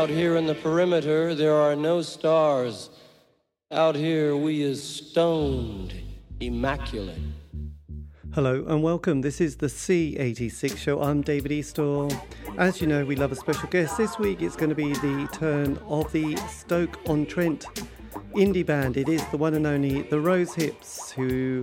out 0.00 0.08
here 0.08 0.36
in 0.36 0.46
the 0.46 0.54
perimeter, 0.54 1.34
there 1.34 1.54
are 1.54 1.76
no 1.76 2.00
stars. 2.00 2.88
Out 3.70 3.94
here, 3.94 4.34
we 4.34 4.62
is 4.62 4.82
stoned, 4.82 5.92
immaculate. 6.40 7.18
Hello 8.32 8.64
and 8.66 8.82
welcome. 8.82 9.20
This 9.20 9.42
is 9.42 9.56
the 9.56 9.66
C86 9.66 10.78
show. 10.78 11.02
I'm 11.02 11.20
David 11.20 11.52
Eastaugh. 11.52 12.18
As 12.56 12.80
you 12.80 12.86
know, 12.86 13.04
we 13.04 13.14
love 13.14 13.30
a 13.30 13.36
special 13.36 13.68
guest. 13.68 13.98
This 13.98 14.18
week 14.18 14.40
it's 14.40 14.56
going 14.56 14.70
to 14.70 14.74
be 14.74 14.94
the 14.94 15.28
turn 15.34 15.78
of 15.86 16.10
the 16.12 16.34
Stoke 16.48 16.98
on 17.06 17.26
Trent 17.26 17.66
indie 18.34 18.64
band. 18.64 18.96
It 18.96 19.10
is 19.10 19.22
the 19.26 19.36
one 19.36 19.52
and 19.52 19.66
only 19.66 20.00
The 20.00 20.18
Rose 20.18 20.54
Hips, 20.54 21.12
who 21.12 21.62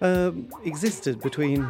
um, 0.00 0.48
existed 0.64 1.20
between 1.20 1.64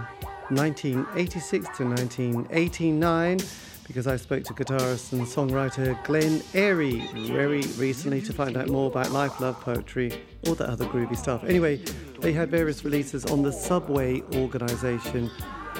1986 0.51 1.79
to 1.79 1.85
1989 1.87 3.39
because 3.87 4.07
I 4.07 4.17
spoke 4.17 4.45
to 4.45 4.55
guitarist 4.55 5.13
and 5.13 5.23
songwriter 5.23 6.03
Glenn 6.05 6.41
Airey 6.53 7.11
very 7.29 7.63
recently 7.79 8.21
to 8.23 8.33
find 8.33 8.57
out 8.57 8.69
more 8.69 8.91
about 8.91 9.11
life, 9.11 9.41
love, 9.41 9.61
poetry, 9.61 10.23
all 10.47 10.55
that 10.55 10.69
other 10.69 10.87
groovy 10.87 11.17
stuff. 11.17 11.45
Anyway, 11.45 11.81
they 12.21 12.33
had 12.33 12.51
various 12.51 12.85
releases 12.85 13.25
on 13.27 13.43
the 13.43 13.53
Subway 13.53 14.23
organisation 14.35 15.31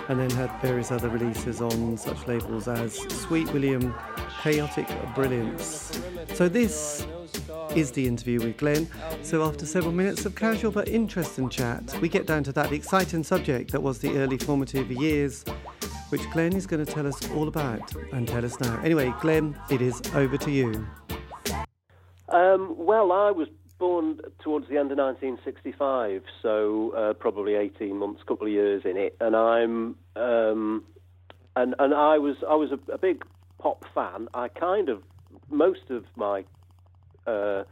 and 0.09 0.19
then 0.19 0.31
had 0.31 0.51
various 0.61 0.91
other 0.91 1.09
releases 1.09 1.61
on 1.61 1.97
such 1.97 2.27
labels 2.27 2.69
as 2.69 2.97
Sweet 3.23 3.51
William, 3.53 3.95
Chaotic 4.43 4.89
Brilliance. 5.15 6.01
So 6.35 6.49
this 6.49 7.07
is 7.75 7.93
the 7.93 8.07
interview 8.07 8.41
with 8.41 8.57
Glenn. 8.57 8.89
So 9.23 9.45
after 9.45 9.65
several 9.65 9.93
minutes 9.93 10.27
of 10.27 10.35
casual 10.35 10.73
but 10.73 10.89
interesting 10.89 11.49
chat, 11.49 11.97
we 12.01 12.09
get 12.09 12.27
down 12.27 12.43
to 12.45 12.53
that 12.53 12.73
exciting 12.73 13.23
subject 13.23 13.73
that 13.73 13.83
was 13.83 13.99
the 13.99 14.17
early 14.19 14.39
formative 14.39 14.91
years 14.91 15.45
which 16.13 16.31
Glenn 16.31 16.55
is 16.55 16.67
going 16.67 16.85
to 16.85 16.93
tell 16.93 17.07
us 17.07 17.31
all 17.31 17.49
about 17.49 17.91
and 18.13 18.29
tell 18.29 18.45
us 18.45 18.61
now. 18.61 18.79
Anyway, 18.83 19.13
Glenn, 19.23 19.59
it 19.71 19.81
is 19.81 20.03
over 20.15 20.37
to 20.37 20.51
you. 20.51 20.87
Um, 22.29 22.75
well, 22.77 23.13
I 23.13 23.31
was 23.31 23.49
born 23.79 24.21
towards 24.45 24.69
the 24.69 24.77
end 24.77 24.93
of 24.93 24.99
1965, 24.99 26.23
so 26.43 26.91
uh, 26.91 27.15
probably 27.15 27.55
18 27.55 27.97
months, 27.97 28.23
couple 28.29 28.47
of 28.47 28.53
years 28.53 28.83
in 28.85 28.99
it, 28.99 29.17
and 29.21 29.35
I'm 29.35 29.97
um, 30.15 30.85
and 31.57 31.75
and 31.79 31.95
I 31.95 32.19
was 32.19 32.37
I 32.49 32.57
was 32.57 32.71
a, 32.73 32.93
a, 32.93 32.99
big 32.99 33.25
pop 33.59 33.85
fan. 33.95 34.29
I 34.35 34.49
kind 34.49 34.91
of 34.91 35.03
most 35.51 35.89
of 35.89 36.05
my 36.15 36.45
uh, 37.27 37.65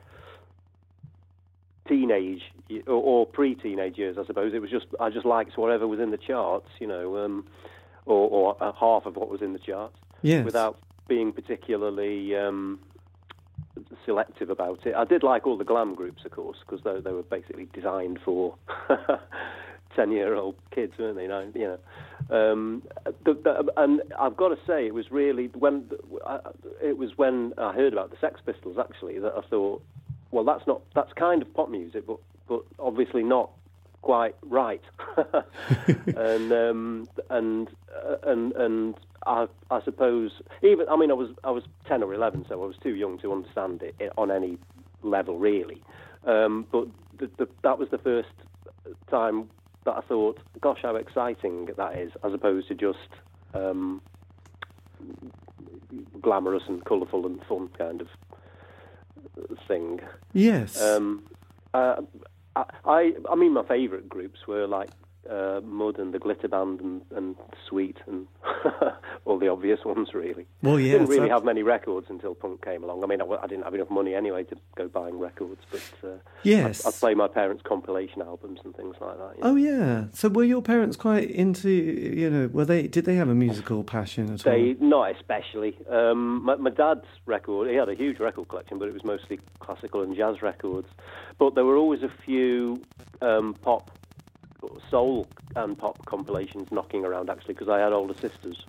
teenage 1.87 2.43
or, 2.87 2.95
or, 2.95 3.27
pre-teenage 3.27 3.99
years, 3.99 4.17
I 4.19 4.25
suppose, 4.25 4.55
it 4.55 4.61
was 4.61 4.71
just 4.71 4.87
I 4.99 5.11
just 5.11 5.27
liked 5.27 5.59
whatever 5.59 5.87
was 5.87 6.01
in 6.01 6.11
the 6.11 6.19
charts, 6.19 6.69
you 6.79 6.87
know. 6.87 7.19
Um, 7.19 7.47
or, 8.07 8.29
or 8.29 8.63
uh, 8.63 8.73
half 8.73 9.07
of 9.07 9.17
what 9.17 9.29
was 9.29 9.43
in 9.43 9.53
the 9.53 9.59
charts, 9.59 9.97
yes. 10.23 10.45
without 10.45 10.79
being 11.09 11.33
particularly 11.33 12.37
um, 12.37 12.79
selective 14.05 14.51
about 14.51 14.87
it. 14.87 14.95
I 14.95 15.05
did 15.05 15.23
like 15.23 15.47
all 15.47 15.57
the 15.57 15.65
glam 15.65 15.95
groups, 15.95 16.25
of 16.25 16.33
course, 16.33 16.59
because 16.61 16.83
they, 16.85 17.01
they 17.01 17.13
were 17.13 17.23
basically 17.23 17.69
designed 17.73 18.19
for 18.25 18.55
ten-year-old 19.97 20.57
kids, 20.71 20.95
weren't 20.99 21.17
they? 21.17 21.25
You 21.61 21.79
know, 22.29 22.53
um, 22.53 22.83
the, 23.25 23.35
the, 23.35 23.73
and 23.77 24.03
I've 24.19 24.37
got 24.37 24.49
to 24.49 24.59
say, 24.67 24.87
it 24.87 24.95
was 24.95 25.11
really 25.11 25.47
when 25.49 25.91
it 26.83 26.97
was 26.97 27.17
when 27.17 27.53
I 27.59 27.73
heard 27.73 27.93
about 27.93 28.11
the 28.11 28.17
Sex 28.21 28.41
Pistols 28.45 28.77
actually 28.79 29.19
that 29.19 29.33
I 29.37 29.43
thought, 29.49 29.83
well, 30.31 30.45
that's 30.45 30.67
not 30.67 30.83
that's 30.95 31.13
kind 31.15 31.43
of 31.43 31.53
pop 31.55 31.71
music, 31.71 32.07
but 32.07 32.19
but 32.49 32.63
obviously 32.79 33.23
not 33.23 33.51
quite 34.03 34.35
right. 34.43 34.83
and 36.07 36.53
um, 36.53 37.09
and 37.29 37.69
uh, 37.95 38.17
and 38.25 38.53
and 38.53 38.95
I, 39.27 39.47
I 39.71 39.83
suppose 39.83 40.33
even 40.63 40.89
I 40.89 40.97
mean 40.97 41.11
I 41.11 41.15
was 41.15 41.31
I 41.45 41.51
was 41.51 41.65
ten 41.87 42.03
or 42.03 42.15
eleven, 42.15 42.45
so 42.49 42.63
I 42.63 42.67
was 42.67 42.77
too 42.83 42.95
young 42.95 43.19
to 43.19 43.33
understand 43.33 43.83
it 43.83 44.13
on 44.17 44.31
any 44.31 44.59
level 45.03 45.39
really. 45.39 45.83
Um, 46.25 46.67
but 46.71 46.87
the, 47.19 47.31
the, 47.39 47.49
that 47.63 47.79
was 47.79 47.89
the 47.91 47.99
first 47.99 48.29
time 49.11 49.49
that 49.85 49.97
I 49.97 50.01
thought, 50.03 50.39
gosh, 50.61 50.81
how 50.83 50.97
exciting 50.97 51.69
that 51.77 51.99
is, 51.99 52.13
as 52.23 52.35
opposed 52.35 52.69
to 52.69 52.75
just 52.75 52.99
um, 53.55 54.03
glamorous 56.21 56.65
and 56.69 56.85
colourful 56.85 57.27
and 57.27 57.43
fun 57.49 57.69
kind 57.79 58.03
of 58.03 58.09
thing. 59.67 60.01
Yes. 60.33 60.81
Um, 60.81 61.25
uh, 61.73 62.03
I, 62.57 63.13
I 63.31 63.35
mean, 63.37 63.55
my 63.55 63.65
favourite 63.65 64.09
groups 64.09 64.47
were 64.47 64.67
like 64.67 64.91
uh, 65.31 65.61
Mud 65.63 65.99
and 65.99 66.13
the 66.13 66.19
Glitter 66.19 66.49
Band 66.49 66.81
and, 66.81 67.03
and 67.15 67.37
Sweet 67.69 67.99
and 68.07 68.27
all 69.25 69.39
the 69.39 69.49
obvious 69.49 69.85
ones, 69.85 70.13
really. 70.13 70.47
Well, 70.63 70.81
yeah, 70.81 70.93
didn't 70.93 71.09
really 71.09 71.29
have 71.29 71.45
many 71.45 71.63
records 71.63 72.09
until 72.11 72.35
punk 72.35 72.65
came 72.65 72.83
along. 72.83 73.05
I 73.05 73.07
mean, 73.07 73.23
I, 73.23 73.25
I, 73.25 73.47
didn't 73.47 73.65
have 73.65 73.75
enough 73.75 73.91
money 73.91 74.15
anyway 74.15 74.45
to 74.45 74.57
go 74.75 74.89
buying 74.89 75.19
records, 75.19 75.61
but 75.71 75.83
uh, 76.05 76.17
yes, 76.43 76.85
I'd, 76.85 76.89
I'd, 76.89 76.95
play 76.95 77.15
my 77.15 77.29
parents' 77.29 77.63
compilation 77.65 78.23
albums 78.23 78.61
and 78.65 78.75
things 78.75 78.97
like 79.01 79.19
that. 79.19 79.37
You 79.37 79.45
know? 79.45 79.51
Oh 79.51 79.57
yeah. 79.57 80.05
So 80.13 80.29
were 80.29 80.45
your 80.45 80.63
parents 80.63 80.97
quite 80.97 81.31
into? 81.31 81.71
You 81.71 82.31
know, 82.31 82.47
were 82.49 82.65
they? 82.65 82.89
Did 82.89 83.05
they 83.05 83.15
have 83.15 83.29
a 83.29 83.35
musical 83.35 83.85
passion 83.85 84.33
at 84.35 84.41
they, 84.41 84.77
all? 84.81 84.89
Not 84.89 85.17
especially. 85.17 85.79
Um, 85.89 86.45
my, 86.45 86.57
my 86.57 86.71
dad's 86.71 87.07
record, 87.27 87.69
he 87.69 87.77
had 87.77 87.89
a 87.89 87.95
huge 87.95 88.19
record 88.19 88.49
collection, 88.49 88.79
but 88.79 88.89
it 88.89 88.95
was 88.95 89.05
mostly 89.05 89.39
classical 89.61 90.03
and 90.03 90.17
jazz 90.17 90.43
records. 90.43 90.89
But 91.39 91.55
there 91.55 91.65
were 91.65 91.77
always 91.77 92.03
a 92.03 92.13
few 92.25 92.83
um, 93.23 93.55
pop 93.63 93.91
soul 94.91 95.27
and 95.57 95.77
pop 95.77 96.05
compilations 96.07 96.71
knocking 96.71 97.05
around 97.05 97.31
actually 97.31 97.55
because 97.55 97.69
I 97.69 97.79
had 97.79 97.93
older 97.93 98.15
sisters 98.15 98.65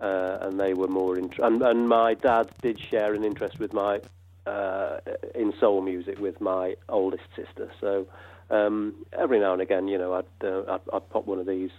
uh, 0.00 0.38
and 0.42 0.58
they 0.58 0.74
were 0.74 0.88
more 0.88 1.18
int- 1.18 1.38
and, 1.38 1.62
and 1.62 1.88
my 1.88 2.14
dad 2.14 2.50
did 2.62 2.78
share 2.78 3.14
an 3.14 3.24
interest 3.24 3.58
with 3.58 3.72
my 3.72 4.00
uh, 4.46 4.98
in 5.34 5.54
soul 5.58 5.80
music 5.80 6.18
with 6.18 6.40
my 6.40 6.76
oldest 6.88 7.24
sister. 7.34 7.70
So 7.80 8.06
um, 8.50 8.94
every 9.12 9.40
now 9.40 9.52
and 9.52 9.62
again 9.62 9.88
you 9.88 9.98
know 9.98 10.14
I'd, 10.14 10.46
uh, 10.46 10.62
I'd, 10.68 10.80
I'd 10.92 11.10
pop 11.10 11.26
one 11.26 11.38
of 11.38 11.46
these 11.46 11.70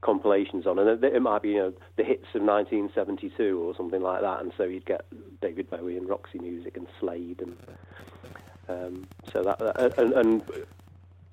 compilations 0.00 0.66
on 0.66 0.78
and 0.78 1.04
it, 1.04 1.14
it 1.14 1.22
might 1.22 1.42
be 1.42 1.50
you 1.50 1.58
know 1.58 1.72
the 1.96 2.04
hits 2.04 2.26
of 2.34 2.42
1972 2.42 3.60
or 3.60 3.74
something 3.76 4.02
like 4.02 4.20
that 4.20 4.40
and 4.40 4.52
so 4.56 4.64
you'd 4.64 4.84
get 4.84 5.04
David 5.40 5.70
Bowie 5.70 5.96
and 5.96 6.08
Roxy 6.08 6.40
Music 6.40 6.76
and 6.76 6.88
Slade 6.98 7.40
and 7.40 7.56
um, 8.68 9.06
so 9.32 9.42
that, 9.42 9.98
and, 9.98 10.12
and 10.12 10.42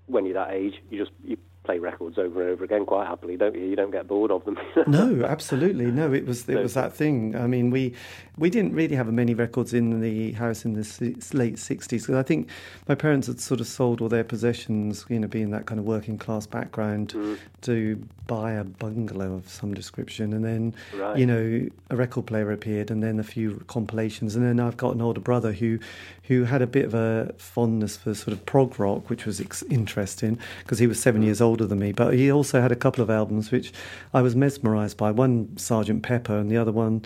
when 0.07 0.25
you're 0.25 0.34
that 0.34 0.51
age, 0.51 0.81
you 0.90 1.00
just 1.00 1.12
you 1.24 1.38
play 1.64 1.80
records 1.80 2.18
over 2.18 2.42
and 2.42 2.52
over 2.52 2.64
again 2.64 2.86
quite 2.86 3.08
happily, 3.08 3.38
don't 3.38 3.56
you? 3.56 3.66
You 3.66 3.75
don't 3.75 3.92
get 3.92 4.08
bored 4.08 4.31
of 4.31 4.46
them. 4.46 4.58
no, 4.88 5.24
absolutely 5.25 5.86
no. 5.86 6.12
It 6.14 6.25
was 6.25 6.47
it 6.50 6.62
was 6.62 6.74
that 6.74 6.94
thing. 6.94 7.36
I 7.36 7.47
mean, 7.47 7.70
we 7.70 7.94
we 8.38 8.50
didn't 8.50 8.74
really 8.74 8.96
have 8.96 9.12
many 9.12 9.34
records 9.34 9.74
in 9.74 10.00
the 10.02 10.31
house 10.34 10.66
in 10.66 10.74
the 10.74 11.16
late 11.34 11.59
sixties 11.59 12.03
because 12.03 12.16
I 12.16 12.24
think 12.24 12.50
my 12.88 12.96
parents 12.96 13.28
had 13.28 13.40
sort 13.40 13.59
of 13.59 13.68
sold 13.68 14.02
all 14.02 14.09
their 14.09 14.24
possessions, 14.24 15.06
you 15.09 15.19
know, 15.19 15.28
being 15.28 15.52
that 15.52 15.66
kind 15.66 15.80
of 15.80 15.86
working 15.86 16.18
class 16.18 16.48
background, 16.48 17.09
mm. 17.09 17.38
to 17.62 18.02
buy 18.28 18.53
a 18.53 18.64
bungalow 18.64 19.34
of 19.34 19.50
some 19.50 19.74
description, 19.74 20.34
and 20.34 20.46
then 20.46 20.74
right. 20.96 21.18
you 21.18 21.25
know 21.25 21.68
a 21.90 21.96
record 21.96 22.25
player 22.25 22.52
appeared, 22.52 22.90
and 22.90 23.03
then 23.03 23.19
a 23.19 23.24
few 23.24 23.64
compilations, 23.68 24.36
and 24.36 24.46
then 24.46 24.59
I've 24.59 24.78
got 24.78 24.96
an 24.96 25.02
older 25.02 25.22
brother 25.22 25.52
who 25.52 25.80
who 26.29 26.44
had 26.44 26.62
a 26.62 26.67
bit 26.67 26.85
of 26.85 26.94
a 26.94 27.34
fondness 27.40 27.97
for 27.97 28.13
sort 28.13 28.34
of 28.34 28.45
prog 28.45 28.79
rock, 28.79 29.09
which 29.09 29.25
was 29.25 29.41
ex- 29.41 29.63
interesting 29.63 30.38
because 30.63 30.78
he 30.78 30.85
was 30.85 31.01
seven 31.01 31.23
years 31.23 31.41
older 31.41 31.66
than 31.66 31.79
me. 31.79 31.91
But 31.91 32.13
he 32.13 32.31
also 32.31 32.62
had 32.62 32.72
a 32.72 32.75
couple 32.75 33.03
of 33.03 33.09
albums 33.09 33.51
which 33.51 33.73
I 34.13 34.22
was 34.22 34.35
mesmerised 34.35 34.95
by. 34.95 35.09
One 35.09 35.57
Sergeant 35.57 36.03
Pepper, 36.03 36.38
and 36.38 36.51
the 36.51 36.57
other 36.57 36.72
one 36.72 37.03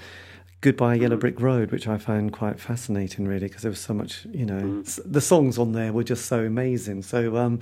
Goodbye 0.63 0.95
Yellow 0.95 1.17
mm. 1.17 1.19
Brick 1.19 1.41
Road, 1.41 1.71
which 1.71 1.89
I 1.89 1.97
found 1.97 2.31
quite 2.31 2.57
fascinating, 2.57 3.27
really, 3.27 3.47
because 3.49 3.63
there 3.63 3.69
was 3.69 3.81
so 3.81 3.93
much, 3.93 4.25
you 4.31 4.45
know, 4.45 4.61
mm. 4.61 4.99
the 5.03 5.19
songs 5.19 5.57
on 5.57 5.73
there 5.73 5.91
were 5.91 6.05
just 6.05 6.25
so 6.27 6.45
amazing. 6.45 7.01
So, 7.01 7.35
um, 7.35 7.59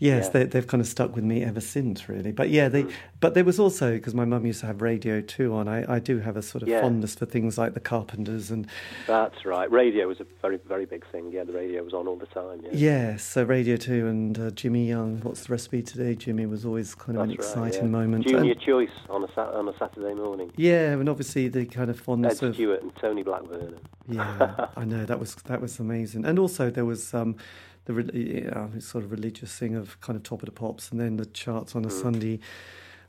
yes, 0.00 0.28
yeah. 0.34 0.42
they, 0.46 0.58
have 0.58 0.66
kind 0.66 0.80
of 0.80 0.88
stuck 0.88 1.14
with 1.14 1.22
me 1.22 1.44
ever 1.44 1.60
since, 1.60 2.08
really. 2.08 2.32
But 2.32 2.50
yeah, 2.50 2.68
they, 2.68 2.82
mm. 2.82 2.92
but 3.20 3.34
there 3.34 3.44
was 3.44 3.60
also 3.60 3.92
because 3.92 4.14
my 4.14 4.24
mum 4.24 4.46
used 4.46 4.58
to 4.62 4.66
have 4.66 4.82
Radio 4.82 5.20
Two 5.20 5.54
on. 5.54 5.68
I, 5.68 5.94
I 5.94 5.98
do 6.00 6.18
have 6.18 6.36
a 6.36 6.42
sort 6.42 6.62
of 6.62 6.68
yeah. 6.68 6.80
fondness 6.80 7.14
for 7.14 7.24
things 7.24 7.56
like 7.56 7.74
the 7.74 7.80
Carpenters 7.80 8.50
and. 8.50 8.66
That's 9.06 9.44
right. 9.44 9.70
Radio 9.70 10.08
was 10.08 10.18
a 10.18 10.26
very, 10.42 10.58
very 10.66 10.86
big 10.86 11.06
thing. 11.12 11.30
Yeah, 11.30 11.44
the 11.44 11.52
radio 11.52 11.84
was 11.84 11.94
on 11.94 12.08
all 12.08 12.16
the 12.16 12.26
time. 12.26 12.62
Yeah. 12.64 12.70
Yes, 12.72 13.22
so 13.22 13.44
Radio 13.44 13.76
Two 13.76 14.08
and 14.08 14.36
uh, 14.36 14.50
Jimmy 14.50 14.88
Young. 14.88 15.20
What's 15.20 15.46
the 15.46 15.52
recipe 15.52 15.82
today? 15.82 16.16
Jimmy 16.16 16.46
was 16.46 16.64
always 16.64 16.96
kind 16.96 17.16
of 17.16 17.28
That's 17.28 17.54
an 17.54 17.62
exciting 17.62 17.84
yeah. 17.84 17.98
moment. 17.98 18.26
Junior 18.26 18.54
and, 18.54 18.60
Choice 18.60 18.90
on 19.08 19.22
a 19.22 19.40
on 19.40 19.68
a 19.68 19.78
Saturday 19.78 20.14
morning. 20.14 20.50
Yeah, 20.56 20.94
and 20.94 21.08
obviously 21.08 21.46
the 21.46 21.64
kind 21.64 21.90
of 21.90 22.00
fondness 22.00 22.39
Ed 22.42 22.54
Stewart 22.54 22.82
and 22.82 22.94
Tony 22.96 23.22
Blackburn. 23.22 23.78
yeah, 24.08 24.66
I 24.76 24.84
know 24.84 25.04
that 25.04 25.18
was 25.18 25.34
that 25.34 25.60
was 25.60 25.78
amazing, 25.78 26.24
and 26.24 26.38
also 26.38 26.70
there 26.70 26.84
was 26.84 27.14
um, 27.14 27.36
the 27.84 27.92
you 28.12 28.80
sort 28.80 29.04
of 29.04 29.10
religious 29.10 29.56
thing 29.56 29.74
of 29.74 30.00
kind 30.00 30.16
of 30.16 30.22
top 30.22 30.42
of 30.42 30.46
the 30.46 30.52
pops, 30.52 30.90
and 30.90 31.00
then 31.00 31.16
the 31.16 31.26
charts 31.26 31.74
on 31.74 31.84
a 31.84 31.88
mm. 31.88 32.02
Sunday. 32.02 32.40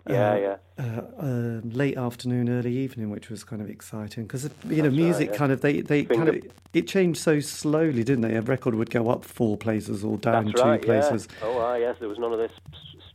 Yeah, 0.09 0.31
uh, 0.31 0.35
yeah. 0.35 0.55
Uh, 0.79 1.23
uh, 1.23 1.61
late 1.63 1.95
afternoon, 1.95 2.49
early 2.49 2.75
evening, 2.75 3.11
which 3.11 3.29
was 3.29 3.43
kind 3.43 3.61
of 3.61 3.69
exciting 3.69 4.23
because 4.23 4.49
you 4.67 4.77
know 4.77 4.83
That's 4.83 4.95
music 4.95 5.27
right, 5.27 5.33
yeah. 5.33 5.37
kind 5.37 5.51
of 5.51 5.61
they 5.61 5.81
they 5.81 6.05
Finger- 6.05 6.31
kind 6.31 6.43
of 6.43 6.51
it 6.73 6.87
changed 6.87 7.21
so 7.21 7.39
slowly, 7.39 8.03
didn't 8.03 8.21
they? 8.21 8.35
A 8.35 8.41
record 8.41 8.73
would 8.73 8.89
go 8.89 9.09
up 9.09 9.23
four 9.23 9.57
places 9.57 10.03
or 10.03 10.17
down 10.17 10.45
That's 10.45 10.59
two 10.59 10.67
right, 10.67 10.81
places. 10.81 11.27
Yeah. 11.39 11.47
Oh, 11.47 11.59
ah, 11.59 11.75
yes, 11.75 11.97
there 11.99 12.09
was 12.09 12.17
none 12.17 12.33
of 12.33 12.39
this 12.39 12.51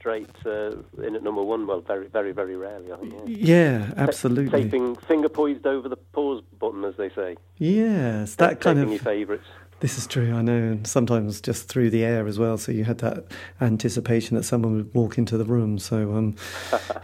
straight 0.07 0.31
uh, 0.47 0.77
in 1.03 1.17
at 1.17 1.23
number 1.25 1.43
one. 1.43 1.67
Well, 1.67 1.81
very, 1.81 2.07
very, 2.07 2.31
very 2.31 2.55
rarely. 2.57 2.93
I 2.93 2.97
think. 2.97 3.15
Yeah, 3.27 3.89
Yeah, 3.89 3.93
absolutely. 3.97 4.63
Taping 4.63 4.95
finger 4.95 5.29
poised 5.29 5.67
over 5.67 5.89
the 5.89 5.97
pause 5.97 6.43
button, 6.61 6.85
as 6.85 6.95
they 6.97 7.11
say. 7.11 7.37
Yes, 7.59 8.37
that 8.37 8.61
kind 8.61 8.79
of. 8.79 8.89
your 8.89 9.01
favourites. 9.01 9.47
This 9.81 9.99
is 9.99 10.07
true, 10.07 10.33
I 10.33 10.43
know, 10.43 10.57
and 10.57 10.87
sometimes 10.87 11.41
just 11.41 11.69
through 11.69 11.91
the 11.91 12.05
air 12.05 12.27
as 12.29 12.39
well. 12.39 12.57
So 12.57 12.71
you 12.73 12.85
had 12.85 12.99
that 12.99 13.25
anticipation 13.61 14.37
that 14.37 14.45
someone 14.45 14.77
would 14.77 14.95
walk 14.95 15.19
into 15.19 15.37
the 15.37 15.45
room. 15.45 15.79
So 15.79 16.15
um, 16.15 16.37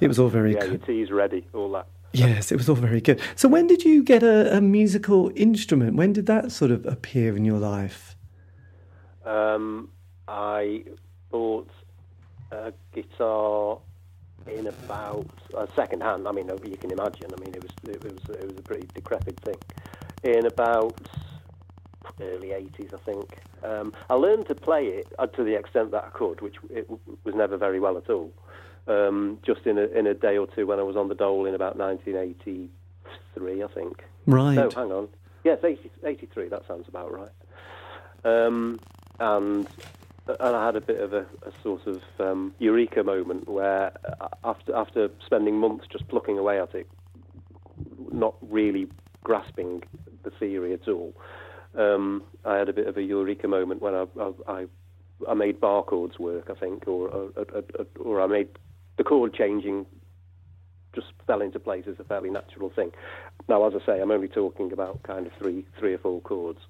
it 0.01 0.07
was 0.07 0.19
all 0.21 0.29
very. 0.39 0.55
Yeah, 0.55 0.61
co- 0.61 0.67
your 0.67 0.79
tea's 0.79 1.11
ready. 1.11 1.45
All 1.53 1.73
that. 1.73 1.87
yes, 2.13 2.53
it 2.53 2.57
was 2.57 2.69
all 2.69 2.77
very 2.77 3.01
good. 3.01 3.21
So 3.35 3.49
when 3.49 3.67
did 3.67 3.85
you 3.85 4.05
get 4.05 4.23
a, 4.23 4.57
a 4.57 4.61
musical 4.61 5.33
instrument? 5.35 5.97
When 5.97 6.13
did 6.13 6.27
that 6.27 6.53
sort 6.53 6.71
of 6.71 6.87
appear 6.87 7.37
in 7.37 7.45
your 7.45 7.59
life? 7.59 8.15
Um, 9.25 9.89
I 10.29 10.85
bought 11.31 11.69
a 12.53 12.73
guitar 12.95 13.79
in 14.47 14.67
about 14.67 15.27
uh, 15.57 15.67
second 15.75 16.03
hand. 16.03 16.27
I 16.29 16.33
mean, 16.33 16.49
you 16.65 16.77
can 16.77 16.91
imagine. 16.91 17.33
I 17.37 17.41
mean, 17.41 17.55
it 17.55 17.63
was 17.63 17.73
it 17.89 18.03
was 18.03 18.37
it 18.37 18.47
was 18.47 18.59
a 18.59 18.63
pretty 18.63 18.89
decrepit 18.95 19.39
thing. 19.41 19.57
In 20.23 20.47
about 20.47 20.97
early 22.21 22.49
80s, 22.49 22.95
I 22.95 22.99
think. 22.99 23.39
Um, 23.65 23.93
I 24.11 24.15
learned 24.15 24.47
to 24.49 24.55
play 24.55 24.87
it 24.87 25.07
uh, 25.19 25.27
to 25.29 25.43
the 25.45 25.55
extent 25.55 25.91
that 25.93 26.05
I 26.05 26.11
could, 26.11 26.41
which 26.41 26.57
it 26.71 26.89
w- 26.89 27.19
was 27.25 27.35
never 27.35 27.57
very 27.57 27.81
well 27.81 27.97
at 27.97 28.09
all. 28.11 28.33
Um, 28.87 29.39
just 29.45 29.67
in 29.67 29.79
a, 29.79 29.83
in 29.87 30.07
a 30.07 30.15
day 30.15 30.37
or 30.39 30.47
two 30.49 30.67
when 30.67 30.79
I 30.81 30.83
was 30.83 30.97
on 30.97 31.09
the 31.09 31.15
dole 31.15 31.47
in 31.47 31.55
about 31.55 31.77
1983, 31.77 33.63
I 33.63 33.67
think. 33.69 34.05
Right. 34.27 34.55
No, 34.55 34.71
hang 34.71 34.91
on. 34.93 35.09
Yes, 35.45 35.59
80, 35.65 35.91
83, 36.05 36.49
that 36.49 36.67
sounds 36.67 36.89
about 36.89 37.13
right. 37.13 37.31
Um, 38.25 38.79
and 39.19 39.69
and 40.41 40.57
I 40.57 40.67
had 40.67 40.77
a 40.77 40.81
bit 40.81 41.01
of 41.01 41.13
a, 41.13 41.21
a 41.21 41.53
sort 41.63 41.87
of 41.87 42.03
um, 42.19 42.55
eureka 42.59 43.03
moment 43.03 43.49
where 43.49 43.93
uh, 44.21 44.29
after 44.45 44.75
after 44.75 45.09
spending 45.25 45.57
months 45.57 45.87
just 45.91 46.07
plucking 46.09 46.39
away 46.39 46.61
at 46.61 46.75
it, 46.75 46.89
not 48.13 48.35
really 48.41 48.89
grasping 49.25 49.83
the 50.23 50.31
theory 50.31 50.73
at 50.75 50.89
all, 50.89 51.15
um, 51.77 52.23
I 52.45 52.57
had 52.57 52.69
a 52.69 52.73
bit 52.73 52.87
of 52.87 52.97
a 52.97 53.03
eureka 53.03 53.49
moment 53.49 53.83
when 53.83 53.95
I 53.95 54.07
I, 54.49 54.67
I, 55.29 55.35
made 55.35 55.61
bar 55.61 55.83
chords 55.83 56.19
work, 56.19 56.51
I 56.51 56.55
think, 56.55 56.87
or 56.87 57.09
or, 57.09 57.65
or, 58.01 58.21
I 58.21 58.27
made 58.27 58.49
the 58.97 59.05
chord 59.05 59.35
changing 59.35 59.87
just 60.95 61.09
fell 61.27 61.41
into 61.41 61.59
place 61.59 61.85
as 61.89 61.99
a 61.99 62.05
fairly 62.05 62.31
natural 62.31 62.71
thing. 62.71 62.93
Now, 63.49 63.67
as 63.67 63.73
I 63.75 63.85
say, 63.87 64.01
I'm 64.01 64.11
only 64.11 64.29
talking 64.29 64.73
about 64.73 65.03
kind 65.03 65.27
of 65.27 65.33
three, 65.39 65.65
three 65.79 65.95
or 65.95 65.99
four 65.99 66.21
chords, 66.21 66.61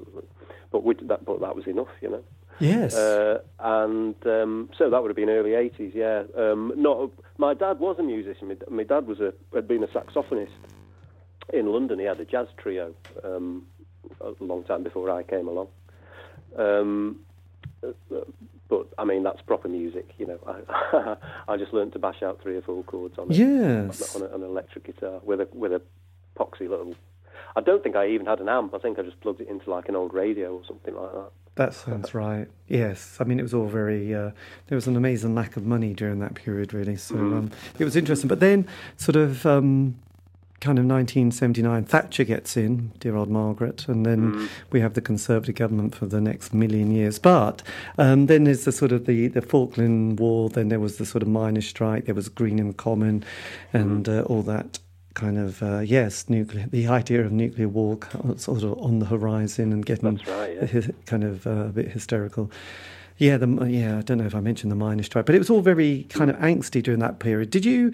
but 0.70 0.84
that, 1.08 1.24
but 1.24 1.40
that 1.40 1.56
was 1.56 1.66
enough, 1.66 1.88
you 2.00 2.10
know. 2.10 2.22
Yes. 2.58 2.94
Uh, 2.94 3.40
and 3.58 4.14
um, 4.26 4.70
so 4.76 4.90
that 4.90 5.02
would 5.02 5.08
have 5.08 5.16
been 5.16 5.30
early 5.30 5.50
'80s, 5.50 5.94
yeah. 5.94 6.22
Um, 6.36 6.72
not 6.76 7.10
my 7.38 7.54
dad 7.54 7.80
was 7.80 7.96
a 7.98 8.02
musician. 8.02 8.48
My, 8.48 8.56
my 8.70 8.82
dad 8.84 9.06
was 9.06 9.20
a 9.20 9.32
had 9.54 9.66
been 9.66 9.82
a 9.82 9.88
saxophonist 9.88 10.50
in 11.52 11.66
London. 11.66 11.98
He 11.98 12.04
had 12.04 12.20
a 12.20 12.24
jazz 12.24 12.46
trio 12.56 12.94
um, 13.24 13.66
a 14.20 14.32
long 14.40 14.64
time 14.64 14.82
before 14.82 15.10
I 15.10 15.22
came 15.22 15.48
along. 15.48 15.68
Um, 16.56 17.20
but 18.68 18.88
I 18.96 19.04
mean, 19.04 19.22
that's 19.22 19.42
proper 19.42 19.68
music, 19.68 20.10
you 20.18 20.26
know. 20.26 20.38
I, 20.46 21.16
I 21.52 21.56
just 21.56 21.72
learned 21.72 21.92
to 21.94 21.98
bash 21.98 22.22
out 22.22 22.40
three 22.42 22.56
or 22.56 22.62
four 22.62 22.82
chords 22.84 23.18
on, 23.18 23.30
a, 23.30 23.34
yes. 23.34 24.16
on, 24.16 24.22
a, 24.22 24.26
on 24.26 24.42
an 24.42 24.42
electric 24.42 24.84
guitar 24.84 25.20
with 25.22 25.40
a 25.40 25.48
with 25.52 25.72
a 25.72 25.82
poxy 26.38 26.68
little. 26.68 26.94
I 27.54 27.60
don't 27.60 27.82
think 27.82 27.96
I 27.96 28.08
even 28.08 28.26
had 28.26 28.40
an 28.40 28.48
amp. 28.48 28.74
I 28.74 28.78
think 28.78 28.98
I 28.98 29.02
just 29.02 29.20
plugged 29.20 29.40
it 29.40 29.48
into 29.48 29.70
like 29.70 29.88
an 29.88 29.96
old 29.96 30.14
radio 30.14 30.56
or 30.56 30.64
something 30.66 30.94
like 30.94 31.12
that. 31.12 31.30
That 31.56 31.74
sounds 31.74 32.14
right. 32.14 32.48
Yes, 32.66 33.18
I 33.20 33.24
mean 33.24 33.38
it 33.38 33.42
was 33.42 33.52
all 33.52 33.66
very. 33.66 34.14
Uh, 34.14 34.30
there 34.68 34.76
was 34.76 34.86
an 34.86 34.96
amazing 34.96 35.34
lack 35.34 35.56
of 35.56 35.66
money 35.66 35.92
during 35.92 36.18
that 36.20 36.34
period, 36.34 36.72
really. 36.72 36.96
So 36.96 37.16
um, 37.16 37.50
it 37.78 37.84
was 37.84 37.94
interesting. 37.94 38.28
But 38.28 38.40
then, 38.40 38.66
sort 38.96 39.16
of, 39.16 39.44
um, 39.44 39.96
kind 40.62 40.78
of 40.78 40.86
1979, 40.86 41.84
Thatcher 41.84 42.24
gets 42.24 42.56
in, 42.56 42.92
dear 43.00 43.16
old 43.16 43.28
Margaret, 43.28 43.86
and 43.88 44.06
then 44.06 44.48
we 44.70 44.80
have 44.80 44.94
the 44.94 45.02
Conservative 45.02 45.56
government 45.56 45.94
for 45.94 46.06
the 46.06 46.20
next 46.22 46.54
million 46.54 46.90
years. 46.90 47.18
But 47.18 47.62
um, 47.98 48.26
then 48.26 48.44
there's 48.44 48.64
the 48.64 48.72
sort 48.72 48.92
of 48.92 49.04
the 49.04 49.28
the 49.28 49.42
Falkland 49.42 50.18
War. 50.18 50.48
Then 50.48 50.70
there 50.70 50.80
was 50.80 50.96
the 50.96 51.04
sort 51.04 51.20
of 51.20 51.28
miners' 51.28 51.68
strike. 51.68 52.06
There 52.06 52.14
was 52.14 52.30
Greenham 52.30 52.74
Common, 52.74 53.24
and 53.74 54.08
uh, 54.08 54.22
all 54.22 54.42
that 54.44 54.78
kind 55.14 55.38
of 55.38 55.62
uh, 55.62 55.80
yes, 55.80 56.28
nuclear. 56.28 56.66
The 56.70 56.88
idea 56.88 57.24
of 57.24 57.32
nuclear 57.32 57.68
war 57.68 57.98
sort 58.36 58.62
of 58.62 58.78
on 58.78 58.98
the 58.98 59.06
horizon 59.06 59.72
and 59.72 59.84
getting 59.84 60.20
right, 60.26 60.72
yeah. 60.72 60.80
kind 61.06 61.24
of 61.24 61.46
uh, 61.46 61.50
a 61.50 61.68
bit 61.68 61.88
hysterical. 61.88 62.50
Yeah, 63.18 63.36
the 63.36 63.46
yeah. 63.66 63.98
I 63.98 64.02
don't 64.02 64.18
know 64.18 64.24
if 64.24 64.34
I 64.34 64.40
mentioned 64.40 64.72
the 64.72 64.76
miners' 64.76 65.06
strike, 65.06 65.26
but 65.26 65.34
it 65.34 65.38
was 65.38 65.50
all 65.50 65.60
very 65.60 66.04
kind 66.08 66.30
of 66.30 66.36
angsty 66.36 66.82
during 66.82 67.00
that 67.00 67.18
period. 67.18 67.50
Did 67.50 67.64
you 67.64 67.92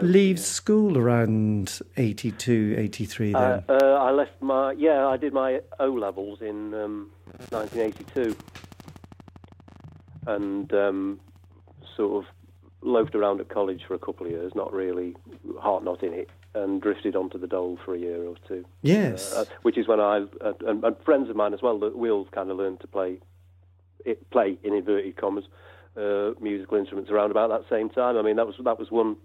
leave 0.00 0.38
school 0.38 0.96
around 0.96 1.80
82, 1.96 2.76
83 2.78 3.32
then? 3.32 3.42
Uh, 3.42 3.62
uh, 3.68 3.74
I 3.74 4.10
left 4.12 4.40
my 4.40 4.72
yeah. 4.72 5.06
I 5.06 5.16
did 5.16 5.32
my 5.32 5.60
O 5.80 5.88
levels 5.88 6.40
in 6.40 6.72
um, 6.72 7.10
1982, 7.50 8.36
and 10.26 10.72
um, 10.72 11.20
sort 11.96 12.24
of 12.24 12.30
loafed 12.82 13.14
around 13.14 13.40
at 13.40 13.48
college 13.48 13.82
for 13.86 13.94
a 13.94 13.98
couple 13.98 14.26
of 14.26 14.32
years, 14.32 14.52
not 14.54 14.72
really 14.72 15.14
heart 15.58 15.84
not 15.84 16.02
in 16.02 16.14
it, 16.14 16.30
and 16.54 16.80
drifted 16.82 17.14
onto 17.14 17.38
the 17.38 17.46
dole 17.46 17.78
for 17.84 17.94
a 17.94 17.98
year 17.98 18.24
or 18.24 18.34
two. 18.48 18.64
yes. 18.82 19.32
Uh, 19.32 19.44
which 19.62 19.78
is 19.78 19.86
when 19.86 20.00
I 20.00 20.26
uh, 20.40 20.52
and, 20.66 20.82
and 20.82 20.96
friends 21.04 21.30
of 21.30 21.36
mine 21.36 21.54
as 21.54 21.62
well 21.62 21.78
that 21.80 21.96
we 21.96 22.10
all 22.10 22.26
kind 22.26 22.50
of 22.50 22.56
learned 22.56 22.80
to 22.80 22.86
play 22.86 23.18
it, 24.04 24.28
play 24.30 24.58
in 24.64 24.74
inverted 24.74 25.16
commas 25.16 25.44
uh, 25.96 26.30
musical 26.40 26.78
instruments 26.78 27.10
around 27.10 27.30
about 27.30 27.50
that 27.50 27.68
same 27.68 27.88
time. 27.88 28.16
I 28.16 28.22
mean 28.22 28.36
that 28.36 28.46
was 28.46 28.56
that 28.64 28.78
was 28.78 28.90
one 28.90 29.16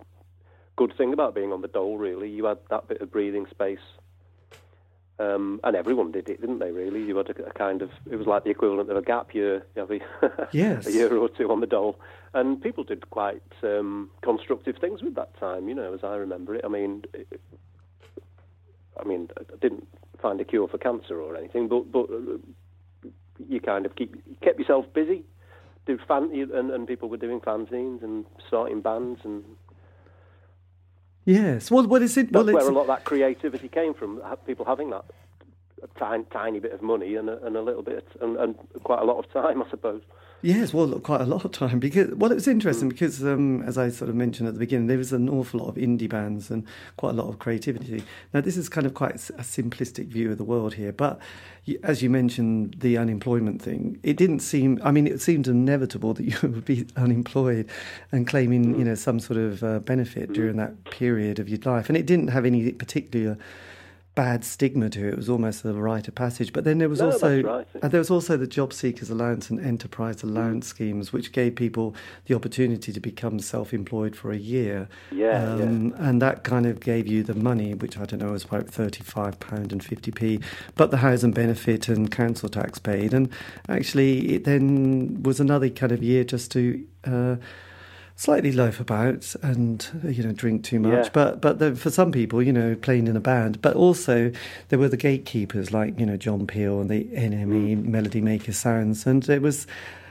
good 0.76 0.94
thing 0.98 1.14
about 1.14 1.36
being 1.36 1.52
on 1.52 1.62
the 1.62 1.68
dole. 1.68 1.98
Really, 1.98 2.30
you 2.30 2.46
had 2.46 2.60
that 2.70 2.88
bit 2.88 3.02
of 3.02 3.12
breathing 3.12 3.46
space. 3.50 3.80
Um, 5.18 5.62
and 5.64 5.78
everyone 5.78 6.12
did 6.12 6.28
it, 6.28 6.42
didn't 6.42 6.60
they? 6.60 6.72
Really, 6.72 7.02
you 7.02 7.16
had 7.16 7.30
a, 7.30 7.46
a 7.46 7.54
kind 7.54 7.82
of 7.82 7.90
it 8.12 8.18
was 8.18 8.28
like 8.28 8.44
the 8.44 8.50
equivalent 8.50 8.90
of 8.92 8.98
a 8.98 9.02
gap 9.02 9.34
year. 9.34 9.66
You 9.76 9.80
have 9.82 9.92
a, 9.92 10.48
Yes. 10.52 10.86
a 10.88 10.92
year 10.92 11.16
or 11.16 11.30
two 11.30 11.50
on 11.52 11.62
the 11.62 11.68
dole, 11.68 11.98
and 12.34 12.62
people 12.62 12.84
did 12.84 13.10
quite 13.10 13.42
um, 13.64 14.10
constructive 14.22 14.76
things 14.78 15.02
with 15.02 15.16
that 15.16 15.38
time. 15.40 15.70
You 15.70 15.76
know, 15.76 15.94
as 15.94 16.04
I 16.04 16.16
remember 16.16 16.56
it. 16.56 16.66
I 16.66 16.68
mean, 16.68 17.06
it, 17.14 17.40
I 19.00 19.08
mean, 19.08 19.30
I 19.40 19.44
didn't 19.62 19.88
find 20.22 20.40
a 20.42 20.46
cure 20.46 20.68
for 20.68 20.78
cancer 20.78 21.22
or 21.22 21.38
anything, 21.38 21.70
but 21.70 21.90
but 21.92 22.10
uh, 22.10 23.10
you 23.48 23.62
kind 23.62 23.86
of 23.86 23.96
keep 23.96 24.16
kept 24.42 24.60
yourself 24.60 24.86
busy. 24.94 25.24
Do 25.86 25.98
fan 26.08 26.32
and, 26.34 26.72
and 26.72 26.88
people 26.88 27.08
were 27.10 27.18
doing 27.18 27.40
fanzines 27.40 28.04
and 28.04 28.26
starting 28.48 28.82
bands, 28.82 29.22
and 29.24 29.44
yes. 31.26 31.70
Well, 31.70 31.88
what 31.88 32.02
is 32.02 32.18
it? 32.18 32.32
that's 32.32 32.46
well, 32.46 32.54
where 32.54 32.68
a 32.68 32.72
lot 32.72 32.82
of 32.82 32.88
that 32.88 33.04
creativity 33.04 33.68
came 33.68 33.94
from. 33.94 34.22
People 34.46 34.66
having 34.66 34.90
that 34.92 35.06
a 35.84 36.00
tiny, 36.00 36.24
tiny 36.32 36.60
bit 36.60 36.72
of 36.72 36.82
money 36.82 37.16
and 37.16 37.30
a, 37.30 37.44
and 37.46 37.56
a 37.56 37.62
little 37.62 37.84
bit 37.84 38.08
and, 38.22 38.38
and 38.38 38.56
quite 38.84 39.02
a 39.02 39.06
lot 39.06 39.18
of 39.18 39.32
time, 39.32 39.62
I 39.62 39.70
suppose. 39.70 40.02
Yes, 40.46 40.76
well, 40.76 41.00
quite 41.00 41.22
a 41.22 41.26
lot 41.26 41.44
of 41.44 41.54
time 41.54 41.80
because 41.80 42.14
well, 42.14 42.32
it 42.32 42.36
was 42.36 42.48
interesting 42.48 42.88
because 42.88 43.24
um, 43.24 43.64
as 43.64 43.80
I 43.80 43.90
sort 43.90 44.10
of 44.10 44.16
mentioned 44.16 44.48
at 44.48 44.54
the 44.54 44.60
beginning, 44.60 44.86
there 44.86 45.00
was 45.00 45.12
an 45.12 45.28
awful 45.28 45.60
lot 45.60 45.70
of 45.70 45.74
indie 45.74 46.08
bands 46.08 46.52
and 46.52 46.64
quite 46.98 47.10
a 47.10 47.14
lot 47.14 47.30
of 47.30 47.40
creativity. 47.40 48.04
Now, 48.32 48.42
this 48.42 48.56
is 48.56 48.70
kind 48.70 48.86
of 48.86 48.94
quite 48.94 49.16
a 49.16 49.42
simplistic 49.42 50.06
view 50.06 50.32
of 50.32 50.38
the 50.38 50.44
world 50.44 50.76
here, 50.76 50.92
but 50.92 51.20
as 51.82 52.04
you 52.04 52.12
mentioned, 52.12 52.76
the 52.78 52.96
unemployment 52.96 53.60
thing, 53.60 54.00
it 54.04 54.18
didn't 54.18 54.42
seem. 54.42 54.80
I 54.84 54.92
mean, 54.92 55.08
it 55.08 55.20
seemed 55.20 55.48
inevitable 55.48 56.14
that 56.14 56.24
you 56.26 56.38
would 56.44 56.64
be 56.64 56.86
unemployed 56.96 57.68
and 58.12 58.28
claiming, 58.28 58.78
you 58.78 58.86
know, 58.86 58.94
some 58.94 59.20
sort 59.20 59.40
of 59.40 59.64
uh, 59.64 59.80
benefit 59.80 60.34
during 60.34 60.58
that 60.58 60.84
period 60.92 61.40
of 61.40 61.50
your 61.50 61.58
life, 61.66 61.90
and 61.90 61.98
it 61.98 62.06
didn't 62.06 62.28
have 62.28 62.46
any 62.46 62.72
particular 62.72 63.36
bad 64.16 64.46
stigma 64.46 64.90
to 64.90 65.08
it. 65.08 65.14
It 65.14 65.18
was 65.18 65.30
almost 65.30 65.66
a 65.66 65.74
rite 65.74 66.08
of 66.08 66.16
passage. 66.16 66.54
But 66.54 66.64
then 66.64 66.78
there 66.78 66.90
was 66.90 67.00
No, 67.00 67.12
also 67.12 67.44
right. 67.44 67.68
and 67.82 67.92
there 67.92 68.00
was 68.00 68.10
also 68.10 68.38
the 68.38 68.48
job 68.48 68.72
seekers 68.74 69.10
allowance 69.10 69.50
and 69.50 69.60
enterprise 69.60 70.24
allowance 70.24 70.68
schemes, 70.68 71.12
which 71.14 71.32
gave 71.34 71.56
people 71.56 71.94
the 72.26 72.34
opportunity 72.34 72.94
to 72.94 73.00
become 73.00 73.40
self-employed 73.40 74.16
for 74.16 74.32
a 74.32 74.38
year. 74.38 74.88
Yeah, 75.12 75.54
um, 75.54 75.94
and 75.98 76.22
that 76.22 76.44
kind 76.44 76.66
of 76.66 76.80
gave 76.80 77.08
you 77.08 77.24
the 77.24 77.36
money, 77.36 77.74
which 77.74 77.98
I 77.98 78.06
don't 78.06 78.22
know 78.22 78.32
was 78.32 78.46
about 78.46 78.68
thirty-five 78.68 79.40
pound 79.40 79.72
and 79.72 79.84
fifty 79.84 80.12
p, 80.12 80.40
but 80.76 80.92
the 80.92 80.98
housing 80.98 81.32
benefit 81.32 81.90
and 81.90 82.10
council 82.10 82.50
tax 82.50 82.80
paid. 82.80 83.14
And 83.14 83.30
actually, 83.68 84.34
it 84.36 84.46
then 84.46 85.22
was 85.24 85.40
another 85.40 85.70
kind 85.70 85.92
of 85.92 86.02
year 86.02 86.24
just 86.24 86.52
to. 86.54 86.84
Uh, 87.04 87.36
Slightly 88.18 88.54
loaf 88.54 88.80
about 88.80 89.36
and 89.42 89.86
you 90.06 90.24
know 90.24 90.32
drink 90.32 90.64
too 90.64 90.80
much, 90.80 91.06
Yeah. 91.06 91.10
but 91.12 91.42
but 91.42 91.60
the, 91.60 91.76
for 91.76 91.90
some 91.90 92.14
people, 92.14 92.42
you 92.42 92.54
know, 92.54 92.76
playing 92.76 93.08
in 93.08 93.18
a 93.18 93.20
band. 93.20 93.62
But 93.62 93.76
also, 93.76 94.32
there 94.70 94.80
were 94.80 94.88
the 94.88 94.98
gatekeepers 94.98 95.74
like 95.74 96.00
you 96.00 96.06
know 96.06 96.16
John 96.16 96.48
Peel 96.48 96.80
and 96.80 96.90
the 96.90 97.04
NME 97.06 97.78
mm. 97.78 97.86
Melody 97.86 98.22
Maker 98.22 98.54
Sounds, 98.54 99.06
and 99.06 99.28
it 99.28 99.42
was 99.42 99.68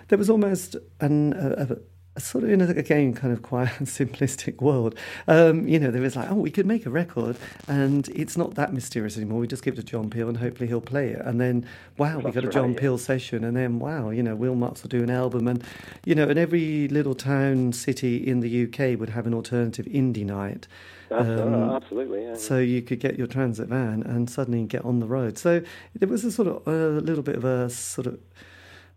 there 0.08 0.18
was 0.18 0.28
almost 0.28 0.76
an, 1.00 1.32
a, 1.32 1.78
sort 2.18 2.44
of 2.44 2.50
in 2.50 2.60
a, 2.60 2.68
again 2.70 3.12
kind 3.12 3.32
of 3.32 3.42
quite 3.42 3.68
simplistic 3.80 4.60
world 4.60 4.94
um, 5.26 5.66
you 5.66 5.78
know 5.78 5.90
there 5.90 6.02
was 6.02 6.16
like 6.16 6.30
oh 6.30 6.36
we 6.36 6.50
could 6.50 6.66
make 6.66 6.86
a 6.86 6.90
record 6.90 7.36
and 7.66 8.08
it's 8.08 8.36
not 8.36 8.54
that 8.54 8.72
mysterious 8.72 9.16
anymore 9.16 9.40
we 9.40 9.46
just 9.46 9.64
give 9.64 9.74
it 9.74 9.76
to 9.76 9.82
john 9.82 10.08
peel 10.08 10.28
and 10.28 10.38
hopefully 10.38 10.68
he'll 10.68 10.80
play 10.80 11.08
it 11.08 11.20
and 11.24 11.40
then 11.40 11.66
wow 11.98 12.18
we 12.18 12.30
got 12.30 12.44
a 12.44 12.48
john 12.48 12.68
right, 12.68 12.74
yeah. 12.74 12.80
peel 12.80 12.98
session 12.98 13.42
and 13.42 13.56
then 13.56 13.78
wow 13.78 14.10
you 14.10 14.22
know 14.22 14.36
will 14.36 14.54
marks 14.54 14.82
will 14.82 14.88
do 14.88 15.02
an 15.02 15.10
album 15.10 15.48
and 15.48 15.64
you 16.04 16.14
know 16.14 16.28
and 16.28 16.38
every 16.38 16.88
little 16.88 17.14
town 17.14 17.72
city 17.72 18.16
in 18.16 18.40
the 18.40 18.64
uk 18.64 18.98
would 18.98 19.10
have 19.10 19.26
an 19.26 19.34
alternative 19.34 19.86
indie 19.86 20.24
night 20.24 20.68
um, 21.10 21.70
absolutely, 21.70 22.24
yeah. 22.24 22.34
So 22.34 22.58
you 22.58 22.82
could 22.82 22.98
get 22.98 23.16
your 23.16 23.26
transit 23.26 23.68
van 23.68 24.02
and 24.02 24.28
suddenly 24.28 24.64
get 24.64 24.84
on 24.84 25.00
the 25.00 25.06
road. 25.06 25.38
So 25.38 25.62
there 25.94 26.08
was 26.08 26.24
a 26.24 26.32
sort 26.32 26.48
of 26.48 26.66
a 26.66 27.00
little 27.00 27.22
bit 27.22 27.36
of 27.36 27.44
a 27.44 27.70
sort 27.70 28.06
of 28.06 28.18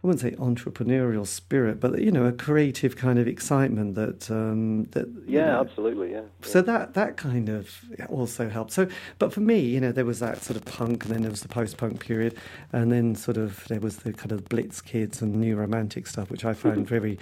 I 0.04 0.08
wouldn't 0.08 0.22
say 0.22 0.38
entrepreneurial 0.38 1.25
spirit, 1.25 1.80
but 1.80 2.00
you 2.00 2.12
know, 2.12 2.25
a 2.25 2.32
creative 2.32 2.96
kind 2.96 3.18
of 3.18 3.27
excitement 3.27 3.96
that 3.96 4.30
um, 4.30 4.84
that 4.92 5.08
yeah, 5.25 5.48
know, 5.48 5.62
absolutely, 5.62 6.12
yeah. 6.12 6.22
So 6.44 6.62
that 6.62 6.94
that 6.94 7.18
kind 7.18 7.50
of 7.50 7.75
also 8.08 8.48
helped. 8.48 8.74
So, 8.74 8.88
but 9.18 9.34
for 9.34 9.39
me, 9.39 9.60
you 9.60 9.82
know, 9.82 9.92
there 9.92 10.06
was 10.06 10.20
that 10.20 10.44
sort 10.44 10.56
of 10.56 10.66
punk, 10.66 11.06
and 11.06 11.16
then 11.16 11.22
there 11.24 11.32
was 11.32 11.42
the 11.42 11.48
post-punk 11.48 12.00
period, 12.00 12.38
and 12.72 12.92
then 12.92 13.16
sort 13.16 13.38
of 13.38 13.68
there 13.70 13.80
was 13.80 13.98
the 13.98 14.13
kind 14.13 14.32
of 14.32 14.48
Blitz 14.48 14.82
kids 14.82 15.24
and 15.24 15.36
new 15.36 15.56
romantic 15.56 16.06
stuff, 16.06 16.30
which 16.30 16.46
I 16.46 16.54
found 16.54 16.88
very 16.96 17.18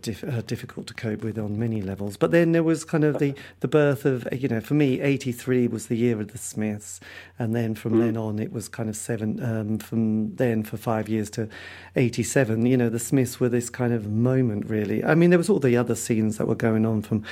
Dif- 0.00 0.24
uh, 0.24 0.42
difficult 0.42 0.88
to 0.88 0.94
cope 0.94 1.22
with 1.22 1.38
on 1.38 1.56
many 1.58 1.80
levels. 1.80 2.16
But 2.16 2.32
then 2.32 2.50
there 2.50 2.64
was 2.64 2.84
kind 2.84 3.04
of 3.04 3.20
the, 3.20 3.34
the 3.60 3.68
birth 3.68 4.04
of, 4.04 4.26
you 4.32 4.48
know, 4.48 4.60
for 4.60 4.74
me, 4.74 5.00
83 5.00 5.68
was 5.68 5.86
the 5.86 5.96
year 5.96 6.20
of 6.20 6.32
the 6.32 6.38
Smiths. 6.38 6.98
And 7.38 7.54
then 7.54 7.76
from 7.76 7.94
mm. 7.94 8.00
then 8.00 8.16
on, 8.16 8.40
it 8.40 8.52
was 8.52 8.68
kind 8.68 8.88
of 8.88 8.96
seven, 8.96 9.40
um, 9.40 9.78
from 9.78 10.34
then 10.34 10.64
for 10.64 10.76
five 10.76 11.08
years 11.08 11.30
to 11.30 11.48
87. 11.94 12.66
You 12.66 12.76
know, 12.76 12.88
the 12.88 12.98
Smiths 12.98 13.38
were 13.38 13.48
this 13.48 13.70
kind 13.70 13.92
of 13.92 14.10
moment, 14.10 14.68
really. 14.68 15.04
I 15.04 15.14
mean, 15.14 15.30
there 15.30 15.38
was 15.38 15.48
all 15.48 15.60
the 15.60 15.76
other 15.76 15.94
scenes 15.94 16.36
that 16.38 16.48
were 16.48 16.56
going 16.56 16.84
on 16.84 17.02
from 17.02 17.22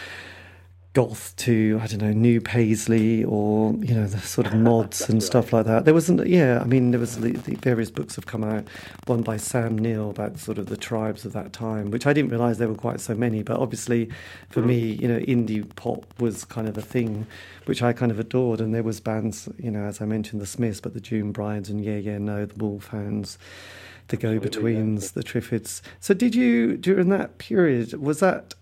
goth 0.95 1.35
to 1.37 1.81
I 1.83 1.87
don't 1.87 2.03
know 2.03 2.13
new 2.13 2.41
Paisley 2.41 3.25
or 3.25 3.73
you 3.81 3.95
know 3.95 4.07
the 4.07 4.21
sort 4.21 4.47
of 4.47 4.55
mods 4.69 5.09
and 5.09 5.23
stuff 5.23 5.53
like 5.53 5.65
that. 5.65 5.87
There 5.87 5.95
wasn't 5.95 6.27
yeah 6.27 6.61
I 6.61 6.65
mean 6.65 6.91
there 6.91 7.01
was 7.01 7.19
the, 7.19 7.33
the, 7.33 7.55
various 7.57 7.91
books 7.91 8.15
have 8.17 8.27
come 8.27 8.45
out 8.45 8.69
one 9.07 9.23
by 9.23 9.39
Sam 9.39 9.79
Neill 9.79 10.11
about 10.11 10.39
sort 10.39 10.59
of 10.59 10.67
the 10.67 10.77
tribes 10.77 11.25
of 11.25 11.33
that 11.33 11.53
time 11.53 11.91
which 11.91 12.07
I 12.07 12.13
didn't 12.13 12.31
realise 12.31 12.59
there 12.59 12.69
were 12.69 12.75
quite 12.75 13.01
so 13.01 13.15
many 13.15 13.43
but 13.43 13.59
obviously 13.59 14.11
for 14.51 14.61
me 14.61 14.79
you 14.79 15.09
know 15.09 15.19
indie 15.21 15.67
pop 15.77 16.05
was 16.21 16.45
kind 16.45 16.69
of 16.69 16.77
a 16.77 16.83
thing 16.83 17.27
which 17.65 17.83
I 17.83 17.95
kind 17.95 18.13
of 18.13 18.21
adored 18.21 18.61
and 18.61 18.75
there 18.75 18.83
was 18.83 19.01
bands 19.01 19.49
you 19.59 19.71
know 19.71 19.85
as 19.85 20.03
I 20.03 20.05
mentioned 20.05 20.43
the 20.43 20.47
Smiths 20.47 20.81
but 20.81 20.93
the 20.93 21.01
June 21.01 21.33
Brides 21.33 21.71
and 21.71 21.83
Yeah 21.83 21.97
Yeah 21.97 22.19
Noh 22.19 22.45
the 22.45 22.55
Wolfhounds 22.55 23.39
the 24.09 24.19
Go 24.19 24.39
Betweens 24.39 25.13
the 25.13 25.23
Triffids. 25.23 25.81
So 26.01 26.13
did 26.13 26.35
you 26.35 26.77
during 26.77 27.09
that 27.09 27.39
period 27.39 27.95
was 27.95 28.21
that 28.21 28.55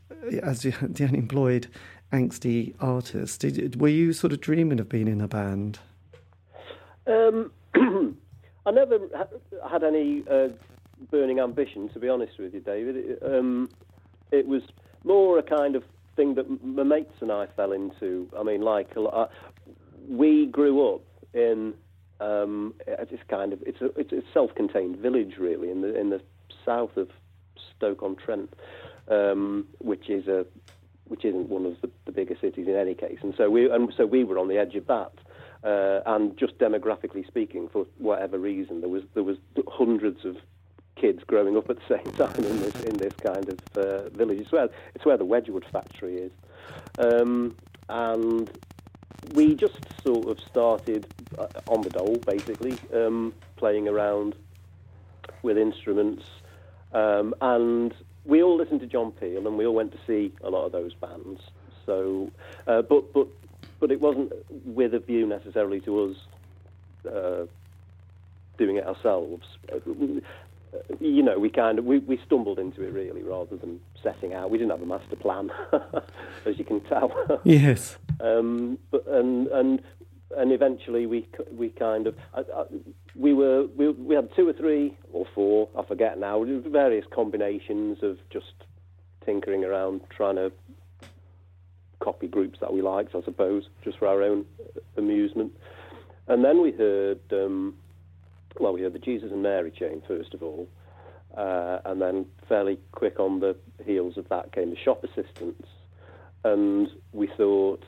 as 0.43 0.63
the 0.63 1.05
unemployed 1.09 1.67
angsty 2.13 2.75
artist. 2.81 3.41
Did, 3.41 3.81
were 3.81 3.89
you 3.89 4.13
sort 4.13 4.33
of 4.33 4.41
dreaming 4.41 4.81
of 4.81 4.89
being 4.89 5.09
in 5.09 5.21
a 5.21 5.29
band? 5.29 5.79
Um, 7.07 7.51
I 8.67 8.71
never 8.71 8.99
had 9.69 9.85
any 9.85 10.25
uh, 10.31 10.49
burning 11.11 11.41
ambition, 11.41 11.89
to 11.91 11.99
be 11.99 12.09
honest 12.09 12.39
with 12.39 12.55
you, 12.55 12.61
David. 12.61 12.97
It, 12.97 13.23
um, 13.25 13.71
it, 14.31 14.47
was 14.47 14.63
more 15.05 15.39
a 15.39 15.43
kind 15.43 15.77
of 15.77 15.85
thing 16.17 16.35
that 16.35 16.65
my 16.65 16.83
mates 16.83 17.15
and 17.21 17.33
I 17.33 17.47
fell 17.47 17.73
into. 17.73 18.29
I 18.39 18.43
mean, 18.43 18.63
like 18.63 18.95
a 18.97 19.01
lot, 19.01 19.15
uh, 19.15 19.27
we 20.09 20.47
grew 20.47 20.95
up 20.95 21.03
in 21.33 21.75
um, 22.21 22.75
this 22.87 23.21
kind 23.29 23.53
of 23.53 23.63
it's 23.63 23.81
a, 23.81 23.87
it's 23.99 24.13
a 24.13 24.23
self-contained 24.33 24.97
village, 24.97 25.37
really, 25.39 25.71
in 25.71 25.81
the 25.81 25.99
in 25.99 26.11
the 26.11 26.21
south 26.65 26.97
of 26.97 27.09
Stoke 27.77 28.03
on 28.03 28.17
Trent, 28.17 28.53
um, 29.09 29.67
which 29.79 30.11
is 30.11 30.29
a 30.29 30.45
which 31.11 31.25
isn't 31.25 31.49
one 31.49 31.67
of 31.67 31.81
the, 31.81 31.91
the 32.05 32.13
bigger 32.13 32.37
cities 32.41 32.69
in 32.69 32.77
any 32.77 32.95
case. 32.95 33.19
And 33.23 33.35
so 33.37 33.51
we 33.51 33.69
and 33.69 33.93
so 33.97 34.07
we 34.07 34.23
were 34.23 34.39
on 34.39 34.47
the 34.49 34.59
edge 34.59 34.77
of 34.77 34.87
that. 34.87 35.13
Uh, 35.63 36.01
and 36.07 36.39
just 36.39 36.57
demographically 36.59 37.27
speaking, 37.27 37.69
for 37.69 37.85
whatever 37.99 38.39
reason, 38.39 38.81
there 38.81 38.89
was 38.89 39.03
there 39.15 39.25
was 39.25 39.37
hundreds 39.69 40.25
of 40.25 40.37
kids 40.95 41.25
growing 41.27 41.57
up 41.57 41.69
at 41.69 41.77
the 41.77 41.99
same 42.03 42.13
time 42.15 42.45
in 42.45 42.61
this 42.61 42.81
in 42.83 42.97
this 42.97 43.13
kind 43.15 43.49
of 43.49 43.59
uh, 43.77 44.09
village. 44.11 44.39
It's 44.39 44.53
where 44.53 44.69
it's 44.95 45.05
where 45.05 45.17
the 45.17 45.25
Wedgwood 45.25 45.67
factory 45.67 46.15
is, 46.17 46.33
um, 46.99 47.57
and 47.89 48.49
we 49.35 49.55
just 49.57 49.81
sort 50.05 50.29
of 50.29 50.39
started 50.41 51.07
uh, 51.37 51.49
on 51.67 51.83
the 51.83 51.91
dole, 51.91 52.19
basically 52.25 52.79
um, 52.95 53.35
playing 53.57 53.89
around 53.89 54.37
with 55.43 55.59
instruments, 55.59 56.25
um, 56.93 57.35
and 57.41 57.93
we 58.25 58.43
all 58.43 58.57
listened 58.57 58.81
to 58.81 58.87
John 58.87 59.13
Peel 59.13 59.47
and 59.47 59.57
we 59.57 59.67
all 59.67 59.75
went 59.75 59.93
to 59.93 59.99
see 60.07 60.33
a 60.43 60.51
lot 60.51 60.67
of 60.67 60.73
those 60.73 60.95
bands. 60.95 61.41
So, 61.87 62.31
uh, 62.67 62.83
but 62.83 63.13
but 63.13 63.27
but 63.79 63.91
it 63.91 64.01
wasn't 64.01 64.33
with 64.65 64.95
a 64.95 64.99
view 64.99 65.27
necessarily 65.27 65.81
to 65.81 66.11
us 66.11 66.17
uh, 67.11 67.47
doing 68.59 68.77
it 68.77 68.87
ourselves. 68.87 69.47
Uh, 69.73 69.79
you 71.01 71.23
know, 71.23 71.39
we 71.39 71.49
kind 71.49 71.79
of 71.79 71.85
we, 71.85 71.99
we 71.99 72.21
stumbled 72.25 72.59
into 72.59 72.83
it 72.83 72.93
really 72.93 73.23
rather 73.23 73.57
than 73.57 73.81
setting 74.03 74.35
out. 74.35 74.51
We 74.51 74.59
didn't 74.59 74.71
have 74.71 74.83
a 74.83 74.87
master 74.87 75.17
plan, 75.17 75.51
as 76.47 76.59
you 76.59 76.65
can 76.65 76.81
tell. 76.83 77.41
yes. 77.45 77.99
Um, 78.21 78.79
but 78.91 79.07
and 79.09 79.49
and 79.49 79.83
and 80.37 80.53
eventually 80.53 81.07
we 81.07 81.29
we 81.53 81.71
kind 81.71 82.07
of 82.07 82.17
I, 82.35 82.41
I, 82.41 82.65
we 83.15 83.33
were 83.33 83.67
we, 83.77 83.89
we 83.89 84.15
had 84.15 84.35
two 84.35 84.49
or 84.49 84.53
three 84.53 84.97
or 85.13 85.27
four 85.35 85.69
I 85.77 85.85
forget 85.85 86.19
now 86.19 86.45
various 86.45 87.05
combinations 87.13 88.03
of 88.03 88.19
just 88.31 88.53
tinkering 89.25 89.65
around 89.65 90.03
trying 90.11 90.37
to 90.37 90.53
copy 91.99 92.29
groups 92.29 92.61
that 92.61 92.73
we 92.73 92.83
liked 92.83 93.15
I 93.15 93.23
suppose 93.23 93.65
just 93.85 93.99
for 93.99 94.07
our 94.07 94.23
own 94.23 94.47
amusement. 94.97 95.53
And 96.29 96.45
then 96.45 96.63
we 96.63 96.73
heard 96.73 97.21
um, 97.33 97.75
well 98.59 98.73
we 98.73 98.83
heard 98.83 98.93
the 98.93 98.99
Jesus 98.99 99.31
and 99.33 99.43
Mary 99.43 99.71
chain 99.71 100.03
first 100.07 100.35
of 100.35 100.43
all 100.43 100.69
uh, 101.37 101.79
and 101.85 102.01
then 102.01 102.27
fairly 102.49 102.79
quick 102.93 103.21
on 103.21 103.41
the 103.41 103.57
heels 103.85 104.17
of 104.17 104.29
that 104.29 104.53
came 104.53 104.71
the 104.71 104.77
shop 104.77 105.05
assistants. 105.05 105.69
And 106.45 106.89
we 107.13 107.29
thought 107.37 107.85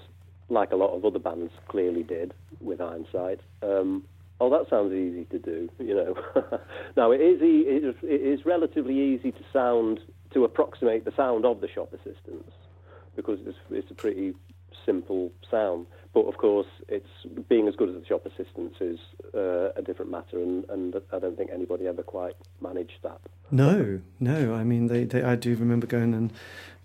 like 0.49 0.73
a 0.73 0.77
lot 0.77 0.95
of 0.95 1.05
other 1.05 1.19
bands 1.19 1.53
clearly 1.69 2.03
did 2.03 2.35
with 2.61 2.81
hindsight. 2.81 3.41
Um, 3.63 4.05
oh, 4.41 4.51
that 4.51 4.69
sounds 4.69 4.93
easy 4.93 5.25
to 5.27 5.39
do, 5.39 5.69
you 5.79 5.95
know. 5.95 6.15
now 6.97 7.11
it 7.11 7.21
is, 7.21 7.41
it 7.43 7.97
is 8.03 8.45
relatively 8.45 8.99
easy 8.99 9.33
to 9.33 9.45
sound 9.53 10.01
to 10.33 10.45
approximate 10.45 11.05
the 11.05 11.13
sound 11.15 11.45
of 11.45 11.61
the 11.61 11.69
shop 11.69 11.93
assistants 11.93 12.53
because 13.17 13.39
it's, 13.47 13.59
it's 13.71 13.91
a 13.91 13.95
pretty 13.95 14.35
simple 14.85 15.31
sound. 15.51 15.87
But 16.15 16.23
of 16.23 16.37
course, 16.37 16.67
it's 16.89 17.09
being 17.49 17.69
as 17.69 17.77
good 17.77 17.89
as 17.89 17.95
the 17.95 18.07
shop 18.07 18.27
assistants 18.27 18.77
is 18.81 18.99
uh, 19.35 19.71
a 19.77 19.83
different 19.83 20.11
matter, 20.11 20.39
and, 20.39 20.65
and 20.69 20.95
I 21.13 21.19
don't 21.19 21.37
think 21.37 21.51
anybody 21.53 21.87
ever 21.87 22.03
quite 22.03 22.37
managed 22.61 22.99
that. 23.03 23.21
No, 23.51 24.01
no. 24.21 24.55
I 24.55 24.63
mean, 24.63 24.89
they, 24.89 25.05
they 25.05 25.23
I 25.23 25.37
do 25.37 25.57
remember 25.57 25.87
going 25.87 26.13
and 26.13 26.33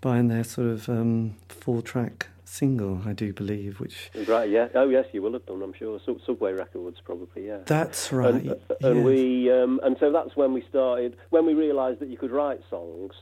buying 0.00 0.28
their 0.28 0.44
sort 0.44 0.68
of 0.68 0.88
um, 0.88 1.36
full 1.48 1.82
track 1.82 2.28
single, 2.48 3.00
I 3.04 3.12
do 3.12 3.32
believe, 3.32 3.78
which 3.80 4.10
right, 4.26 4.48
yeah, 4.48 4.68
oh 4.74 4.88
yes, 4.88 5.06
you 5.12 5.22
will 5.22 5.32
have 5.34 5.46
done, 5.46 5.62
I'm 5.62 5.72
sure. 5.72 6.00
Sub- 6.04 6.20
Subway 6.26 6.52
Records, 6.52 6.98
probably, 7.04 7.46
yeah. 7.46 7.58
That's 7.66 8.12
right. 8.12 8.34
And, 8.34 8.50
uh, 8.50 8.74
and 8.88 9.04
we, 9.04 9.50
um, 9.52 9.80
and 9.82 9.96
so 10.00 10.10
that's 10.10 10.36
when 10.36 10.52
we 10.52 10.64
started. 10.68 11.16
When 11.30 11.46
we 11.46 11.54
realised 11.54 12.00
that 12.00 12.08
you 12.08 12.16
could 12.16 12.30
write 12.30 12.60
songs 12.70 13.12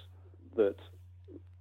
that 0.56 0.76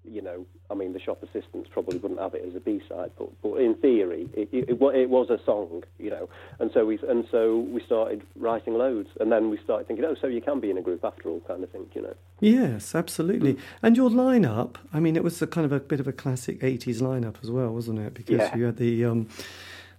you 0.09 0.21
know, 0.21 0.45
I 0.69 0.73
mean, 0.73 0.93
the 0.93 0.99
shop 0.99 1.21
assistants 1.23 1.69
probably 1.71 1.97
wouldn't 1.97 2.19
have 2.19 2.33
it 2.33 2.43
as 2.47 2.55
a 2.55 2.59
B 2.59 2.81
side, 2.87 3.11
but, 3.17 3.29
but 3.41 3.55
in 3.55 3.75
theory, 3.75 4.29
it, 4.33 4.49
it, 4.51 4.69
it, 4.69 5.09
was 5.09 5.29
a 5.29 5.39
song, 5.45 5.83
you 5.99 6.09
know, 6.09 6.29
and 6.59 6.71
so 6.73 6.85
we 6.85 6.99
and 7.07 7.25
so 7.31 7.59
we 7.59 7.81
started 7.83 8.23
writing 8.35 8.75
loads, 8.75 9.09
and 9.19 9.31
then 9.31 9.49
we 9.49 9.57
started 9.63 9.87
thinking, 9.87 10.05
oh, 10.05 10.15
so 10.19 10.27
you 10.27 10.41
can 10.41 10.59
be 10.59 10.69
in 10.69 10.77
a 10.77 10.81
group 10.81 11.03
after 11.03 11.29
all, 11.29 11.41
kind 11.47 11.63
of 11.63 11.69
thing, 11.69 11.85
you 11.93 12.01
know. 12.01 12.15
Yes, 12.39 12.95
absolutely. 12.95 13.57
And 13.81 13.95
your 13.95 14.09
lineup, 14.09 14.75
I 14.93 14.99
mean, 14.99 15.15
it 15.15 15.23
was 15.23 15.41
a 15.41 15.47
kind 15.47 15.65
of 15.65 15.71
a 15.71 15.79
bit 15.79 15.99
of 15.99 16.07
a 16.07 16.13
classic 16.13 16.61
'80s 16.61 17.01
lineup 17.01 17.35
as 17.43 17.51
well, 17.51 17.73
wasn't 17.73 17.99
it? 17.99 18.13
Because 18.13 18.39
yeah. 18.39 18.55
you 18.55 18.65
had 18.65 18.77
the 18.77 19.05
um, 19.05 19.27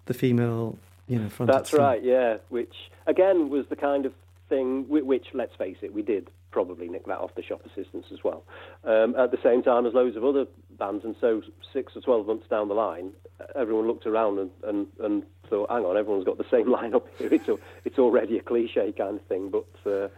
the 0.06 0.14
female, 0.14 0.78
you 1.06 1.18
know, 1.18 1.28
front. 1.28 1.50
That's 1.50 1.72
right, 1.72 2.02
yeah. 2.02 2.38
Which 2.48 2.74
again 3.06 3.48
was 3.48 3.66
the 3.68 3.76
kind 3.76 4.06
of 4.06 4.12
thing 4.48 4.86
which, 4.88 5.26
let's 5.34 5.54
face 5.56 5.76
it, 5.82 5.92
we 5.92 6.02
did 6.02 6.30
probably 6.56 6.88
nick 6.88 7.04
that 7.04 7.18
off 7.18 7.34
the 7.34 7.42
shop 7.42 7.60
assistants 7.66 8.08
as 8.10 8.24
well. 8.24 8.42
Um, 8.82 9.14
at 9.16 9.30
the 9.30 9.36
same 9.42 9.62
time 9.62 9.84
as 9.84 9.92
loads 9.92 10.16
of 10.16 10.24
other 10.24 10.46
bands, 10.78 11.04
and 11.04 11.14
so 11.20 11.42
six 11.70 11.94
or 11.94 12.00
twelve 12.00 12.26
months 12.26 12.46
down 12.48 12.68
the 12.68 12.74
line, 12.74 13.12
everyone 13.54 13.86
looked 13.86 14.06
around 14.06 14.38
and, 14.38 14.50
and, 14.64 14.86
and 15.00 15.22
thought, 15.50 15.68
"Hang 15.68 15.84
on, 15.84 15.98
everyone's 15.98 16.24
got 16.24 16.38
the 16.38 16.46
same 16.50 16.64
lineup 16.78 17.02
here. 17.18 17.28
It's 17.30 17.46
a, 17.46 17.58
it's 17.84 17.98
already 17.98 18.38
a 18.38 18.42
cliche 18.42 18.90
kind 18.96 19.20
of 19.20 19.26
thing." 19.26 19.50
But 19.50 19.66
uh, 19.84 20.08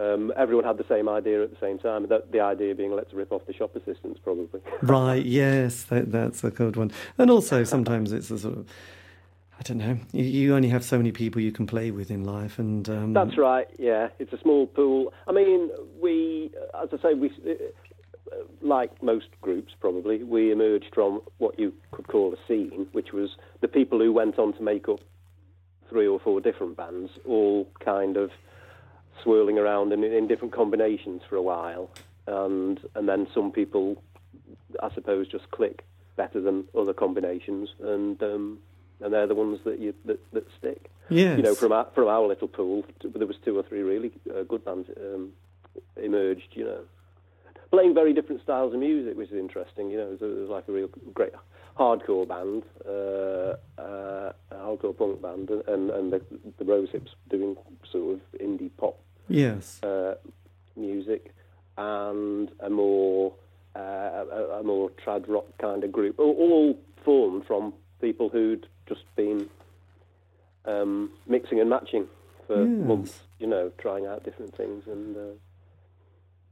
um, 0.00 0.32
everyone 0.34 0.64
had 0.64 0.78
the 0.78 0.86
same 0.88 1.10
idea 1.10 1.42
at 1.42 1.50
the 1.50 1.60
same 1.60 1.78
time. 1.78 2.08
That, 2.08 2.32
the 2.32 2.40
idea 2.40 2.74
being, 2.74 2.96
let's 2.96 3.12
rip 3.12 3.30
off 3.30 3.42
the 3.46 3.52
shop 3.52 3.76
assistants, 3.76 4.18
probably. 4.24 4.60
right. 4.82 5.26
Yes, 5.26 5.82
that, 5.84 6.10
that's 6.10 6.42
a 6.42 6.50
good 6.50 6.76
one. 6.76 6.90
And 7.18 7.30
also, 7.30 7.64
sometimes 7.64 8.12
it's 8.12 8.30
a 8.30 8.38
sort 8.38 8.56
of 8.56 8.66
I 9.58 9.62
don't 9.62 9.78
know. 9.78 9.96
You, 10.12 10.54
only 10.54 10.68
have 10.68 10.84
so 10.84 10.96
many 10.96 11.12
people 11.12 11.40
you 11.40 11.52
can 11.52 11.66
play 11.66 11.90
with 11.90 12.10
in 12.10 12.24
life, 12.24 12.58
and 12.58 12.88
um... 12.88 13.12
that's 13.12 13.38
right. 13.38 13.68
Yeah, 13.78 14.08
it's 14.18 14.32
a 14.32 14.38
small 14.40 14.66
pool. 14.66 15.12
I 15.26 15.32
mean, 15.32 15.70
we, 16.00 16.50
as 16.82 16.88
I 16.92 17.00
say, 17.00 17.14
we 17.14 17.30
like 18.60 19.02
most 19.02 19.28
groups, 19.40 19.74
probably, 19.80 20.22
we 20.22 20.50
emerged 20.50 20.90
from 20.94 21.20
what 21.38 21.58
you 21.58 21.72
could 21.92 22.08
call 22.08 22.32
a 22.32 22.36
scene, 22.48 22.86
which 22.92 23.12
was 23.12 23.36
the 23.60 23.68
people 23.68 23.98
who 23.98 24.12
went 24.12 24.38
on 24.38 24.52
to 24.54 24.62
make 24.62 24.88
up 24.88 25.00
three 25.88 26.06
or 26.06 26.18
four 26.18 26.40
different 26.40 26.76
bands, 26.76 27.10
all 27.26 27.68
kind 27.84 28.16
of 28.16 28.30
swirling 29.22 29.58
around 29.58 29.92
in, 29.92 30.02
in 30.02 30.26
different 30.26 30.52
combinations 30.52 31.22
for 31.28 31.36
a 31.36 31.42
while, 31.42 31.90
and 32.26 32.80
and 32.94 33.08
then 33.08 33.26
some 33.34 33.52
people, 33.52 34.02
I 34.82 34.92
suppose, 34.94 35.28
just 35.28 35.50
click 35.50 35.84
better 36.16 36.40
than 36.40 36.64
other 36.76 36.94
combinations, 36.94 37.70
and 37.80 38.22
um, 38.22 38.58
and 39.04 39.12
they're 39.12 39.26
the 39.26 39.34
ones 39.34 39.60
that 39.64 39.78
you 39.78 39.94
that, 40.06 40.18
that 40.32 40.46
stick. 40.58 40.90
Yes. 41.10 41.36
You 41.36 41.42
know, 41.44 41.54
from 41.54 41.70
our, 41.72 41.86
from 41.94 42.08
our 42.08 42.26
little 42.26 42.48
pool, 42.48 42.84
there 43.04 43.26
was 43.26 43.36
two 43.44 43.56
or 43.58 43.62
three 43.62 43.82
really 43.82 44.10
uh, 44.34 44.42
good 44.42 44.64
bands 44.64 44.88
um, 44.96 45.32
emerged. 46.02 46.48
You 46.52 46.64
know, 46.64 46.80
playing 47.70 47.94
very 47.94 48.14
different 48.14 48.42
styles 48.42 48.72
of 48.72 48.80
music, 48.80 49.16
which 49.16 49.30
is 49.30 49.38
interesting. 49.38 49.90
You 49.90 49.98
know, 49.98 50.16
there 50.16 50.28
was, 50.28 50.48
like 50.48 50.66
a 50.66 50.72
real 50.72 50.88
great 51.12 51.32
hardcore 51.78 52.26
band, 52.26 52.62
uh, 52.88 53.56
uh, 53.80 54.32
hardcore 54.52 54.96
punk 54.96 55.20
band, 55.20 55.50
and 55.50 55.90
and 55.90 56.12
the, 56.12 56.22
the 56.58 56.64
Rose 56.64 56.88
Hips 56.90 57.12
doing 57.28 57.56
sort 57.92 58.14
of 58.14 58.40
indie 58.40 58.70
pop 58.78 58.98
Yes. 59.28 59.82
uh, 59.82 60.14
music, 60.76 61.34
and 61.76 62.50
a 62.60 62.70
more 62.70 63.34
uh, 63.76 63.80
a, 63.80 64.60
a 64.60 64.62
more 64.62 64.90
trad 65.04 65.28
rock 65.28 65.46
kind 65.58 65.84
of 65.84 65.92
group, 65.92 66.18
all, 66.18 66.34
all 66.38 66.78
formed 67.04 67.44
from 67.46 67.74
people 68.00 68.28
who'd 68.28 68.66
just 68.86 69.02
been 69.16 69.48
um, 70.64 71.10
mixing 71.26 71.60
and 71.60 71.68
matching 71.70 72.06
for 72.46 72.64
Yes. 72.64 72.86
months. 72.86 73.20
You 73.38 73.46
know, 73.48 73.70
trying 73.78 74.06
out 74.06 74.24
different 74.24 74.56
things 74.56 74.84
and. 74.86 75.16
Uh, 75.16 75.20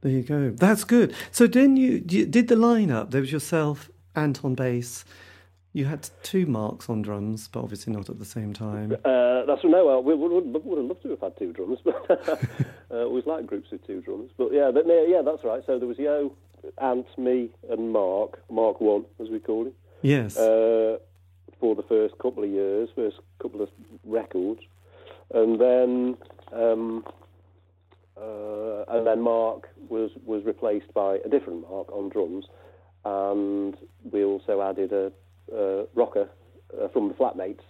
There 0.01 0.11
you 0.11 0.21
go. 0.23 0.49
That's 0.51 0.83
good. 0.83 1.15
So 1.31 1.47
then 1.47 1.77
you, 1.77 2.03
you 2.07 2.25
did 2.25 2.47
the 2.49 2.55
lineup. 2.55 3.11
There 3.11 3.21
was 3.21 3.31
yourself, 3.31 3.89
Anton 4.15 4.53
bass. 4.55 5.05
You 5.75 5.85
had 5.85 6.07
two 6.21 6.45
marks 6.45 6.87
on 6.87 7.01
drums, 7.01 7.47
but 7.47 7.61
obviously 7.61 7.93
not 7.93 8.07
at 8.09 8.19
the 8.19 8.25
same 8.25 8.53
time. 8.53 8.91
Uh, 9.03 9.43
that's 9.45 9.63
no. 9.63 9.85
Well, 9.87 10.03
we 10.03 10.13
would, 10.13 10.31
have 10.53 10.85
loved 10.85 11.01
to 11.01 11.09
have 11.11 11.21
had 11.21 11.37
two 11.39 11.51
drums, 11.51 11.79
but 11.83 12.05
uh, 12.91 12.95
always 12.95 13.25
like 13.25 13.47
groups 13.47 13.71
with 13.71 13.85
two 13.87 14.01
drums. 14.01 14.29
But 14.37 14.53
yeah, 14.53 14.69
but, 14.71 14.85
yeah, 14.85 15.23
that's 15.25 15.43
right. 15.43 15.63
So 15.65 15.79
there 15.79 15.87
was 15.87 15.97
Yo, 15.97 16.35
Ant, 16.79 17.07
me, 17.17 17.49
and 17.71 17.91
Mark. 17.91 18.43
Mark 18.51 18.81
One, 18.81 19.05
as 19.19 19.29
we 19.29 19.39
call 19.39 19.65
him, 19.65 19.73
Yes. 20.03 20.37
uh, 20.37 20.99
for 21.63 21.75
the 21.75 21.83
first 21.83 22.17
couple 22.17 22.43
of 22.43 22.49
years, 22.49 22.89
first 22.93 23.15
couple 23.41 23.61
of 23.61 23.69
records, 24.03 24.59
and 25.33 25.61
then 25.61 26.17
um, 26.51 27.05
uh, 28.17 28.83
and 28.89 29.07
then 29.07 29.21
Mark 29.21 29.69
was 29.87 30.11
was 30.25 30.43
replaced 30.43 30.93
by 30.93 31.19
a 31.23 31.29
different 31.29 31.61
Mark 31.61 31.89
on 31.93 32.09
drums, 32.09 32.47
and 33.05 33.77
we 34.11 34.25
also 34.25 34.61
added 34.61 34.91
a, 34.91 35.09
a 35.55 35.85
rocker 35.95 36.27
uh, 36.77 36.89
from 36.89 37.07
the 37.07 37.13
Flatmates. 37.13 37.63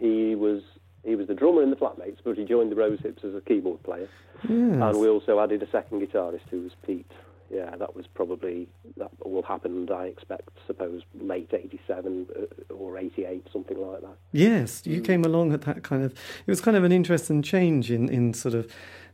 He 0.00 0.34
was 0.34 0.60
he 1.04 1.14
was 1.14 1.28
the 1.28 1.34
drummer 1.34 1.62
in 1.62 1.70
the 1.70 1.76
Flatmates, 1.76 2.18
but 2.24 2.36
he 2.36 2.44
joined 2.44 2.72
the 2.72 2.76
Rose 2.76 2.98
Hips 3.04 3.22
as 3.22 3.36
a 3.36 3.40
keyboard 3.40 3.84
player, 3.84 4.08
yes. 4.42 4.50
and 4.50 4.98
we 4.98 5.06
also 5.06 5.38
added 5.38 5.62
a 5.62 5.70
second 5.70 6.00
guitarist 6.00 6.48
who 6.50 6.62
was 6.62 6.72
Pete. 6.84 7.12
Yeah, 7.54 7.76
that 7.76 7.94
was 7.94 8.08
probably 8.08 8.66
that 8.96 9.12
will 9.24 9.44
happen. 9.44 9.88
I 9.92 10.06
expect, 10.06 10.48
suppose, 10.66 11.02
late 11.20 11.50
'87 11.52 12.26
uh, 12.36 12.74
or 12.74 12.98
'88, 12.98 13.46
something 13.52 13.78
like 13.78 14.00
that. 14.00 14.16
Yes, 14.32 14.84
you 14.84 15.00
came 15.00 15.24
along 15.24 15.52
at 15.52 15.62
that 15.62 15.84
kind 15.84 16.02
of. 16.02 16.12
It 16.12 16.50
was 16.50 16.60
kind 16.60 16.76
of 16.76 16.82
an 16.82 16.90
interesting 16.90 17.42
change 17.42 17.92
in, 17.92 18.08
in 18.08 18.34
sort 18.34 18.54
of 18.54 18.68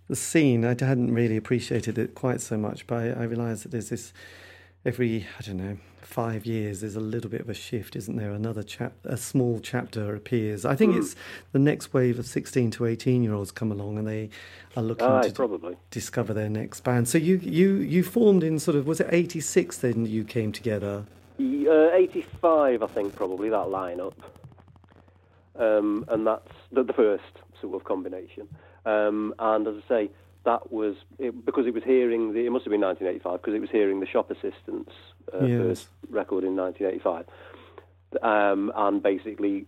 the 0.09 0.17
scene. 0.17 0.65
I 0.65 0.71
hadn't 0.71 1.13
really 1.13 1.37
appreciated 1.37 1.99
it 1.99 2.15
quite 2.15 2.41
so 2.41 2.57
much, 2.57 2.87
but 2.87 2.97
I, 2.97 3.09
I 3.11 3.23
realised 3.25 3.65
that 3.65 3.73
there's 3.73 3.91
this 3.91 4.15
every 4.85 5.27
I 5.39 5.43
don't 5.43 5.57
know 5.59 5.79
five 6.11 6.45
years. 6.45 6.81
There's 6.81 6.97
a 6.97 7.01
little 7.01 7.31
bit 7.31 7.41
of 7.41 7.49
a 7.49 7.55
shift, 7.55 7.95
isn't 7.95 8.17
there? 8.17 8.33
Another 8.33 8.63
chap, 8.63 8.93
a 9.05 9.17
small 9.17 9.61
chapter 9.61 10.15
appears. 10.15 10.65
I 10.65 10.75
think 10.75 10.97
it's 10.97 11.15
the 11.53 11.59
next 11.59 11.95
wave 11.95 12.19
of 12.19 12.27
16 12.27 12.73
to 12.73 12.87
18 12.87 13.23
year 13.23 13.33
olds 13.33 13.53
come 13.53 13.71
along 13.71 13.97
and 13.97 14.09
they 14.09 14.29
are 14.77 14.83
looking 14.83 15.07
Aye, 15.07 15.29
to 15.29 15.33
probably. 15.33 15.77
discover 15.91 16.35
their 16.35 16.49
next 16.49 16.81
band. 16.81 17.09
So 17.09 17.17
you 17.17 17.37
you 17.37 17.77
you 17.77 18.03
formed 18.03 18.43
in 18.43 18.59
sort 18.59 18.77
of 18.77 18.87
was 18.87 19.01
it 19.01 19.09
86 19.11 19.79
then 19.79 20.05
you 20.05 20.25
came 20.25 20.53
together? 20.53 21.05
Uh, 21.39 21.91
85, 21.95 22.83
I 22.83 22.87
think, 22.89 23.15
probably 23.15 23.49
that 23.49 23.67
lineup, 23.69 24.15
um, 25.55 26.05
and 26.09 26.27
that's 26.27 26.51
the, 26.73 26.83
the 26.83 26.93
first 26.93 27.23
sort 27.61 27.77
of 27.77 27.85
combination. 27.85 28.49
Um, 28.85 29.35
and 29.39 29.67
as 29.69 29.77
I 29.85 29.89
say, 29.89 30.11
that 30.45 30.73
was 30.73 30.97
it, 31.19 31.45
because 31.45 31.67
it 31.67 31.75
was 31.75 31.83
hearing 31.85 32.33
the. 32.33 32.47
It 32.47 32.51
must 32.51 32.65
have 32.65 32.71
been 32.71 32.81
1985 32.81 33.41
because 33.43 33.55
it 33.55 33.61
was 33.61 33.71
hearing 33.71 34.01
the 34.01 34.07
Shop 34.07 34.31
Assistants 34.31 34.93
uh, 35.33 35.45
Yes. 35.45 35.61
first 35.61 35.89
record 36.09 36.45
in 36.45 36.57
1985, 36.57 37.27
um, 38.23 38.73
and 38.75 39.03
basically. 39.03 39.67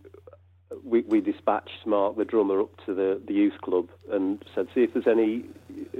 We, 0.83 1.01
we 1.01 1.21
dispatched 1.21 1.85
Mark, 1.85 2.17
the 2.17 2.25
drummer, 2.25 2.59
up 2.59 2.83
to 2.87 2.95
the, 2.95 3.21
the 3.27 3.33
youth 3.33 3.61
club 3.61 3.89
and 4.11 4.43
said, 4.55 4.67
"See 4.73 4.81
if 4.81 4.91
there's 4.93 5.05
any 5.05 5.45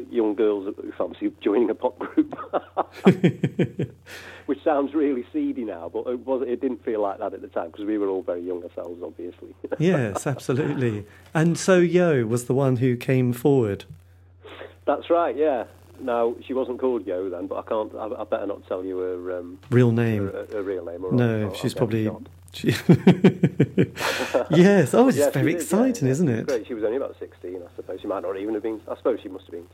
young 0.09 0.33
girls 0.33 0.73
who 0.75 0.91
fancy 0.97 1.31
joining 1.41 1.69
a 1.69 1.75
pop 1.75 1.99
group." 1.99 2.35
which 4.45 4.63
sounds 4.63 4.93
really 4.93 5.25
seedy 5.31 5.63
now, 5.63 5.89
but 5.93 6.07
it 6.07 6.19
was 6.21 6.43
it 6.47 6.59
didn't 6.59 6.83
feel 6.83 7.01
like 7.01 7.19
that 7.19 7.33
at 7.33 7.41
the 7.41 7.47
time 7.47 7.67
because 7.67 7.85
we 7.85 7.97
were 7.99 8.07
all 8.07 8.23
very 8.23 8.41
young 8.41 8.63
ourselves, 8.63 9.01
obviously. 9.03 9.53
yes, 9.77 10.25
absolutely. 10.25 11.05
And 11.33 11.57
so 11.57 11.77
Yo 11.77 12.25
was 12.25 12.45
the 12.45 12.53
one 12.53 12.77
who 12.77 12.95
came 12.97 13.31
forward. 13.31 13.85
That's 14.85 15.09
right, 15.09 15.35
yeah. 15.35 15.65
Now 16.01 16.35
she 16.45 16.53
wasn't 16.53 16.79
called 16.79 17.05
Yo 17.05 17.29
then, 17.29 17.47
but 17.47 17.57
I 17.57 17.61
can't. 17.69 17.93
I, 17.95 18.07
I 18.21 18.23
better 18.25 18.47
not 18.47 18.67
tell 18.67 18.83
you 18.83 18.97
her, 18.97 19.39
um, 19.39 19.59
Real 19.69 19.91
name. 19.91 20.27
her, 20.27 20.47
her 20.51 20.63
real 20.63 20.83
name. 20.85 21.05
Or 21.05 21.11
No, 21.13 21.41
I'll- 21.41 21.47
I'll 21.49 21.53
she's 21.53 21.73
probably. 21.73 22.09
She... 22.53 22.67
yes. 24.51 24.93
Oh, 24.93 25.07
it's 25.07 25.17
Yeah, 25.17 25.29
very 25.31 25.45
did, 25.45 25.51
yeah, 25.53 25.57
exciting, 25.61 26.05
yeah. 26.07 26.11
isn't 26.11 26.29
it? 26.29 26.47
Great. 26.47 26.67
She 26.67 26.73
was 26.73 26.83
only 26.83 26.97
about 26.97 27.15
sixteen, 27.19 27.57
I 27.57 27.75
suppose. 27.75 28.01
She 28.01 28.07
might 28.07 28.21
not 28.23 28.37
even 28.37 28.53
have 28.53 28.63
been. 28.63 28.81
I 28.87 28.95
suppose 28.97 29.19
she 29.21 29.29
must 29.29 29.45
have 29.45 29.51
been 29.53 29.67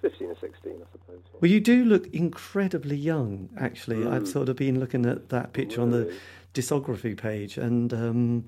fifteen 0.00 0.28
or 0.28 0.36
sixteen, 0.40 0.74
I 0.74 0.86
suppose. 0.92 1.20
Well, 1.40 1.50
you 1.50 1.60
do 1.60 1.84
look 1.84 2.06
incredibly 2.08 2.96
young, 2.96 3.48
actually. 3.58 4.06
I've 4.06 4.22
Mm. 4.24 4.28
sort 4.28 4.48
of 4.48 4.56
been 4.56 4.78
looking 4.80 5.06
at 5.06 5.28
that 5.30 5.52
picture 5.52 5.80
on 5.80 5.90
the 5.90 6.12
discography 6.54 7.16
page, 7.16 7.56
and 7.58 7.92
um, 7.94 8.44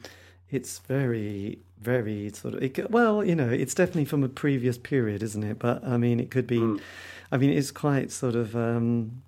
it's 0.51 0.79
very, 0.81 1.59
very 1.81 2.31
sort 2.31 2.55
of. 2.55 2.63
It, 2.63 2.91
well, 2.91 3.25
you 3.25 3.35
know, 3.35 3.49
it's 3.49 3.75
definitely 3.75 4.05
from 4.05 4.23
a 4.23 4.29
previous 4.29 4.79
period, 4.79 5.23
isn't 5.23 5.43
it? 5.43 5.59
But 5.59 5.85
I 5.85 5.97
mean, 5.97 6.21
it 6.21 6.31
could 6.31 6.47
be. 6.47 6.59
Mm. 6.59 6.81
I 7.33 7.37
mean, 7.37 7.51
it's 7.51 7.71
quite 7.71 8.11
sort 8.11 8.35
of. 8.35 8.55
Um, 8.55 9.23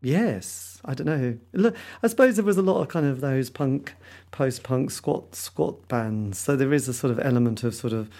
yes, 0.00 0.80
I 0.84 0.94
don't 0.94 1.06
know. 1.06 1.38
Look, 1.52 1.76
I 2.02 2.08
suppose 2.08 2.36
there 2.36 2.44
was 2.44 2.58
a 2.58 2.62
lot 2.62 2.80
of 2.80 2.88
kind 2.88 3.06
of 3.06 3.20
those 3.20 3.50
punk, 3.50 3.94
post-punk 4.30 4.90
squat 4.90 5.34
squat 5.34 5.88
bands. 5.88 6.38
So 6.38 6.56
there 6.56 6.72
is 6.72 6.88
a 6.88 6.94
sort 6.94 7.10
of 7.10 7.20
element 7.20 7.62
of 7.62 7.74
sort 7.74 7.92
of 7.92 8.10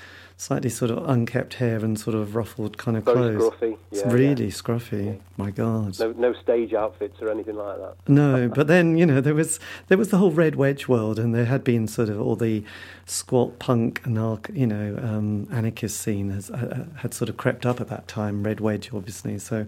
slightly 0.42 0.68
sort 0.70 0.90
of 0.90 1.08
unkept 1.08 1.54
hair 1.54 1.76
and 1.84 1.98
sort 1.98 2.16
of 2.16 2.34
ruffled 2.34 2.76
kind 2.76 2.96
of 2.96 3.04
Very 3.04 3.16
clothes. 3.36 3.52
scruffy. 3.52 3.76
It's 3.92 4.00
yeah, 4.00 4.12
really 4.12 4.44
yeah. 4.46 4.50
scruffy. 4.50 5.18
My 5.36 5.50
God. 5.52 5.98
No, 6.00 6.12
no 6.18 6.32
stage 6.34 6.74
outfits 6.74 7.22
or 7.22 7.30
anything 7.30 7.54
like 7.56 7.78
that. 7.78 7.94
No, 8.08 8.48
but 8.48 8.66
then 8.66 8.96
you 8.96 9.06
know 9.06 9.20
there 9.20 9.34
was 9.36 9.60
there 9.88 9.98
was 9.98 10.08
the 10.08 10.18
whole 10.18 10.32
red 10.32 10.56
wedge 10.56 10.88
world, 10.88 11.18
and 11.18 11.32
there 11.34 11.44
had 11.44 11.62
been 11.62 11.86
sort 11.86 12.08
of 12.08 12.20
all 12.20 12.34
the 12.34 12.64
squat 13.06 13.58
punk 13.60 14.00
and 14.04 14.16
you 14.52 14.66
know 14.66 14.98
um, 15.02 15.46
anarchist 15.52 16.00
scene 16.00 16.30
has 16.30 16.50
uh, 16.50 16.86
had 16.96 17.14
sort 17.14 17.28
of 17.28 17.36
crept 17.36 17.64
up 17.64 17.80
at 17.80 17.88
that 17.88 18.08
time. 18.08 18.42
Red 18.42 18.58
wedge, 18.60 18.90
obviously. 18.92 19.38
So 19.38 19.66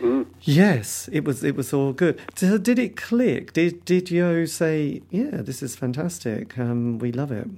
Mm. 0.00 0.26
yes, 0.42 1.08
it 1.12 1.24
was 1.24 1.42
it 1.42 1.56
was 1.56 1.72
all 1.72 1.92
good. 1.92 2.20
So 2.36 2.56
did 2.56 2.78
it 2.78 2.96
click? 2.96 3.52
Did 3.52 3.84
did 3.84 4.12
Yo 4.12 4.44
say, 4.46 5.02
yeah, 5.10 5.42
this 5.42 5.60
is 5.60 5.74
fantastic. 5.74 6.56
Um, 6.56 7.00
we 7.00 7.10
love 7.10 7.32
it. 7.32 7.48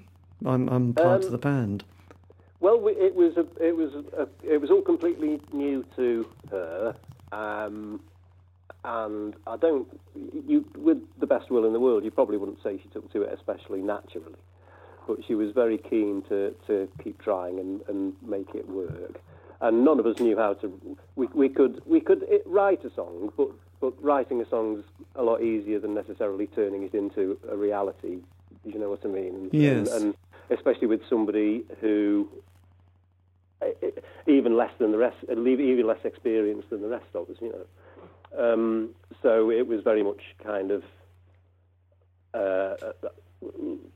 I'm 0.47 0.67
I'm 0.71 0.95
part 0.95 1.21
of 1.21 1.27
Um, 1.27 1.33
the 1.33 1.39
band. 1.39 1.85
Well, 2.61 2.79
we, 2.81 2.93
it 2.93 3.15
was 3.15 3.37
a, 3.37 3.47
it 3.65 3.75
was 3.77 3.93
a, 4.17 4.29
it 4.45 4.61
was 4.61 4.71
all 4.71 4.83
completely 4.83 5.41
new 5.53 5.85
to 5.97 6.27
her, 6.51 6.95
um, 7.33 8.01
and 8.85 9.35
I 9.47 9.57
don't. 9.57 9.89
You, 10.47 10.65
with 10.77 10.99
the 11.19 11.27
best 11.27 11.51
will 11.51 11.65
in 11.65 11.73
the 11.73 11.81
world, 11.81 12.05
you 12.05 12.11
probably 12.11 12.37
wouldn't 12.37 12.63
say 12.63 12.79
she 12.83 12.89
took 12.91 13.11
to 13.13 13.23
it 13.23 13.33
especially 13.33 13.81
naturally, 13.81 14.37
but 15.09 15.19
she 15.27 15.35
was 15.35 15.53
very 15.53 15.79
keen 15.79 16.23
to, 16.29 16.55
to 16.67 16.89
keep 17.03 17.21
trying 17.23 17.59
and, 17.59 17.81
and 17.89 18.13
make 18.27 18.55
it 18.55 18.69
work. 18.69 19.21
And 19.63 19.85
none 19.85 19.99
of 19.99 20.07
us 20.07 20.19
knew 20.21 20.37
how 20.37 20.55
to. 20.55 20.97
We, 21.17 21.29
we 21.35 21.49
could 21.49 21.81
we 21.87 22.01
could 22.01 22.25
write 22.47 22.85
a 22.85 22.93
song, 22.95 23.33
but 23.39 23.49
but 23.81 23.95
writing 24.03 24.41
a 24.43 24.49
song's 24.51 24.85
a 25.17 25.23
lot 25.23 25.43
easier 25.43 25.79
than 25.79 25.95
necessarily 25.95 26.47
turning 26.49 26.83
it 26.83 26.93
into 26.95 27.39
a 27.51 27.57
reality. 27.57 28.19
You 28.65 28.79
know 28.79 28.91
what 28.91 29.01
I 29.05 29.09
mean? 29.09 29.35
And- 29.35 29.55
Yes. 29.55 29.91
and, 29.93 30.03
and 30.05 30.15
especially 30.51 30.87
with 30.89 31.01
somebody 31.09 31.65
who 31.81 32.29
even 34.27 34.57
less 34.57 34.73
than 34.79 34.93
the 34.93 34.99
rest, 34.99 35.17
eh, 35.29 35.35
even 35.35 35.87
less 35.87 36.05
experienced 36.05 36.71
than 36.71 36.83
the 36.83 36.89
rest 36.89 37.07
of 37.15 37.29
us, 37.29 37.37
you 37.41 37.53
know. 37.53 37.67
Um, 38.39 38.91
so 39.23 39.51
it 39.51 39.67
was 39.67 39.83
very 39.83 40.03
much 40.03 40.23
kind 40.43 40.71
of 40.71 40.83
uh, 42.33 42.39
uh, 42.39 43.09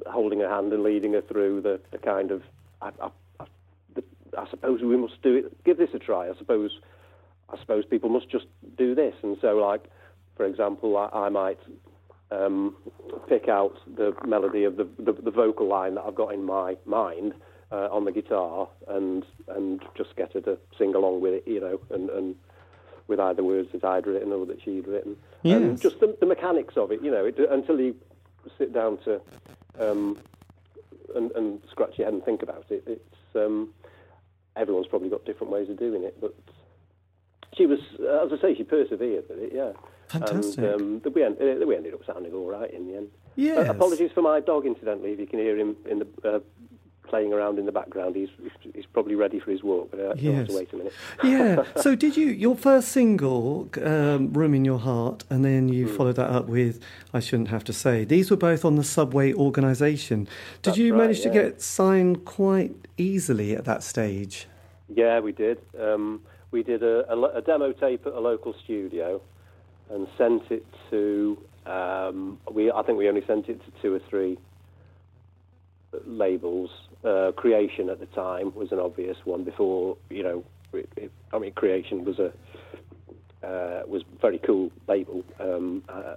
holding 0.06 0.40
her 0.40 0.48
hand 0.48 0.72
and 0.72 0.82
leading 0.82 1.12
her 1.12 1.22
through 1.22 1.60
the, 1.60 1.80
the 1.92 1.98
kind 1.98 2.30
of, 2.30 2.42
I, 2.82 2.90
I, 3.00 3.10
I, 3.40 3.44
the, 3.94 4.02
I 4.36 4.48
suppose 4.50 4.82
we 4.82 4.96
must 4.96 5.22
do 5.22 5.36
it, 5.36 5.64
give 5.64 5.78
this 5.78 5.90
a 5.94 5.98
try. 5.98 6.28
I 6.28 6.36
suppose 6.36 6.72
I 7.50 7.58
suppose 7.60 7.84
people 7.84 8.08
must 8.08 8.28
just 8.28 8.46
do 8.76 8.94
this. 8.94 9.14
And 9.22 9.36
so, 9.40 9.56
like, 9.56 9.84
for 10.36 10.46
example, 10.46 10.96
I, 10.96 11.08
I 11.12 11.28
might 11.28 11.60
um, 12.30 12.76
pick 13.28 13.48
out 13.48 13.76
the 13.96 14.14
melody 14.26 14.64
of 14.64 14.76
the, 14.76 14.88
the, 14.98 15.12
the 15.12 15.30
vocal 15.30 15.68
line 15.68 15.94
that 15.94 16.02
I've 16.02 16.14
got 16.14 16.32
in 16.34 16.42
my 16.42 16.76
mind 16.84 17.34
uh, 17.72 17.88
on 17.90 18.04
the 18.04 18.12
guitar 18.12 18.68
and 18.88 19.24
and 19.48 19.82
just 19.96 20.16
get 20.16 20.32
her 20.32 20.40
to 20.42 20.58
sing 20.78 20.94
along 20.94 21.20
with 21.20 21.34
it, 21.34 21.44
you 21.46 21.60
know, 21.60 21.80
and, 21.90 22.10
and 22.10 22.36
with 23.06 23.20
either 23.20 23.42
words 23.42 23.70
that 23.72 23.84
I'd 23.84 24.06
written 24.06 24.32
or 24.32 24.46
that 24.46 24.62
she'd 24.62 24.86
written. 24.86 25.16
Yes. 25.42 25.60
And 25.60 25.80
just 25.80 26.00
the, 26.00 26.16
the 26.20 26.26
mechanics 26.26 26.76
of 26.76 26.90
it, 26.90 27.02
you 27.02 27.10
know, 27.10 27.26
it, 27.26 27.38
until 27.50 27.78
you 27.78 27.94
sit 28.56 28.72
down 28.72 28.98
to 29.04 29.20
um, 29.78 30.18
and, 31.14 31.30
and 31.32 31.60
scratch 31.70 31.98
your 31.98 32.06
head 32.06 32.14
and 32.14 32.24
think 32.24 32.42
about 32.42 32.64
it, 32.70 32.82
it's 32.86 33.36
um, 33.36 33.74
everyone's 34.56 34.86
probably 34.86 35.10
got 35.10 35.24
different 35.24 35.52
ways 35.52 35.68
of 35.68 35.78
doing 35.78 36.02
it, 36.02 36.18
but 36.20 36.34
she 37.56 37.66
was, 37.66 37.80
as 38.00 38.32
I 38.32 38.40
say, 38.40 38.54
she 38.54 38.64
persevered 38.64 39.24
with 39.28 39.38
it, 39.38 39.52
yeah. 39.54 39.72
Fantastic. 40.08 40.58
And 40.58 41.04
um, 41.06 41.12
we, 41.14 41.22
ended, 41.22 41.66
we 41.66 41.76
ended 41.76 41.94
up 41.94 42.04
sounding 42.06 42.32
all 42.32 42.48
right 42.50 42.72
in 42.72 42.88
the 42.88 42.96
end. 42.96 43.08
Yes. 43.36 43.68
Uh, 43.68 43.72
apologies 43.72 44.10
for 44.12 44.22
my 44.22 44.40
dog, 44.40 44.66
incidentally, 44.66 45.12
if 45.12 45.20
you 45.20 45.26
can 45.26 45.38
hear 45.38 45.58
him 45.58 45.76
in 45.88 46.00
the 46.00 46.06
uh, 46.24 46.40
playing 47.14 47.32
around 47.32 47.60
in 47.60 47.66
the 47.66 47.70
background. 47.70 48.16
He's 48.16 48.28
he's 48.74 48.86
probably 48.92 49.14
ready 49.14 49.38
for 49.38 49.52
his 49.52 49.62
walk, 49.62 49.92
but 49.92 50.00
uh, 50.00 50.14
he'll 50.16 50.34
have 50.34 50.48
to 50.48 50.56
wait 50.56 50.72
a 50.72 50.76
minute. 50.76 50.92
yeah. 51.24 51.64
So 51.84 51.94
did 51.94 52.16
you 52.16 52.26
your 52.26 52.56
first 52.56 52.88
single, 52.88 53.68
um, 53.84 54.32
"Room 54.32 54.52
in 54.52 54.64
Your 54.64 54.80
Heart," 54.80 55.22
and 55.30 55.44
then 55.44 55.68
you 55.68 55.86
Hmm. 55.86 55.96
followed 55.96 56.16
that 56.16 56.30
up 56.30 56.46
with 56.48 56.80
"I 57.12 57.20
Shouldn't 57.20 57.50
Have 57.50 57.62
to 57.64 57.72
Say." 57.72 58.04
These 58.04 58.32
were 58.32 58.36
both 58.36 58.64
on 58.64 58.74
the 58.74 58.82
Subway 58.82 59.32
organisation. 59.32 60.24
Did 60.24 60.30
That's 60.70 60.78
you 60.78 60.92
right, 60.92 61.02
manage 61.02 61.20
to 61.22 61.30
get 61.30 61.62
signed 61.62 62.24
quite 62.24 62.72
easily 62.98 63.54
at 63.54 63.64
that 63.64 63.84
stage? 63.84 64.48
Yeah, 64.88 65.20
we 65.20 65.30
did. 65.30 65.58
Um, 65.80 66.20
we 66.50 66.64
did 66.64 66.82
a, 66.82 66.96
a, 67.12 67.16
a 67.40 67.42
demo 67.42 67.70
tape 67.72 68.06
at 68.08 68.12
a 68.12 68.20
local 68.20 68.54
studio 68.64 69.20
and 69.88 70.08
sent 70.18 70.50
it 70.50 70.66
to. 70.90 71.38
Um, 71.66 72.40
we 72.50 72.72
I 72.72 72.82
think 72.82 72.98
we 72.98 73.08
only 73.08 73.24
sent 73.24 73.48
it 73.48 73.58
to 73.64 73.70
two 73.82 73.94
or 73.94 74.00
three 74.10 74.36
labels. 76.06 76.70
Uh, 77.04 77.32
Creation 77.32 77.90
at 77.90 78.00
the 78.00 78.06
time 78.06 78.54
was 78.54 78.72
an 78.72 78.78
obvious 78.78 79.16
one. 79.24 79.44
Before 79.44 79.96
you 80.08 80.22
know, 80.22 80.44
it, 80.72 80.88
it, 80.96 81.12
I 81.32 81.38
mean, 81.38 81.52
Creation 81.52 82.04
was 82.04 82.18
a 82.18 82.32
uh, 83.46 83.82
was 83.86 84.02
very 84.22 84.38
cool 84.38 84.70
label, 84.88 85.22
um, 85.38 85.82
uh, 85.88 86.14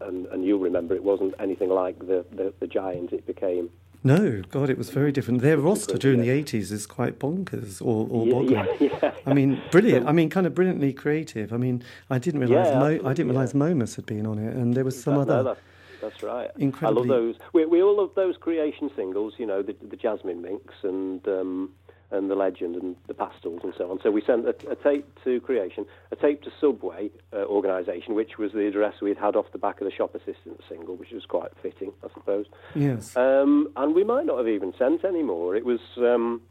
and, 0.00 0.26
and 0.26 0.44
you'll 0.44 0.58
remember 0.58 0.94
it 0.94 1.04
wasn't 1.04 1.34
anything 1.38 1.68
like 1.68 1.98
the, 1.98 2.24
the, 2.34 2.52
the 2.60 2.66
giant 2.66 3.12
it 3.12 3.26
became. 3.26 3.68
No, 4.02 4.40
God, 4.50 4.70
it 4.70 4.78
was 4.78 4.88
very 4.90 5.10
different. 5.12 5.42
Their 5.42 5.58
roster 5.58 5.98
during 5.98 6.20
yeah. 6.20 6.26
the 6.26 6.30
eighties 6.38 6.72
is 6.72 6.86
quite 6.86 7.18
bonkers 7.18 7.82
or, 7.82 8.06
or 8.10 8.26
Yeah, 8.26 8.32
boggling. 8.64 8.90
yeah. 9.02 9.12
I 9.26 9.34
mean, 9.34 9.60
brilliant. 9.70 10.08
I 10.08 10.12
mean, 10.12 10.30
kind 10.30 10.46
of 10.46 10.54
brilliantly 10.54 10.92
creative. 10.94 11.52
I 11.52 11.56
mean, 11.58 11.82
I 12.08 12.18
didn't 12.18 12.40
realise 12.40 12.68
Yeah, 12.68 12.78
Mo- 12.78 13.00
I 13.04 13.12
didn't 13.12 13.32
realise 13.32 13.52
yeah. 13.52 13.58
Momus 13.58 13.96
had 13.96 14.06
been 14.06 14.24
on 14.26 14.38
it, 14.38 14.54
and 14.54 14.74
there 14.74 14.84
was 14.84 15.02
some 15.02 15.18
That- 15.18 15.26
no, 15.26 15.32
other. 15.34 15.42
that's, 15.42 15.60
that's 16.10 16.22
right. 16.22 16.50
incredibly- 16.58 17.02
I 17.02 17.02
love 17.02 17.08
those. 17.08 17.34
We, 17.52 17.66
we 17.66 17.82
all 17.82 17.96
love 17.96 18.10
those 18.14 18.36
creation 18.36 18.90
singles. 18.96 19.34
You 19.38 19.46
know, 19.46 19.62
the, 19.62 19.74
the 19.88 19.96
Jasmine 19.96 20.42
Minks 20.42 20.74
and 20.82 21.26
um, 21.28 21.70
and 22.12 22.30
the 22.30 22.36
Legend 22.36 22.76
and 22.76 22.94
the 23.08 23.14
Pastels 23.14 23.60
and 23.64 23.74
so 23.76 23.90
on. 23.90 23.98
So 24.00 24.12
we 24.12 24.22
sent 24.24 24.46
a, 24.46 24.54
a 24.70 24.76
tape 24.76 25.06
to 25.24 25.40
Creation, 25.40 25.86
a 26.12 26.16
tape 26.16 26.40
to 26.44 26.52
Subway 26.60 27.10
uh, 27.32 27.38
organisation, 27.46 28.14
which 28.14 28.38
was 28.38 28.52
the 28.52 28.66
address 28.68 28.94
we'd 29.02 29.16
had 29.18 29.34
off 29.34 29.46
the 29.50 29.58
back 29.58 29.80
of 29.80 29.86
the 29.86 29.92
Shop 29.92 30.14
Assistant 30.14 30.60
single, 30.68 30.94
which 30.94 31.10
was 31.10 31.24
quite 31.26 31.50
fitting, 31.60 31.92
I 32.04 32.08
suppose. 32.14 32.46
Yes. 32.76 33.16
Um, 33.16 33.72
and 33.76 33.92
we 33.92 34.04
might 34.04 34.24
not 34.24 34.38
have 34.38 34.46
even 34.48 34.72
sent 34.78 35.04
any 35.04 35.24
more. 35.24 35.56
It 35.56 35.64
was 35.64 35.80
um, 35.96 36.42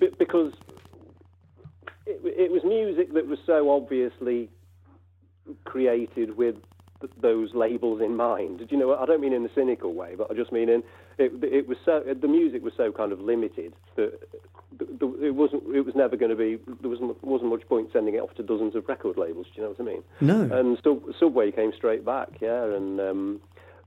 b- 0.00 0.10
because 0.18 0.52
it, 2.04 2.20
it 2.24 2.50
was 2.50 2.64
music 2.64 3.14
that 3.14 3.28
was 3.28 3.38
so 3.46 3.70
obviously 3.70 4.50
created 5.64 6.36
with 6.36 6.56
th- 7.00 7.12
those 7.20 7.54
labels 7.54 8.00
in 8.00 8.16
mind. 8.16 8.58
Do 8.58 8.66
you 8.70 8.76
know? 8.76 8.88
what? 8.88 9.00
I 9.00 9.06
don't 9.06 9.20
mean 9.20 9.32
in 9.32 9.44
a 9.44 9.54
cynical 9.54 9.94
way, 9.94 10.14
but 10.16 10.30
I 10.30 10.34
just 10.34 10.52
mean 10.52 10.68
in 10.68 10.82
it. 11.18 11.32
It 11.42 11.68
was 11.68 11.78
so 11.84 12.02
the 12.20 12.28
music 12.28 12.62
was 12.62 12.72
so 12.76 12.92
kind 12.92 13.12
of 13.12 13.20
limited 13.20 13.72
that 13.96 14.18
th- 14.78 14.90
th- 15.00 15.14
it 15.20 15.34
wasn't. 15.34 15.64
It 15.74 15.82
was 15.82 15.94
never 15.94 16.16
going 16.16 16.30
to 16.30 16.36
be. 16.36 16.58
There 16.80 16.90
wasn't 16.90 17.22
wasn't 17.24 17.50
much 17.50 17.66
point 17.68 17.90
sending 17.92 18.14
it 18.14 18.18
off 18.18 18.34
to 18.34 18.42
dozens 18.42 18.74
of 18.74 18.88
record 18.88 19.16
labels. 19.16 19.46
Do 19.54 19.60
you 19.60 19.62
know 19.62 19.74
what 19.76 19.80
I 19.80 19.84
mean? 19.84 20.02
No. 20.20 20.58
And 20.58 20.78
Sub- 20.82 21.14
Subway 21.18 21.50
came 21.50 21.72
straight 21.76 22.04
back, 22.04 22.28
yeah, 22.40 22.64
and 22.64 23.00
um, 23.00 23.40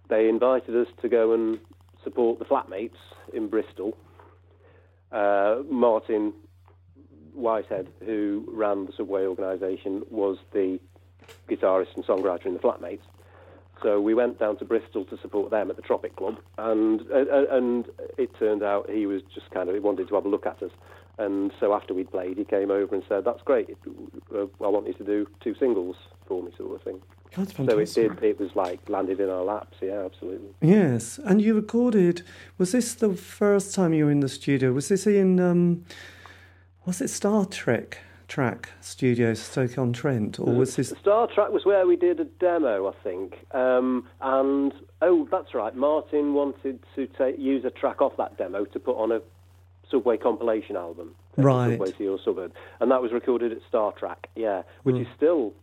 they 0.10 0.28
invited 0.30 0.76
us 0.76 0.88
to 1.02 1.10
go 1.10 1.34
and 1.34 1.60
support 2.04 2.40
the 2.40 2.46
Flatmates 2.46 2.98
in 3.34 3.48
Bristol. 3.48 3.98
Uh, 5.12 5.58
Martin 5.70 6.34
Whitehead, 7.34 7.90
who 8.06 8.46
ran 8.48 8.86
the 8.86 8.94
Subway 8.96 9.26
organisation, 9.26 10.04
was 10.10 10.38
the 10.54 10.80
guitarist 11.50 11.96
and 11.96 12.06
songwriter 12.06 12.46
in 12.46 12.54
the 12.54 12.60
Flatmates. 12.60 13.02
So 13.82 14.00
we 14.00 14.14
went 14.14 14.40
down 14.40 14.58
to 14.58 14.66
Bristol 14.66 15.06
to 15.06 15.18
support 15.18 15.50
them 15.50 15.70
at 15.70 15.76
the 15.76 15.82
Tropic 15.82 16.16
Club, 16.16 16.38
and 16.58 17.02
uh, 17.12 17.26
uh, 17.32 17.46
and 17.50 17.86
it 18.18 18.30
turned 18.38 18.62
out 18.62 18.90
he 18.90 19.06
was 19.08 19.22
just 19.34 19.50
kind 19.52 19.70
of 19.70 19.76
he 19.76 19.80
wanted 19.80 20.08
to 20.08 20.16
have 20.16 20.26
a 20.26 20.30
look 20.30 20.46
at 20.46 20.62
us, 20.62 20.72
and 21.18 21.52
so 21.60 21.74
after 21.74 21.94
we'd 21.94 22.12
played, 22.12 22.38
he 22.38 22.46
came 22.46 22.70
over 22.70 22.94
and 22.94 23.04
said, 23.10 23.26
"That's 23.26 23.42
great. 23.42 23.76
Uh, 24.34 24.44
I 24.64 24.68
want 24.68 24.88
you 24.88 24.94
to 24.94 25.04
do 25.04 25.28
two 25.40 25.56
singles 25.56 25.96
for 26.28 26.44
me, 26.44 26.52
sort 26.58 26.76
of 26.76 26.84
thing." 26.84 27.02
That's 27.36 27.56
So 27.56 27.80
it 27.80 27.94
did. 27.94 28.24
It 28.24 28.40
was 28.40 28.56
like 28.56 28.88
landed 28.90 29.20
in 29.20 29.30
our 29.30 29.44
laps. 29.44 29.78
Yeah, 29.82 30.04
absolutely. 30.06 30.50
Yes, 30.62 31.20
and 31.26 31.42
you 31.42 31.56
recorded. 31.56 32.22
Was 32.58 32.74
this 32.74 32.94
the 32.94 33.16
first 33.16 33.74
time 33.74 33.94
you 33.94 34.06
were 34.06 34.12
in 34.12 34.20
the 34.20 34.30
studio? 34.30 34.74
Was 34.74 34.90
this 34.90 35.08
in? 35.08 35.40
Um, 35.40 35.86
was 36.86 37.02
it 37.02 37.10
Star 37.10 37.46
Trek 37.46 38.00
track 38.32 38.70
studio 38.80 39.34
Stoke 39.34 39.78
on 39.78 39.92
Trent, 39.92 40.40
or 40.40 40.54
was 40.54 40.78
this? 40.78 40.94
Star 41.02 41.28
Trek 41.28 41.50
was 41.52 41.66
where 41.66 41.86
we 41.86 41.98
did 41.98 42.18
a 42.22 42.24
demo, 42.24 42.88
I 42.88 42.94
think. 43.04 43.46
Um, 43.54 44.08
and 44.22 44.74
oh, 45.02 45.28
that's 45.30 45.54
right. 45.54 45.76
Martin 45.76 46.34
wanted 46.34 46.80
to 46.96 47.08
take, 47.08 47.38
use 47.38 47.66
a 47.66 47.70
track 47.70 48.02
off 48.02 48.16
that 48.16 48.38
demo 48.38 48.64
to 48.64 48.80
put 48.80 48.96
on 48.96 49.12
a 49.12 49.22
Subway 49.90 50.16
compilation 50.16 50.78
album. 50.78 51.14
Right. 51.36 51.72
Subway 51.72 51.92
to 51.92 52.04
Your 52.06 52.20
Suburb, 52.24 52.54
and 52.80 52.90
that 52.90 53.02
was 53.02 53.12
recorded 53.12 53.52
at 53.52 53.58
Star 53.68 53.92
Trek. 53.92 54.30
Yeah, 54.38 54.64
which 54.84 54.96
Hmm. 54.96 55.02
is 55.02 55.08
still 55.18 55.54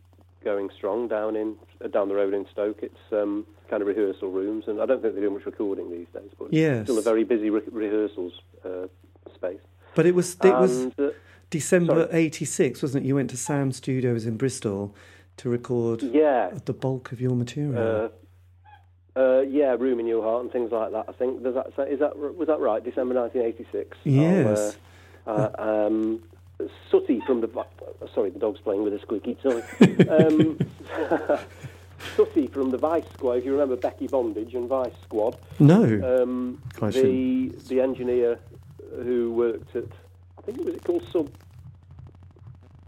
going 0.43 0.69
strong 0.77 1.07
down 1.07 1.35
in 1.35 1.55
uh, 1.83 1.87
down 1.87 2.07
the 2.07 2.15
road 2.15 2.35
in 2.35 2.45
Stoke. 2.51 2.83
It's 2.83 3.11
um, 3.11 3.47
kind 3.67 3.81
of 3.81 3.87
rehearsal 3.87 4.29
rooms, 4.29 4.65
and 4.67 4.79
I 4.79 4.85
don't 4.85 5.01
think 5.01 5.15
they 5.15 5.21
do 5.21 5.31
much 5.31 5.45
recording 5.47 5.89
these 5.89 6.07
days. 6.13 6.29
But 6.37 6.53
Yes. 6.53 6.81
it's 6.81 6.85
still 6.91 6.99
a 6.99 7.01
very 7.01 7.23
busy 7.23 7.49
re- 7.49 7.61
rehearsals 7.71 8.33
uh, 8.63 8.85
space. 9.33 9.59
But 9.95 10.05
it 10.05 10.13
was. 10.13 10.37
It 10.43 10.53
was 10.53 10.85
uh, 10.99 11.09
December 11.49 12.07
sorry. 12.07 12.25
'86, 12.25 12.81
wasn't 12.81 13.05
it? 13.05 13.07
You 13.07 13.15
went 13.15 13.29
to 13.31 13.37
Sam 13.37 13.71
Studios 13.71 14.25
in 14.25 14.37
Bristol 14.37 14.95
to 15.37 15.49
record 15.49 16.01
yeah, 16.01 16.51
the 16.65 16.73
bulk 16.73 17.11
of 17.11 17.21
your 17.21 17.35
material. 17.35 18.11
Uh, 19.15 19.19
uh, 19.19 19.41
yeah, 19.41 19.75
room 19.77 19.99
in 19.99 20.05
your 20.05 20.21
heart 20.21 20.43
and 20.43 20.51
things 20.51 20.71
like 20.71 20.91
that. 20.91 21.05
I 21.07 21.11
think 21.13 21.43
does 21.43 21.55
that 21.55 21.73
say, 21.75 21.91
is 21.91 21.99
that 21.99 22.17
was 22.17 22.47
that 22.47 22.59
right? 22.59 22.83
December 22.83 23.15
1986. 23.15 23.97
Yes. 24.03 24.77
I'll, 25.25 25.35
uh, 25.35 25.49
uh, 25.57 25.87
um, 25.87 26.23
Sooty 26.91 27.21
from 27.25 27.41
the 27.41 27.65
sorry, 28.13 28.29
the 28.29 28.39
dog's 28.39 28.59
playing 28.59 28.83
with 28.83 28.93
a 28.93 28.99
squeaky 28.99 29.35
toy. 29.35 29.63
um, 30.09 30.59
Sooty 32.15 32.47
from 32.47 32.71
the 32.71 32.77
Vice 32.77 33.03
Squad. 33.13 33.33
If 33.33 33.45
you 33.45 33.51
remember 33.51 33.75
Becky 33.75 34.07
Bondage 34.07 34.53
and 34.53 34.67
Vice 34.67 34.93
Squad, 35.03 35.37
no. 35.59 35.83
um, 36.23 36.61
the 36.79 37.53
the 37.67 37.81
engineer 37.81 38.39
who 39.03 39.31
worked 39.33 39.75
at 39.75 39.85
think 40.51 40.59
it 40.61 40.65
was 40.65 40.75
it 40.75 40.83
called 40.83 41.03
Sub. 41.11 41.29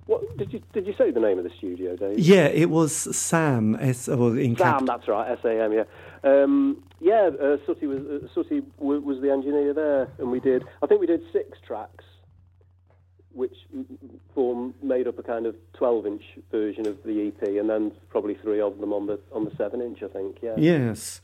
What 0.08 0.38
did 0.38 0.52
you 0.52 0.62
did 0.74 0.88
you 0.88 0.93
say 0.97 1.12
the 1.12 1.19
name 1.19 1.38
of 1.38 1.43
the 1.45 1.52
studio, 1.58 1.95
Dave? 1.95 2.19
yeah, 2.19 2.47
it 2.47 2.69
was 2.69 2.93
Sam. 3.15 3.76
S. 3.80 4.08
Well, 4.08 4.38
in 4.38 4.56
cap- 4.56 4.80
Sam, 4.80 4.86
that's 4.86 5.08
right, 5.08 5.32
S-A-M, 5.32 5.71
yeah. 5.74 5.84
Um, 6.24 6.84
yeah, 7.00 7.30
uh, 7.41 7.58
Sooty 7.65 7.88
was 7.88 8.00
uh, 8.02 8.28
Sooty 8.34 8.62
w- 8.80 9.00
was 9.02 9.21
the 9.21 9.32
engineer 9.32 9.74
there, 9.74 10.10
and 10.17 10.30
we 10.32 10.39
did. 10.39 10.63
I 10.84 10.88
think 10.88 11.00
we 11.02 11.08
did 11.08 11.21
six 11.32 11.58
tracks, 11.65 12.04
which 13.32 13.56
form 14.36 14.74
made 14.84 15.08
up 15.08 15.17
a 15.17 15.24
kind 15.24 15.45
of 15.45 15.56
twelve-inch 15.74 16.24
version 16.52 16.88
of 16.88 16.97
the 17.06 17.28
EP, 17.28 17.41
and 17.47 17.69
then 17.69 17.91
probably 18.10 18.36
three 18.36 18.60
of 18.60 18.80
them 18.80 18.91
on 18.91 19.08
the 19.08 19.19
on 19.32 19.45
the 19.45 19.52
seven-inch. 19.56 20.04
I 20.04 20.08
think. 20.08 20.38
Yeah. 20.41 20.56
Yes, 20.58 21.21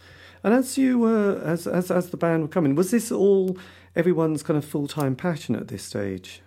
and 0.48 0.56
as 0.56 0.78
you 0.78 0.98
were, 1.00 1.42
as 1.44 1.68
as 1.68 1.92
as 1.92 2.10
the 2.10 2.18
band 2.18 2.42
were 2.44 2.48
coming, 2.48 2.74
was 2.76 2.92
this 2.92 3.12
all 3.12 3.58
everyone's 3.96 4.44
kind 4.44 4.58
of 4.58 4.64
full 4.64 4.88
time 4.88 5.16
passion 5.16 5.56
at 5.56 5.68
this 5.68 5.84
stage? 5.84 6.42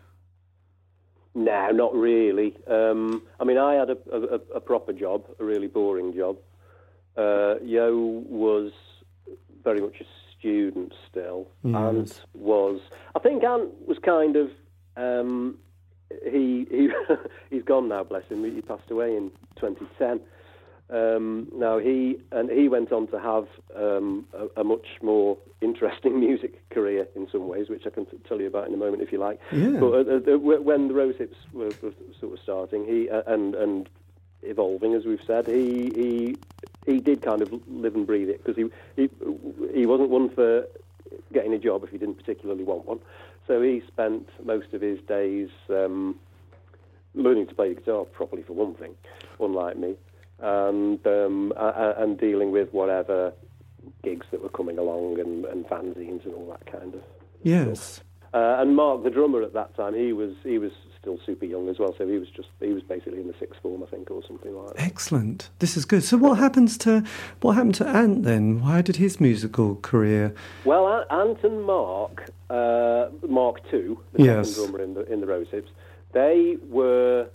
No, 1.35 1.71
not 1.71 1.95
really. 1.95 2.57
Um, 2.67 3.23
I 3.39 3.45
mean, 3.45 3.59
I 3.59 3.75
had 3.75 3.91
a, 3.91 3.97
a, 4.13 4.57
a 4.57 4.61
proper 4.61 4.93
job, 4.93 5.27
a 5.39 5.45
really 5.45 5.69
boring 5.69 6.15
job. 6.15 6.39
Uh, 7.17 7.57
Yo 7.63 8.25
was 8.29 8.73
very 9.63 9.81
much 9.81 10.01
a 10.01 10.05
student 10.39 10.93
still, 11.09 11.49
and 11.63 12.09
Yes. 12.09 12.21
was. 12.35 12.81
I 13.15 13.19
think 13.19 13.45
Ant 13.45 13.87
was 13.87 13.99
kind 13.99 14.37
of. 14.37 14.51
Um, 14.97 15.59
he 16.25 16.67
he 16.71 16.89
he's 17.51 17.63
gone 17.63 17.89
now, 17.89 18.03
bless 18.03 18.25
him. 18.25 18.43
He 18.45 18.63
passed 18.63 18.91
away 18.91 19.15
in 19.17 19.31
2010. 19.57 20.21
Um, 20.90 21.46
now 21.55 21.79
he 21.79 22.18
and 22.33 22.50
he 22.50 22.68
went 22.68 22.90
on 22.90 23.07
to 23.09 23.20
have 23.20 23.46
um, 23.76 24.26
a, 24.35 24.61
a, 24.61 24.64
much 24.64 24.87
more 25.03 25.38
interesting 25.61 26.18
music 26.26 26.68
career 26.70 27.07
in 27.14 27.29
some 27.31 27.46
ways, 27.46 27.68
which 27.68 27.87
I 27.87 27.90
can 27.90 28.07
t- 28.07 28.18
tell 28.29 28.40
you 28.40 28.48
about 28.48 28.66
in 28.66 28.74
a 28.74 28.76
moment 28.76 29.00
if 29.03 29.12
you 29.12 29.18
like. 29.18 29.38
Yeah. 29.53 29.79
But 29.79 30.09
uh, 30.09 30.35
uh, 30.35 30.38
when 30.38 30.88
the 30.88 30.94
Rose 30.94 31.14
Hips 31.16 31.37
were, 31.53 31.70
were, 31.81 31.92
sort 32.18 32.33
of 32.33 32.40
starting, 32.42 32.85
he 32.87 33.09
uh, 33.09 33.22
and 33.29 33.55
and 33.55 33.88
evolving, 34.42 34.94
as 34.94 35.05
we've 35.05 35.22
said, 35.24 35.46
he 35.46 35.92
he 35.94 36.92
he 36.92 36.98
did 36.98 37.22
kind 37.22 37.42
of 37.42 37.53
live 37.68 37.94
and 37.94 38.07
breathe 38.07 38.29
it 38.29 38.42
because 38.44 38.57
he 38.57 38.68
he 39.00 39.09
he 39.72 39.87
wasn't 39.87 40.11
one 40.11 40.29
for 40.29 40.66
getting 41.33 41.53
a 41.53 41.59
job 41.59 41.85
if 41.85 41.90
he 41.90 41.98
didn't 41.98 42.16
particularly 42.16 42.64
want 42.64 42.85
one. 42.85 42.98
So 43.46 43.62
he 43.62 43.81
spent 43.87 44.29
most 44.44 44.72
of 44.72 44.81
his 44.81 44.98
days 45.03 45.50
um, 45.68 46.16
learning 47.14 47.46
to 47.46 47.55
play 47.55 47.68
the 47.68 47.81
guitar 47.81 48.05
properly, 48.05 48.42
for 48.42 48.55
one 48.55 48.74
thing, 48.74 48.94
unlike 49.38 49.76
me 49.76 49.94
and 50.42 51.05
um, 51.07 51.53
and 51.57 52.18
dealing 52.18 52.50
with 52.50 52.72
whatever 52.72 53.33
gigs 54.03 54.26
that 54.31 54.42
were 54.42 54.48
coming 54.48 54.79
along 54.79 55.18
and, 55.18 55.44
and 55.46 55.64
fanzines 55.66 56.24
and 56.24 56.35
all 56.35 56.48
that 56.50 56.70
kind 56.70 56.94
of. 56.94 57.03
Yes. 57.42 58.00
Uh, 58.33 58.57
and 58.61 58.76
Mark, 58.76 59.03
the 59.03 59.11
drummer 59.11 59.42
at 59.42 59.55
that 59.55 59.74
time, 59.76 59.94
he 59.94 60.12
was 60.12 60.33
he 60.44 60.59
was 60.59 60.70
still 61.00 61.18
super 61.26 61.44
young 61.46 61.68
as 61.68 61.79
well, 61.79 61.94
so 61.98 62.07
he 62.07 62.16
was 62.16 62.29
just 62.29 62.48
he 62.61 62.72
was 62.72 62.83
basically 62.83 63.20
in 63.20 63.26
the 63.26 63.35
sixth 63.40 63.61
form, 63.61 63.83
I 63.83 63.87
think, 63.87 64.09
or 64.11 64.22
something 64.26 64.55
like 64.55 64.74
that. 64.74 64.83
Excellent. 64.83 65.50
This 65.59 65.76
is 65.76 65.85
good. 65.85 66.05
So, 66.05 66.16
what 66.16 66.38
happens 66.38 66.79
to 66.79 67.03
what 67.40 67.55
happened 67.55 67.74
to 67.76 67.88
Ant 67.88 68.22
then? 68.22 68.61
Why 68.61 68.83
did 68.83 68.96
his 68.96 69.20
musical 69.20 69.76
career? 69.76 70.33
Well, 70.64 71.05
Ant 71.11 71.42
and 71.42 71.64
Mark, 71.64 72.31
uh, 72.50 73.09
Mark 73.29 73.68
Two, 73.68 73.98
the 74.12 74.22
yes. 74.22 74.50
second 74.50 74.70
drummer 74.70 74.85
in 74.85 74.94
the 74.94 75.12
in 75.12 75.20
the 75.20 75.26
Rose 75.26 75.48
Hips, 75.50 75.70
they 76.12 76.57
were, 76.68 77.29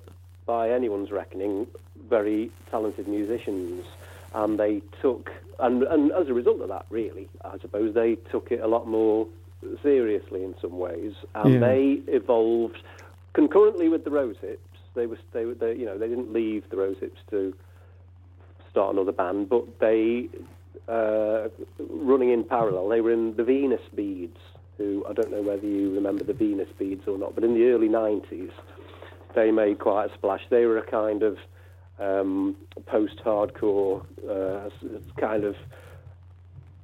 by 0.46 0.70
anyone's 0.70 1.12
reckoning, 1.12 1.68
very 2.10 2.52
talented 2.72 3.08
musicians, 3.08 3.86
and 4.34 4.60
they 4.60 4.82
took 5.02 5.32
and 5.60 5.84
and 5.84 6.12
as 6.12 6.28
a 6.28 6.34
result 6.34 6.62
of 6.62 6.70
that, 6.70 6.86
really, 6.90 7.28
I 7.44 7.58
suppose 7.60 7.94
they 7.94 8.16
took 8.32 8.52
it 8.52 8.60
a 8.60 8.68
lot 8.68 8.88
more 8.88 9.28
seriously 9.82 10.44
in 10.44 10.56
some 10.62 10.78
ways, 10.78 11.14
and 11.34 11.54
yeah. 11.54 11.60
they 11.60 12.02
evolved 12.08 12.82
concurrently 13.34 13.90
with 13.90 14.04
the 14.04 14.12
Rose 14.12 14.36
Hips. 14.42 14.62
They 14.96 15.06
were 15.06 15.18
they 15.34 15.46
were 15.46 15.54
they, 15.54 15.76
you 15.76 15.86
know 15.86 15.98
they 15.98 16.08
didn't 16.08 16.32
leave 16.32 16.70
the 16.70 16.78
Rose 16.78 16.98
Hips 17.00 17.20
to 17.30 17.54
start 18.70 18.94
another 18.94 19.12
band, 19.12 19.50
but 19.50 19.80
they 19.80 20.30
uh, 20.88 21.48
running 21.90 22.32
in 22.32 22.44
parallel. 22.44 22.90
They 22.90 23.02
were 23.02 23.12
in 23.12 23.36
the 23.36 23.44
Venus 23.44 23.82
Beads, 23.94 24.38
who 24.78 25.06
I 25.10 25.14
don't 25.14 25.32
know 25.32 25.42
whether 25.42 25.66
you 25.66 25.94
remember 25.94 26.24
the 26.24 26.34
Venus 26.34 26.70
Beads 26.78 27.08
or 27.08 27.18
not, 27.18 27.36
but 27.36 27.44
in 27.44 27.54
the 27.54 27.66
early 27.68 27.88
'90s, 27.88 28.52
they 29.36 29.52
made 29.52 29.80
quite 29.80 30.12
a 30.12 30.14
splash. 30.14 30.42
They 30.50 30.66
were 30.66 30.78
a 30.78 30.86
kind 30.86 31.24
of 31.24 31.38
um, 32.00 32.56
post-hardcore 32.86 34.04
uh, 34.30 34.70
kind 35.18 35.44
of 35.44 35.56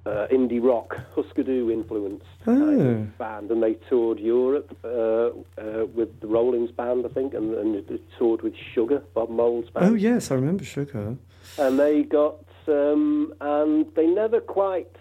uh, 0.06 0.28
indie 0.32 0.64
rock, 0.64 0.98
Hüsker 1.16 1.44
Dü 1.44 1.72
influenced 1.72 2.26
oh. 2.48 3.06
band, 3.18 3.52
and 3.52 3.62
they 3.62 3.76
toured 3.88 4.20
Europe 4.20 4.76
uh, 4.84 4.88
uh, 4.88 5.86
with 5.94 6.20
the 6.22 6.28
Rollins 6.28 6.72
band, 6.72 7.06
I 7.06 7.10
think, 7.10 7.34
and, 7.34 7.54
and 7.54 7.88
they 7.88 8.00
toured 8.18 8.42
with 8.42 8.56
Sugar, 8.74 9.04
Bob 9.14 9.30
Mould's 9.30 9.70
band. 9.70 9.86
Oh 9.86 9.94
yes, 9.94 10.32
I 10.32 10.36
remember 10.36 10.64
Sugar. 10.64 11.18
And 11.58 11.80
they 11.80 12.04
got, 12.04 12.44
um, 12.68 13.34
and 13.42 13.86
they 13.96 14.08
never 14.08 14.42
quite. 14.42 14.96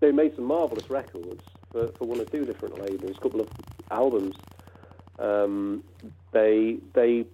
They 0.00 0.12
made 0.12 0.34
some 0.36 0.44
marvelous 0.44 0.88
records 0.90 1.42
for, 1.72 1.88
for 1.88 2.06
one 2.06 2.20
or 2.20 2.24
two 2.24 2.44
different 2.44 2.78
labels, 2.78 3.16
a 3.16 3.20
couple 3.20 3.40
of 3.40 3.48
albums. 3.90 4.36
Um, 5.18 5.82
they 6.32 6.78
they 6.92 7.26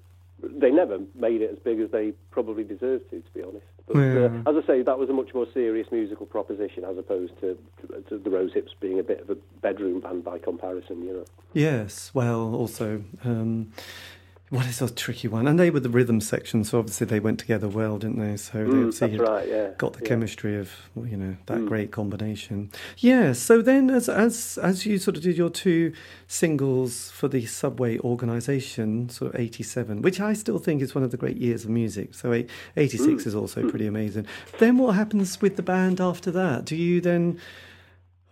they 0.43 0.71
never 0.71 0.99
made 1.15 1.41
it 1.41 1.51
as 1.53 1.59
big 1.59 1.81
as 1.81 1.91
they 1.91 2.13
probably 2.31 2.65
deserved 2.65 3.11
to, 3.11 3.21
to 3.21 3.31
be 3.35 3.43
honest. 3.43 3.67
But 3.87 3.99
yeah. 3.99 4.43
uh, 4.47 4.51
as 4.51 4.63
I 4.63 4.67
say, 4.67 4.83
that 4.83 4.99
was 4.99 5.09
a 5.11 5.13
much 5.13 5.35
more 5.35 5.47
serious 5.53 5.89
musical 5.91 6.27
proposition 6.27 6.85
as 6.85 6.97
opposed 6.99 7.39
to, 7.41 7.59
to, 7.81 8.01
to, 8.09 8.19
the 8.19 8.31
Rose 8.31 8.53
Hips 8.53 8.73
being 8.81 8.99
a 8.99 9.03
bit 9.03 9.21
of 9.21 9.31
a 9.31 9.37
bedroom 9.61 10.01
band 10.01 10.25
by 10.25 10.39
comparison, 10.39 11.03
you 11.03 11.13
know. 11.13 11.25
Yes, 11.53 12.11
well, 12.15 12.55
also. 12.55 13.03
Um, 13.25 13.73
what 14.53 14.67
is 14.67 14.83
a 14.83 14.91
tricky 14.91 15.29
one? 15.29 15.47
And 15.47 15.59
they 15.59 15.71
were 15.71 15.81
the 15.81 15.89
rhythm 15.89 16.21
section, 16.21 16.63
so 16.63 16.79
obviously 16.79 17.07
they 17.07 17.21
went 17.21 17.39
together 17.39 17.69
well, 17.69 17.97
didn't 17.97 18.19
they? 18.19 18.37
So 18.37 18.59
they 18.59 18.65
mm, 18.65 18.87
obviously 18.89 19.19
right, 19.19 19.49
yeah. 19.49 19.71
got 19.79 19.95
the 19.95 20.03
yeah. 20.03 20.09
chemistry 20.09 20.59
of 20.59 20.71
you 20.95 21.17
know 21.17 21.37
that 21.47 21.57
mm. 21.57 21.69
great 21.69 21.91
combination. 21.91 22.71
Yeah. 22.99 23.33
So 23.33 23.63
then, 23.63 23.89
as 23.89 24.11
as 24.11 24.59
as 24.63 24.85
you 24.85 24.99
sort 24.99 25.17
of 25.17 25.23
did 25.23 25.39
your 25.39 25.49
two 25.49 25.95
singles 26.27 27.11
for 27.13 27.29
the 27.29 27.47
Subway 27.47 27.99
organisation, 28.01 29.09
sort 29.09 29.35
of 29.35 29.41
'87, 29.41 30.03
which 30.03 30.21
I 30.21 30.35
still 30.35 30.59
think 30.59 30.83
is 30.83 30.95
one 30.95 31.03
of 31.03 31.13
the 31.13 31.17
great 31.17 31.39
years 31.39 31.65
of 31.65 31.71
music. 31.71 32.13
So 32.13 32.35
'86 32.77 33.07
mm. 33.07 33.27
is 33.27 33.35
also 33.35 33.71
pretty 33.71 33.87
amazing. 33.87 34.27
Then 34.59 34.77
what 34.77 34.97
happens 34.97 35.41
with 35.41 35.57
the 35.57 35.63
band 35.63 35.99
after 35.99 36.31
that? 36.31 36.67
Do 36.67 36.77
you 36.77 37.01
then? 37.01 37.41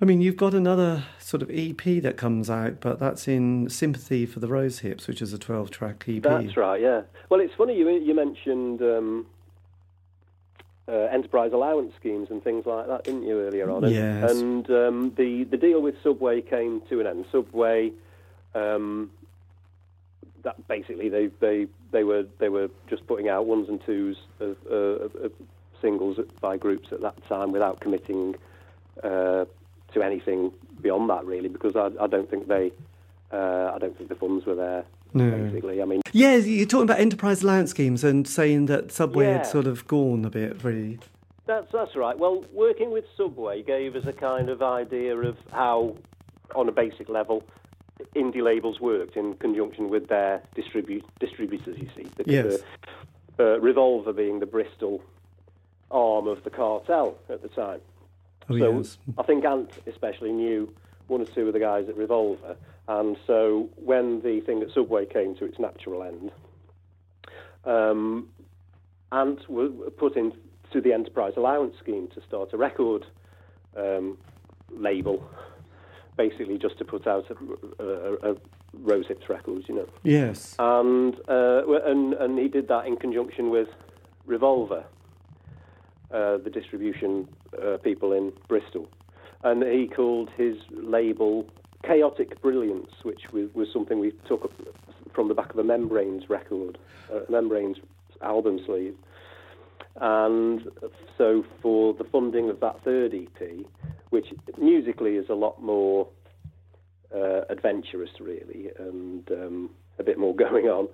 I 0.00 0.06
mean, 0.06 0.22
you've 0.22 0.36
got 0.36 0.54
another 0.54 1.04
sort 1.18 1.42
of 1.42 1.50
EP 1.50 1.82
that 2.02 2.16
comes 2.16 2.48
out, 2.48 2.80
but 2.80 2.98
that's 2.98 3.28
in 3.28 3.68
Sympathy 3.68 4.24
for 4.24 4.40
the 4.40 4.48
Rose 4.48 4.78
Hips, 4.78 5.06
which 5.06 5.20
is 5.20 5.34
a 5.34 5.38
12 5.38 5.70
track 5.70 6.04
EP. 6.08 6.22
That's 6.22 6.56
right, 6.56 6.80
yeah. 6.80 7.02
Well, 7.28 7.40
it's 7.40 7.52
funny 7.54 7.76
you, 7.76 7.88
you 7.90 8.14
mentioned 8.14 8.80
um, 8.80 9.26
uh, 10.88 10.92
enterprise 10.92 11.52
allowance 11.52 11.92
schemes 12.00 12.28
and 12.30 12.42
things 12.42 12.64
like 12.64 12.86
that, 12.86 13.04
didn't 13.04 13.24
you, 13.24 13.40
earlier 13.40 13.70
on? 13.70 13.84
And, 13.84 13.94
yes. 13.94 14.30
And 14.30 14.70
um, 14.70 15.12
the, 15.18 15.44
the 15.44 15.58
deal 15.58 15.82
with 15.82 15.96
Subway 16.02 16.40
came 16.40 16.80
to 16.88 17.00
an 17.00 17.06
end. 17.06 17.26
Subway. 17.30 17.92
Um, 18.54 19.10
that 20.42 20.66
basically 20.68 21.10
they, 21.10 21.26
they 21.38 21.66
they 21.92 22.02
were 22.02 22.24
they 22.38 22.48
were 22.48 22.70
just 22.88 23.06
putting 23.06 23.28
out 23.28 23.44
ones 23.44 23.68
and 23.68 23.78
twos 23.84 24.16
of, 24.40 24.56
uh, 24.70 24.74
of, 24.74 25.14
of 25.16 25.32
singles 25.82 26.18
by 26.40 26.56
groups 26.56 26.88
at 26.92 27.02
that 27.02 27.22
time 27.28 27.52
without 27.52 27.78
committing 27.80 28.34
uh, 29.04 29.44
to 29.94 30.02
anything 30.02 30.52
beyond 30.80 31.10
that, 31.10 31.24
really, 31.24 31.48
because 31.48 31.76
I, 31.76 31.90
I 32.02 32.06
don't 32.06 32.30
think 32.30 32.48
they, 32.48 32.72
uh, 33.32 33.72
I 33.74 33.78
don't 33.78 33.96
think 33.96 34.08
the 34.08 34.14
funds 34.14 34.46
were 34.46 34.54
there. 34.54 34.84
No. 35.12 35.30
Basically, 35.30 35.82
I 35.82 35.84
mean, 35.86 36.02
yeah, 36.12 36.36
you're 36.36 36.66
talking 36.66 36.84
about 36.84 37.00
enterprise 37.00 37.42
allowance 37.42 37.70
schemes 37.70 38.04
and 38.04 38.28
saying 38.28 38.66
that 38.66 38.92
Subway 38.92 39.24
Yeah. 39.26 39.38
had 39.38 39.46
sort 39.46 39.66
of 39.66 39.86
gone 39.88 40.24
a 40.24 40.30
bit, 40.30 40.62
really. 40.62 40.98
that's 41.46 41.66
that's 41.72 41.96
right. 41.96 42.16
Well, 42.16 42.44
working 42.52 42.92
with 42.92 43.04
Subway 43.16 43.62
gave 43.62 43.96
us 43.96 44.06
a 44.06 44.12
kind 44.12 44.48
of 44.48 44.62
idea 44.62 45.16
of 45.16 45.36
how, 45.52 45.96
on 46.54 46.68
a 46.68 46.72
basic 46.72 47.08
level, 47.08 47.42
indie 48.14 48.40
labels 48.42 48.78
worked 48.80 49.16
in 49.16 49.34
conjunction 49.34 49.90
with 49.90 50.06
their 50.08 50.42
distribu- 50.56 51.02
distributors. 51.18 51.76
You 51.78 51.88
see, 51.96 52.06
the, 52.16 52.24
Yes. 52.26 52.58
the, 53.36 53.54
uh, 53.54 53.58
Revolver 53.58 54.12
being 54.12 54.38
the 54.38 54.46
Bristol 54.46 55.02
arm 55.90 56.28
of 56.28 56.44
the 56.44 56.50
cartel 56.50 57.16
at 57.28 57.42
the 57.42 57.48
time. 57.48 57.80
Oh, 58.50 58.58
so 58.58 58.76
yes. 58.78 58.98
I 59.18 59.22
think 59.22 59.44
Ant 59.44 59.70
especially 59.86 60.32
knew 60.32 60.72
one 61.06 61.20
or 61.20 61.26
two 61.26 61.46
of 61.46 61.52
the 61.52 61.60
guys 61.60 61.88
at 61.88 61.96
Revolver, 61.96 62.56
and 62.88 63.16
so 63.26 63.68
when 63.76 64.20
the 64.22 64.40
thing 64.40 64.62
at 64.62 64.70
Subway 64.72 65.06
came 65.06 65.34
to 65.36 65.44
its 65.44 65.58
natural 65.58 66.02
end, 66.02 66.30
um, 67.64 68.28
Ant 69.12 69.48
was 69.48 69.72
put 69.96 70.16
into 70.16 70.36
the 70.74 70.92
enterprise 70.92 71.34
allowance 71.36 71.76
scheme 71.78 72.08
to 72.14 72.22
start 72.26 72.52
a 72.52 72.56
record 72.56 73.06
um, 73.76 74.18
label, 74.70 75.28
basically 76.16 76.58
just 76.58 76.78
to 76.78 76.84
put 76.84 77.06
out 77.06 77.26
a, 77.30 77.82
a, 77.82 78.32
a 78.32 78.36
Rose 78.74 79.06
Hips 79.08 79.28
records, 79.28 79.68
you 79.68 79.74
know. 79.74 79.88
Yes. 80.04 80.54
And, 80.58 81.16
uh, 81.28 81.62
and 81.84 82.14
and 82.14 82.38
he 82.38 82.48
did 82.48 82.68
that 82.68 82.86
in 82.86 82.96
conjunction 82.96 83.50
with 83.50 83.68
Revolver, 84.26 84.84
uh, 86.12 86.38
the 86.38 86.50
distribution 86.50 87.28
uh, 87.62 87.76
people 87.78 88.12
in 88.12 88.32
Bristol, 88.48 88.88
and 89.42 89.62
he 89.62 89.86
called 89.86 90.30
his 90.36 90.56
label 90.70 91.46
Chaotic 91.84 92.40
Brilliance, 92.42 92.90
which 93.02 93.22
was, 93.32 93.48
was 93.54 93.68
something 93.72 93.98
we 93.98 94.12
took 94.28 94.52
from 95.14 95.28
the 95.28 95.34
back 95.34 95.50
of 95.50 95.58
a 95.58 95.64
Membranes 95.64 96.28
record, 96.28 96.78
uh, 97.12 97.20
Membranes 97.28 97.78
album 98.22 98.60
sleeve. 98.64 98.94
And 99.96 100.68
so 101.18 101.44
for 101.60 101.94
the 101.94 102.04
funding 102.04 102.48
of 102.48 102.60
that 102.60 102.82
third 102.84 103.14
EP, 103.14 103.66
which 104.10 104.28
musically 104.58 105.16
is 105.16 105.28
a 105.28 105.34
lot 105.34 105.60
more 105.62 106.08
uh, 107.14 107.42
adventurous, 107.48 108.10
really, 108.20 108.70
and 108.78 109.30
um, 109.30 109.70
a 109.98 110.02
bit 110.02 110.18
more 110.18 110.34
going 110.36 110.66
on, 110.66 110.88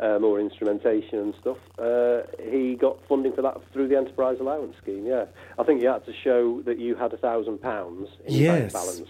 uh, 0.00 0.18
more 0.18 0.40
instrumentation 0.40 1.18
and 1.18 1.34
stuff. 1.40 1.58
Uh, 1.78 2.22
he 2.50 2.74
got 2.74 2.98
funding 3.08 3.32
for 3.32 3.42
that 3.42 3.58
through 3.72 3.88
the 3.88 3.96
Enterprise 3.96 4.38
Allowance 4.40 4.74
Scheme. 4.82 5.06
Yeah, 5.06 5.26
I 5.58 5.62
think 5.62 5.82
you 5.82 5.88
had 5.88 6.04
to 6.06 6.12
show 6.24 6.62
that 6.62 6.78
you 6.78 6.94
had 6.96 7.12
a 7.12 7.18
thousand 7.18 7.60
pounds 7.60 8.08
in 8.26 8.34
your 8.34 8.56
bank 8.58 8.72
balance, 8.72 9.08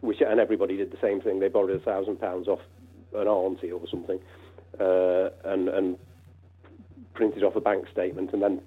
which 0.00 0.20
and 0.20 0.38
everybody 0.38 0.76
did 0.76 0.90
the 0.92 0.98
same 1.00 1.20
thing. 1.20 1.40
They 1.40 1.48
borrowed 1.48 1.70
a 1.70 1.78
thousand 1.80 2.20
pounds 2.20 2.46
off 2.48 2.60
an 3.14 3.26
auntie 3.26 3.72
or 3.72 3.80
something, 3.90 4.20
uh, 4.78 5.30
and 5.44 5.68
and 5.68 5.98
printed 7.14 7.42
off 7.42 7.56
a 7.56 7.60
bank 7.60 7.86
statement 7.90 8.32
and 8.32 8.42
then 8.42 8.60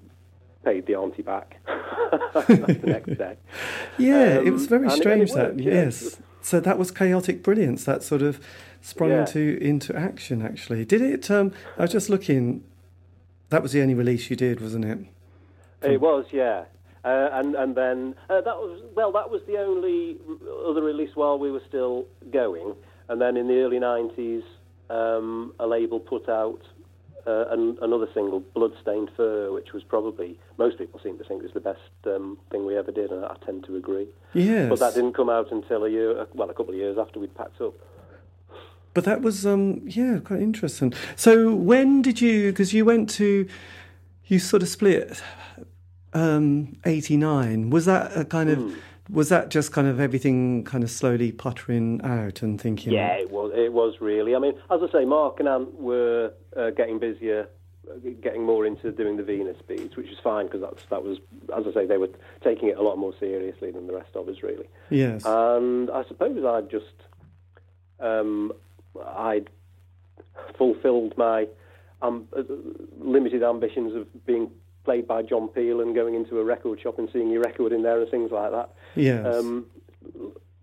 paid 0.64 0.86
the 0.86 0.94
auntie 0.94 1.22
back 1.22 1.56
the 1.66 2.80
next 2.84 3.16
day. 3.18 3.36
Yeah, 3.98 4.40
it 4.40 4.46
Um, 4.48 4.52
was 4.54 4.66
very 4.66 4.84
and 4.84 4.92
it- 4.92 4.96
it 4.96 5.00
strange 5.00 5.32
that, 5.32 5.58
yes. 5.60 6.18
So 6.42 6.60
that 6.60 6.78
was 6.78 6.90
chaotic 6.90 7.42
brilliance. 7.42 7.84
That 7.84 8.02
sort 8.02 8.20
of 8.22 8.40
sprung 8.80 9.10
Yeah. 9.10 9.20
into 9.20 9.56
into 9.62 9.96
action. 9.96 10.42
Actually, 10.42 10.84
did 10.84 11.00
it? 11.00 11.30
Um, 11.30 11.52
I 11.78 11.82
was 11.82 11.92
just 11.92 12.10
looking. 12.10 12.64
That 13.50 13.62
was 13.62 13.72
the 13.72 13.80
only 13.82 13.94
release 13.94 14.28
you 14.30 14.36
did, 14.36 14.60
wasn't 14.60 14.84
it? 14.84 14.98
It 15.82 16.00
was, 16.00 16.26
yeah. 16.32 16.64
Uh, 17.04 17.28
and 17.32 17.54
and 17.54 17.74
then 17.74 18.14
uh, 18.30 18.40
that 18.40 18.56
was 18.56 18.80
well, 18.94 19.12
that 19.12 19.30
was 19.30 19.42
the 19.46 19.56
only 19.58 20.18
other 20.68 20.82
release 20.82 21.10
while 21.14 21.38
we 21.38 21.50
were 21.50 21.62
still 21.68 22.06
going. 22.30 22.74
And 23.08 23.20
then 23.20 23.36
in 23.36 23.48
the 23.48 23.60
early 23.60 23.78
'90s, 23.78 24.42
um, 24.90 25.52
a 25.58 25.66
label 25.66 25.98
put 26.00 26.28
out 26.28 26.60
uh, 27.26 27.46
an, 27.50 27.78
another 27.82 28.08
single, 28.14 28.40
"Bloodstained 28.40 29.10
Fur," 29.16 29.52
which 29.52 29.72
was 29.72 29.82
probably 29.82 30.38
most 30.58 30.78
people 30.78 31.00
seem 31.02 31.18
to 31.18 31.24
think 31.24 31.42
was 31.42 31.52
the 31.52 31.60
best 31.60 31.80
um, 32.06 32.38
thing 32.50 32.66
we 32.66 32.76
ever 32.76 32.90
did, 32.90 33.10
and 33.10 33.24
I 33.24 33.36
tend 33.44 33.64
to 33.66 33.76
agree. 33.76 34.08
Yes. 34.32 34.68
But 34.68 34.80
that 34.80 34.94
didn't 34.94 35.14
come 35.14 35.30
out 35.30 35.52
until 35.52 35.84
a 35.84 35.90
year, 35.90 36.20
uh, 36.20 36.26
well, 36.34 36.50
a 36.50 36.54
couple 36.54 36.72
of 36.74 36.78
years 36.78 36.98
after 36.98 37.20
we'd 37.20 37.34
packed 37.34 37.60
up. 37.60 37.74
But 38.94 39.04
that 39.04 39.22
was, 39.22 39.46
um, 39.46 39.82
yeah, 39.86 40.18
quite 40.18 40.40
interesting. 40.40 40.92
So 41.16 41.54
when 41.54 42.02
did 42.02 42.20
you? 42.20 42.50
Because 42.50 42.74
you 42.74 42.84
went 42.84 43.08
to, 43.10 43.48
you 44.26 44.38
sort 44.38 44.62
of 44.62 44.68
split, 44.68 45.22
um, 46.12 46.76
eighty 46.84 47.16
nine. 47.16 47.70
Was 47.70 47.86
that 47.86 48.16
a 48.16 48.24
kind 48.24 48.50
of? 48.50 48.58
Hmm. 48.58 48.74
Was 49.10 49.28
that 49.30 49.50
just 49.50 49.72
kind 49.72 49.88
of 49.88 49.98
everything 49.98 50.64
kind 50.64 50.84
of 50.84 50.90
slowly 50.90 51.32
puttering 51.32 52.00
out 52.02 52.42
and 52.42 52.60
thinking? 52.60 52.92
Yeah, 52.92 53.14
it 53.14 53.30
was. 53.30 53.52
It 53.54 53.72
was 53.72 54.00
really. 54.00 54.34
I 54.34 54.38
mean, 54.38 54.54
as 54.70 54.80
I 54.82 54.90
say, 54.92 55.04
Mark 55.04 55.40
and 55.40 55.48
Ant 55.48 55.74
were 55.74 56.32
uh, 56.56 56.70
getting 56.70 56.98
busier, 56.98 57.48
getting 58.22 58.44
more 58.44 58.64
into 58.64 58.92
doing 58.92 59.16
the 59.16 59.24
Venus 59.24 59.60
Beads, 59.66 59.96
which 59.96 60.08
is 60.08 60.18
fine 60.22 60.46
because 60.46 60.60
that's 60.60 60.84
that 60.90 61.02
was, 61.02 61.18
as 61.56 61.64
I 61.66 61.72
say, 61.74 61.86
they 61.86 61.98
were 61.98 62.10
taking 62.44 62.68
it 62.68 62.78
a 62.78 62.82
lot 62.82 62.96
more 62.96 63.12
seriously 63.18 63.72
than 63.72 63.86
the 63.86 63.94
rest 63.94 64.14
of 64.14 64.28
us, 64.28 64.36
really. 64.42 64.68
Yes. 64.90 65.24
And 65.26 65.90
I 65.90 66.04
suppose 66.04 66.44
I'd 66.44 66.70
just, 66.70 66.94
um, 67.98 68.52
I'd 69.04 69.50
fulfilled 70.56 71.14
my 71.16 71.48
um, 72.02 72.28
uh, 72.36 72.42
limited 72.98 73.42
ambitions 73.42 73.94
of 73.94 74.26
being 74.26 74.50
played 74.84 75.06
by 75.06 75.22
John 75.22 75.48
Peel 75.48 75.80
and 75.80 75.94
going 75.94 76.14
into 76.14 76.38
a 76.38 76.44
record 76.44 76.80
shop 76.80 76.98
and 76.98 77.08
seeing 77.12 77.30
your 77.30 77.42
record 77.42 77.72
in 77.72 77.82
there 77.82 78.00
and 78.00 78.10
things 78.10 78.30
like 78.32 78.50
that. 78.50 78.70
Yeah. 78.94 79.22
Um, 79.26 79.66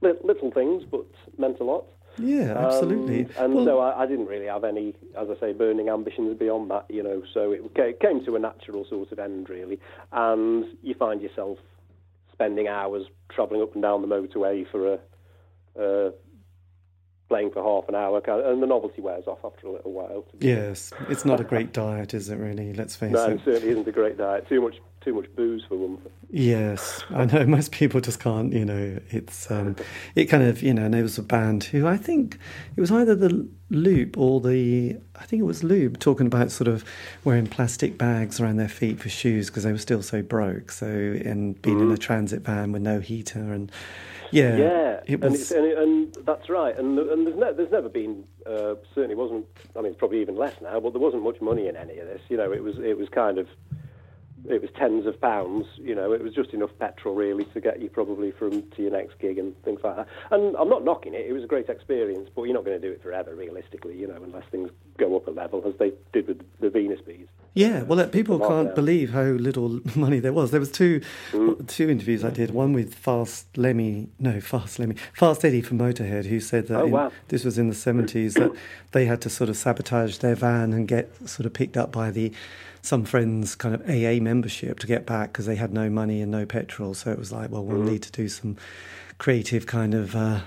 li- 0.01 0.13
little 0.23 0.51
things, 0.51 0.83
but 0.89 1.05
meant 1.37 1.59
a 1.59 1.63
lot. 1.63 1.85
yeah, 2.17 2.53
absolutely. 2.57 3.25
Um, 3.37 3.45
and 3.45 3.53
Well, 3.55 3.65
so 3.65 3.79
I, 3.79 4.03
I 4.03 4.05
didn't 4.05 4.25
really 4.27 4.47
have 4.47 4.63
any, 4.63 4.93
as 5.17 5.29
I 5.29 5.39
say, 5.39 5.53
burning 5.53 5.89
ambitions 5.89 6.37
beyond 6.37 6.69
that, 6.71 6.85
you 6.89 7.01
know. 7.03 7.23
So 7.33 7.51
it 7.53 7.99
came 8.01 8.23
to 8.25 8.35
a 8.35 8.39
natural 8.39 8.85
sort 8.89 9.11
of 9.11 9.19
end, 9.19 9.49
really. 9.49 9.79
And 10.11 10.65
you 10.83 10.93
find 10.95 11.21
yourself 11.21 11.57
spending 12.33 12.67
hours 12.67 13.05
travelling 13.29 13.61
up 13.61 13.73
and 13.73 13.81
down 13.81 14.01
the 14.01 14.07
motorway 14.07 14.69
for 14.69 14.93
a. 14.93 14.99
Uh, 15.79 16.11
playing 17.29 17.51
for 17.51 17.63
half 17.63 17.87
an 17.87 17.95
hour, 17.95 18.17
and 18.51 18.61
the 18.61 18.67
novelty 18.67 19.01
wears 19.01 19.25
off 19.27 19.39
after 19.45 19.67
a 19.67 19.71
little 19.71 19.91
while. 19.93 20.25
yes, 20.39 20.91
it's 21.09 21.23
not 21.23 21.39
a 21.39 21.43
great 21.43 21.71
diet, 21.85 22.13
is 22.13 22.29
it? 22.29 22.35
Really? 22.37 22.73
Let's 22.73 22.95
face 22.95 23.11
No, 23.13 23.25
it. 23.25 23.33
it 23.33 23.41
certainly 23.45 23.69
isn't 23.69 23.87
a 23.87 23.91
great 23.91 24.17
diet. 24.17 24.49
Too 24.49 24.61
much, 24.61 24.75
too 25.09 25.15
much 25.15 25.35
booze 25.35 25.63
for 25.67 25.75
one. 25.75 25.97
thing. 25.97 26.11
Yes, 26.29 27.03
I 27.09 27.25
know 27.25 27.45
most 27.47 27.71
people 27.71 27.99
just 28.01 28.19
can't. 28.19 28.53
You 28.53 28.65
know, 28.65 28.99
it's 29.09 29.49
um, 29.49 29.75
it 30.15 30.25
kind 30.25 30.43
of 30.43 30.61
you 30.61 30.73
know. 30.73 30.85
And 30.85 30.93
there 30.93 31.03
was 31.03 31.17
a 31.17 31.23
band 31.23 31.63
who 31.65 31.87
I 31.87 31.97
think 31.97 32.37
it 32.75 32.81
was 32.81 32.91
either 32.91 33.15
the 33.15 33.47
Loop 33.71 34.17
or 34.17 34.39
the 34.39 34.97
I 35.15 35.25
think 35.25 35.41
it 35.41 35.45
was 35.45 35.63
Loop 35.63 35.99
talking 35.99 36.27
about 36.27 36.51
sort 36.51 36.67
of 36.67 36.85
wearing 37.23 37.47
plastic 37.47 37.97
bags 37.97 38.39
around 38.39 38.57
their 38.57 38.69
feet 38.69 38.99
for 38.99 39.09
shoes 39.09 39.47
because 39.47 39.63
they 39.63 39.71
were 39.71 39.77
still 39.79 40.03
so 40.03 40.21
broke. 40.21 40.71
So 40.71 40.85
and 40.87 41.59
being 41.61 41.79
in 41.79 41.91
a 41.91 41.97
transit 41.97 42.41
van 42.41 42.71
with 42.71 42.81
no 42.81 42.99
heater 42.99 43.53
and 43.53 43.71
yeah, 44.31 44.51
Mm-hmm. 44.51 44.59
Yeah, 44.59 44.99
it 45.05 45.23
and, 45.23 45.31
was 45.31 45.41
it's, 45.41 45.51
and, 45.51 45.65
it, 45.65 45.77
and 45.77 46.15
that's 46.23 46.49
right. 46.49 46.77
And 46.77 46.99
and 46.99 47.25
there's, 47.25 47.35
ne- 47.35 47.53
there's 47.53 47.71
never 47.71 47.89
been 47.89 48.23
uh, 48.45 48.75
certainly 48.93 49.15
wasn't. 49.15 49.47
I 49.75 49.81
mean, 49.81 49.91
it's 49.91 49.97
probably 49.97 50.21
even 50.21 50.35
less 50.35 50.53
now. 50.61 50.79
But 50.79 50.93
there 50.93 51.01
wasn't 51.01 51.23
much 51.23 51.41
money 51.41 51.67
in 51.67 51.75
any 51.75 51.97
of 51.97 52.07
this. 52.07 52.21
You 52.29 52.37
know, 52.37 52.51
it 52.51 52.63
was 52.63 52.77
it 52.77 52.95
was 52.95 53.09
kind 53.09 53.39
of 53.39 53.47
it 54.47 54.61
was 54.61 54.69
tens 54.77 55.05
of 55.05 55.19
pounds. 55.19 55.65
You 55.77 55.95
know, 55.95 56.11
it 56.13 56.23
was 56.23 56.33
just 56.33 56.53
enough 56.53 56.71
petrol 56.79 57.15
really 57.15 57.45
to 57.45 57.61
get 57.61 57.81
you 57.81 57.89
probably 57.89 58.31
from 58.31 58.63
to 58.71 58.81
your 58.81 58.91
next 58.91 59.19
gig 59.19 59.37
and 59.37 59.59
things 59.63 59.79
like 59.83 59.95
that. 59.95 60.07
And 60.31 60.55
I'm 60.55 60.69
not 60.69 60.83
knocking 60.83 61.13
it. 61.13 61.25
It 61.27 61.33
was 61.33 61.43
a 61.43 61.47
great 61.47 61.69
experience, 61.69 62.29
but 62.35 62.43
you're 62.43 62.53
not 62.53 62.65
going 62.65 62.79
to 62.79 62.87
do 62.87 62.93
it 62.93 63.01
forever, 63.01 63.35
realistically. 63.35 63.97
You 63.97 64.07
know, 64.07 64.21
unless 64.23 64.45
things 64.51 64.69
go 64.97 65.15
up 65.15 65.27
a 65.27 65.31
level 65.31 65.63
as 65.65 65.73
they 65.79 65.93
did 66.13 66.27
with 66.27 66.41
the 66.59 66.69
Venus 66.69 67.01
Beads. 67.01 67.29
Yeah, 67.53 67.83
well, 67.83 68.07
people 68.07 68.39
can't 68.39 68.75
believe 68.75 69.09
how 69.09 69.23
little 69.23 69.81
money 69.95 70.19
there 70.19 70.33
was. 70.33 70.51
There 70.51 70.59
was 70.59 70.71
two 70.71 71.01
hmm. 71.31 71.53
two 71.65 71.89
interviews 71.89 72.23
I 72.23 72.29
did. 72.29 72.51
One 72.51 72.73
with 72.73 72.93
Fast 72.93 73.57
Lemmy, 73.57 74.09
no, 74.19 74.39
Fast 74.39 74.79
Lemmy, 74.79 74.95
Fast 75.13 75.43
Eddie 75.43 75.61
from 75.61 75.79
Motorhead, 75.79 76.25
who 76.25 76.39
said 76.39 76.67
that 76.67 76.79
Oh, 76.79 76.85
in- 76.85 76.91
wow. 76.91 77.11
this 77.29 77.43
was 77.43 77.57
in 77.57 77.67
the 77.67 77.75
seventies 77.75 78.35
that 78.35 78.51
they 78.91 79.05
had 79.05 79.21
to 79.21 79.29
sort 79.29 79.49
of 79.49 79.57
sabotage 79.57 80.17
their 80.17 80.35
van 80.35 80.73
and 80.73 80.87
get 80.87 81.27
sort 81.27 81.45
of 81.45 81.53
picked 81.53 81.75
up 81.75 81.91
by 81.91 82.11
the 82.11 82.31
some 82.81 83.05
friends' 83.05 83.55
kind 83.55 83.75
of 83.75 83.81
AA 83.89 84.21
membership 84.21 84.79
to 84.79 84.87
get 84.87 85.05
back 85.05 85.31
because 85.31 85.45
they 85.45 85.55
had 85.55 85.73
no 85.73 85.89
money 85.89 86.21
and 86.21 86.31
no 86.31 86.45
petrol. 86.45 86.93
So 86.93 87.11
it 87.11 87.19
was 87.19 87.31
like, 87.31 87.49
well, 87.49 87.63
we'll 87.63 87.83
need 87.83 88.03
to 88.03 88.11
do 88.11 88.27
some 88.29 88.57
creative 89.17 89.65
kind 89.65 89.93
of. 89.93 90.15
Uh, 90.15 90.41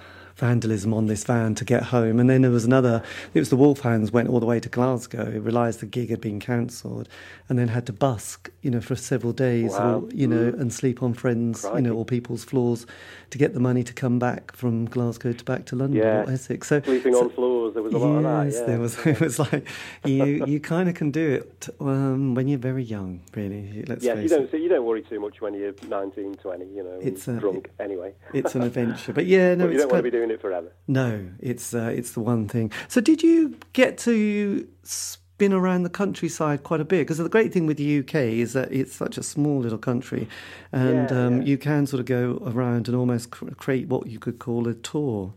vandalism 0.47 0.93
on 0.93 1.07
this 1.07 1.23
van 1.23 1.55
to 1.55 1.65
get 1.65 1.85
home 1.85 2.19
and 2.19 2.29
then 2.29 2.43
there 2.43 2.51
was 2.51 2.65
another 2.65 3.01
it 3.33 3.39
was 3.39 3.49
the 3.49 3.55
wolfhounds 3.57 4.11
went 4.11 4.29
all 4.29 4.41
the 4.41 4.47
way 4.53 4.59
to 4.59 4.69
glasgow 4.69 5.31
realized 5.39 5.79
the 5.79 5.87
gig 5.87 6.11
had 6.11 6.21
been 6.21 6.41
cancelled 6.41 7.09
and 7.49 7.57
then 7.61 7.69
had 7.69 7.87
to 7.87 7.93
busk 7.93 8.51
you 8.61 8.69
know 8.69 8.81
for 8.81 8.97
several 8.97 9.33
days 9.33 9.71
Wow. 9.71 10.01
or 10.01 10.09
you 10.13 10.27
know 10.27 10.49
and 10.59 10.73
sleep 10.73 11.01
on 11.01 11.15
friends 11.15 11.65
you 11.77 11.81
know 11.83 11.93
or 11.95 12.05
people's 12.05 12.43
floors 12.43 12.87
to 13.31 13.39
get 13.39 13.55
the 13.55 13.61
money 13.61 13.85
to 13.85 13.93
come 13.93 14.19
back 14.19 14.57
from 14.57 14.87
glasgow 14.87 15.33
to 15.33 15.45
back 15.45 15.65
to 15.67 15.77
london 15.77 16.01
Yeah. 16.03 16.25
or 16.25 16.31
essex 16.33 16.67
so 16.67 16.81
Sleeping 16.83 17.13
so- 17.15 17.21
on 17.25 17.31
floors, 17.31 17.75
there 17.75 17.83
was 17.85 17.95
a 17.95 17.99
lot 17.99 18.17
of 18.17 18.23
that. 18.25 18.45
Yes, 18.47 18.57
Yeah. 18.59 18.67
there 18.67 18.81
was. 18.81 18.93
It 19.13 19.21
was 19.21 19.39
like 19.39 19.65
you. 20.05 20.45
You 20.53 20.59
kind 20.61 20.89
of 20.91 20.95
can 20.95 21.11
do 21.11 21.27
it 21.41 21.69
um, 21.81 22.35
when 22.35 22.49
you're 22.49 22.59
very 22.73 22.83
young, 22.83 23.21
really. 23.35 23.85
Let's 23.89 24.05
Yeah, 24.05 24.15
you 24.25 24.29
don't 24.29 24.53
it. 24.53 24.61
you 24.61 24.69
don't 24.69 24.85
worry 24.85 25.03
too 25.03 25.21
much 25.21 25.41
when 25.41 25.55
you're 25.55 25.73
19, 25.89 26.35
20, 26.35 26.67
you 26.77 26.83
know, 26.83 26.99
It's, 27.01 27.27
uh, 27.29 27.33
drunk 27.45 27.71
anyway. 27.81 28.13
It's 28.35 28.55
an 28.55 28.63
adventure, 28.71 29.13
but 29.15 29.25
yeah, 29.27 29.55
no, 29.55 29.65
but 29.65 29.71
you 29.71 29.77
it's 29.77 29.83
don't 29.85 29.93
want 29.93 30.05
to 30.05 30.11
be 30.11 30.17
doing 30.19 30.31
it 30.33 30.41
forever. 30.41 30.73
No, 30.89 31.29
it's 31.41 31.75
uh, 31.75 31.93
it's 31.95 32.13
the 32.13 32.21
one 32.21 32.49
thing. 32.49 32.71
So, 32.89 33.01
did 33.01 33.23
you 33.23 33.57
get 33.73 33.99
to 33.99 34.67
spin 34.83 35.53
around 35.53 35.83
the 35.83 35.91
countryside 35.91 36.63
quite 36.63 36.81
a 36.81 36.85
bit? 36.85 37.01
Because 37.01 37.19
the 37.19 37.29
great 37.29 37.53
thing 37.53 37.67
with 37.67 37.77
the 37.77 37.99
UK 38.01 38.15
is 38.15 38.53
that 38.53 38.73
it's 38.73 38.95
such 38.95 39.19
a 39.19 39.23
small 39.23 39.61
little 39.61 39.79
country, 39.79 40.29
and 40.73 41.11
Yeah, 41.11 41.27
um, 41.27 41.39
yeah. 41.43 41.47
you 41.49 41.59
can 41.59 41.87
sort 41.87 42.01
of 42.01 42.07
go 42.07 42.43
around 42.47 42.89
and 42.89 42.97
almost 42.97 43.31
create 43.31 43.89
what 43.89 44.07
you 44.07 44.19
could 44.19 44.39
call 44.39 44.67
a 44.69 44.75
tour. 44.75 45.33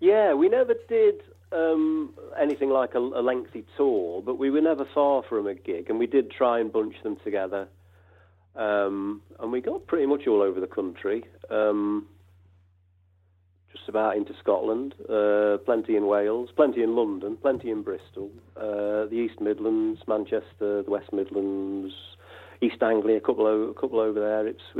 Yeah, 0.00 0.34
we 0.34 0.48
never 0.48 0.74
did 0.88 1.22
um, 1.50 2.14
anything 2.38 2.70
like 2.70 2.94
a, 2.94 2.98
a 2.98 3.22
lengthy 3.22 3.64
tour, 3.76 4.22
but 4.22 4.38
we 4.38 4.50
were 4.50 4.60
never 4.60 4.84
far 4.94 5.22
from 5.28 5.46
a 5.46 5.54
gig, 5.54 5.90
and 5.90 5.98
we 5.98 6.06
did 6.06 6.30
try 6.30 6.60
and 6.60 6.72
bunch 6.72 6.94
them 7.02 7.16
together. 7.24 7.68
Um, 8.54 9.22
and 9.38 9.52
we 9.52 9.60
got 9.60 9.86
pretty 9.86 10.06
much 10.06 10.26
all 10.26 10.42
over 10.42 10.60
the 10.60 10.66
country, 10.66 11.24
um, 11.50 12.06
just 13.78 13.88
about 13.88 14.16
into 14.16 14.34
Scotland, 14.40 14.94
uh, 15.08 15.58
plenty 15.64 15.96
in 15.96 16.06
Wales, 16.06 16.50
plenty 16.54 16.82
in 16.82 16.94
London, 16.96 17.36
plenty 17.36 17.70
in 17.70 17.82
Bristol, 17.82 18.30
uh, 18.56 19.06
the 19.06 19.14
East 19.28 19.40
Midlands, 19.40 20.00
Manchester, 20.06 20.82
the 20.82 20.90
West 20.90 21.12
Midlands, 21.12 21.94
East 22.60 22.82
Anglia, 22.82 23.16
a 23.16 23.20
couple, 23.20 23.46
o- 23.46 23.70
a 23.70 23.74
couple 23.74 24.00
over 24.00 24.18
there, 24.20 24.46
Ips- 24.46 24.76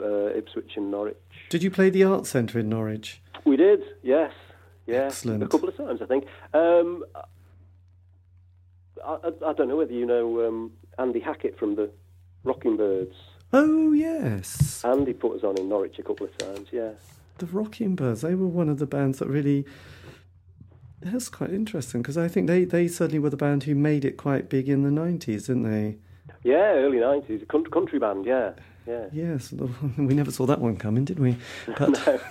uh, 0.00 0.38
Ipswich 0.38 0.72
and 0.76 0.90
Norwich. 0.90 1.16
Did 1.50 1.62
you 1.62 1.70
play 1.70 1.90
the 1.90 2.04
art 2.04 2.26
centre 2.26 2.58
in 2.58 2.68
Norwich? 2.68 3.20
We 3.44 3.56
did, 3.56 3.80
yes, 4.02 4.32
yeah, 4.86 5.06
Excellent. 5.06 5.42
a 5.42 5.48
couple 5.48 5.68
of 5.68 5.76
times, 5.76 6.00
I 6.02 6.06
think. 6.06 6.24
Um, 6.54 7.04
I, 9.04 9.16
I, 9.24 9.28
I 9.48 9.52
don't 9.52 9.68
know 9.68 9.76
whether 9.76 9.92
you 9.92 10.06
know 10.06 10.46
um, 10.46 10.72
Andy 10.98 11.20
Hackett 11.20 11.58
from 11.58 11.74
the 11.76 11.90
Rockingbirds. 12.44 13.14
Oh 13.52 13.92
yes, 13.92 14.84
Andy 14.84 15.12
put 15.12 15.36
us 15.38 15.44
on 15.44 15.56
in 15.58 15.68
Norwich 15.68 15.98
a 15.98 16.02
couple 16.02 16.26
of 16.26 16.36
times, 16.38 16.68
yeah. 16.72 16.90
The 17.38 17.46
Rockingbirds. 17.46 18.22
They 18.22 18.34
were 18.34 18.46
one 18.46 18.68
of 18.68 18.78
the 18.78 18.86
bands 18.86 19.18
that 19.18 19.28
really. 19.28 19.64
That's 21.02 21.28
quite 21.28 21.50
interesting 21.50 22.02
because 22.02 22.16
I 22.16 22.26
think 22.26 22.46
they, 22.46 22.64
they 22.64 22.88
certainly 22.88 23.18
were 23.18 23.30
the 23.30 23.36
band 23.36 23.64
who 23.64 23.74
made 23.74 24.04
it 24.04 24.16
quite 24.16 24.48
big 24.48 24.68
in 24.68 24.82
the 24.82 24.90
nineties, 24.90 25.46
didn't 25.46 25.70
they? 25.70 25.98
Yeah, 26.42 26.72
early 26.74 26.98
nineties, 26.98 27.42
a 27.42 27.46
country, 27.46 27.70
country 27.70 27.98
band, 27.98 28.24
yeah, 28.24 28.52
yeah. 28.86 29.06
Yes, 29.12 29.52
we 29.98 30.14
never 30.14 30.30
saw 30.30 30.46
that 30.46 30.60
one 30.60 30.76
coming, 30.76 31.04
did 31.04 31.18
we? 31.18 31.36
But 31.66 32.22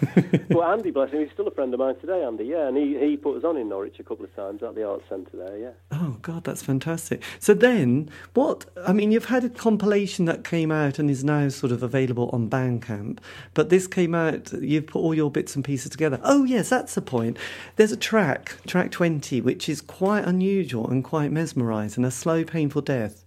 well, 0.50 0.64
Andy, 0.72 0.92
bless 0.92 1.12
him, 1.12 1.22
he's 1.22 1.32
still 1.32 1.48
a 1.48 1.52
friend 1.52 1.74
of 1.74 1.80
mine 1.80 1.96
today, 2.00 2.24
Andy. 2.24 2.46
Yeah, 2.46 2.68
and 2.68 2.78
he, 2.78 2.98
he 2.98 3.18
put 3.18 3.38
us 3.38 3.44
on 3.44 3.58
in 3.58 3.70
Norwich 3.70 4.00
a 4.00 4.04
couple 4.04 4.26
of 4.26 4.36
times 4.36 4.64
at 4.64 4.76
the 4.76 4.88
Arts 4.88 5.04
Centre 5.10 5.38
there. 5.38 5.58
Yeah. 5.58 5.72
oh 5.92 6.18
god, 6.22 6.44
that's 6.44 6.62
fantastic. 6.62 7.22
So 7.40 7.54
then, 7.54 8.10
what? 8.34 8.66
I 8.88 8.94
mean, 8.94 9.12
you've 9.12 9.26
had 9.26 9.44
a 9.44 9.50
compilation 9.50 10.26
that 10.26 10.44
came 10.44 10.72
out 10.72 10.98
and 11.00 11.10
is 11.10 11.24
now 11.24 11.50
sort 11.50 11.72
of 11.72 11.84
available 11.84 12.30
on 12.32 12.50
Bandcamp, 12.50 13.20
but 13.54 13.70
this 13.70 13.88
came 13.88 14.16
out. 14.16 14.54
You've 14.54 14.88
put 14.88 15.00
all 15.00 15.14
your 15.14 15.30
bits 15.30 15.56
and 15.56 15.64
pieces 15.64 15.92
together. 15.92 16.20
Oh 16.24 16.44
yes, 16.44 16.70
that's 16.70 16.96
the 16.96 17.02
point. 17.02 17.38
There's 17.76 17.92
a 17.92 17.98
track, 17.98 18.58
track 18.66 18.92
twenty, 18.92 19.42
which 19.42 19.68
is 19.68 19.82
quite 19.82 20.26
unusual 20.26 20.90
and 20.90 21.04
quite 21.04 21.32
mesmerising. 21.32 22.06
A 22.06 22.12
slow, 22.12 22.44
painful 22.44 22.82
death. 22.82 23.26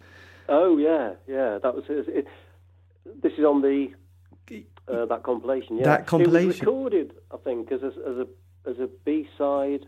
Oh 0.49 0.79
yeah, 0.79 1.13
yeah. 1.27 1.59
That 1.59 1.75
was 1.75 1.85
it. 1.89 2.09
it 2.09 2.27
this 3.23 3.33
is 3.39 3.45
on 3.45 3.63
the 3.63 3.89
uh, 4.89 5.07
that 5.07 5.23
compilation. 5.23 5.77
Yeah, 5.77 5.85
That 5.85 6.07
compilation. 6.07 6.45
It 6.45 6.47
was 6.47 6.61
recorded, 6.61 7.13
I 7.33 7.37
think, 7.39 7.71
as 7.73 7.83
a, 7.83 7.87
as 7.87 8.17
a 8.19 8.27
as 8.69 8.79
a 8.79 8.89
B 9.05 9.29
side 9.37 9.87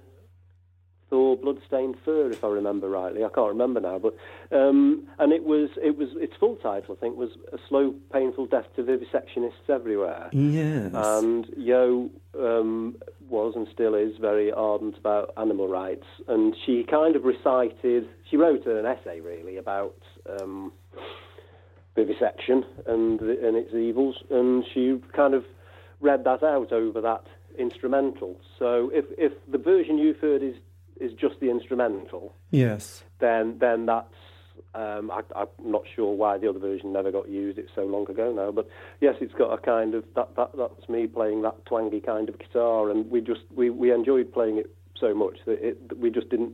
or 1.13 1.37
Bloodstained 1.37 1.97
Fur, 2.05 2.31
if 2.31 2.45
I 2.45 2.49
remember 2.49 2.89
rightly. 2.89 3.25
I 3.25 3.29
can't 3.29 3.49
remember 3.49 3.81
now, 3.81 3.99
but 3.99 4.15
um, 4.57 5.09
and 5.19 5.33
it 5.33 5.45
was 5.45 5.71
it 5.83 5.97
was 5.97 6.09
its 6.17 6.35
full 6.39 6.57
title, 6.57 6.97
I 6.97 7.01
think, 7.01 7.17
was 7.17 7.31
"A 7.53 7.59
Slow, 7.69 7.95
Painful 8.13 8.47
Death 8.47 8.67
to 8.77 8.83
Vivisectionists 8.83 9.69
Everywhere." 9.69 10.29
Yes. 10.33 10.93
And 10.95 11.47
Yo 11.57 12.11
um, 12.39 12.97
was 13.29 13.55
and 13.57 13.67
still 13.73 13.95
is 13.95 14.17
very 14.21 14.53
ardent 14.53 14.97
about 14.99 15.33
animal 15.37 15.69
rights, 15.69 16.07
and 16.29 16.55
she 16.65 16.85
kind 16.89 17.17
of 17.17 17.25
recited. 17.25 18.09
She 18.31 18.37
wrote 18.37 18.67
an 18.67 18.87
essay 18.87 19.21
really 19.21 19.57
about. 19.57 19.97
Um, 20.41 20.73
vivisection 21.95 22.65
and 22.87 23.21
and 23.21 23.57
its 23.57 23.75
evils, 23.75 24.17
and 24.31 24.65
she 24.73 25.01
kind 25.15 25.35
of 25.35 25.45
read 26.01 26.25
that 26.25 26.43
out 26.43 26.73
over 26.73 27.01
that 27.01 27.25
instrumental. 27.59 28.41
So 28.59 28.91
if 28.93 29.05
if 29.19 29.33
the 29.51 29.59
version 29.59 29.99
you've 29.99 30.19
heard 30.19 30.43
is 30.43 30.55
is 31.01 31.13
just 31.13 31.41
the 31.41 31.51
instrumental, 31.51 32.35
yes, 32.51 33.03
then 33.19 33.59
then 33.59 33.87
that's 33.87 34.15
um, 34.75 35.11
I, 35.11 35.23
am 35.41 35.49
not 35.65 35.83
sure 35.95 36.15
why 36.15 36.39
the 36.39 36.49
other 36.49 36.59
version 36.59 36.93
never 36.93 37.11
got 37.11 37.29
used. 37.29 37.59
It's 37.59 37.73
so 37.75 37.85
long 37.85 38.09
ago 38.09 38.33
now, 38.33 38.53
but 38.53 38.69
yes, 39.01 39.17
it's 39.21 39.35
got 39.35 39.53
a 39.53 39.59
kind 39.59 39.95
of 39.95 40.05
that, 40.15 40.37
that 40.37 40.51
that's 40.57 40.89
me 40.89 41.07
playing 41.07 41.43
that 41.43 41.65
twangy 41.67 42.01
kind 42.01 42.29
of 42.29 42.39
guitar, 42.39 42.91
and 42.91 43.11
we 43.11 43.21
just 43.21 43.43
we, 43.55 43.71
we 43.71 43.93
enjoyed 43.93 44.33
playing 44.33 44.59
it 44.59 44.75
so 44.99 45.15
much 45.15 45.39
that 45.47 45.67
it, 45.67 45.99
we 45.99 46.11
just 46.11 46.29
didn't 46.29 46.53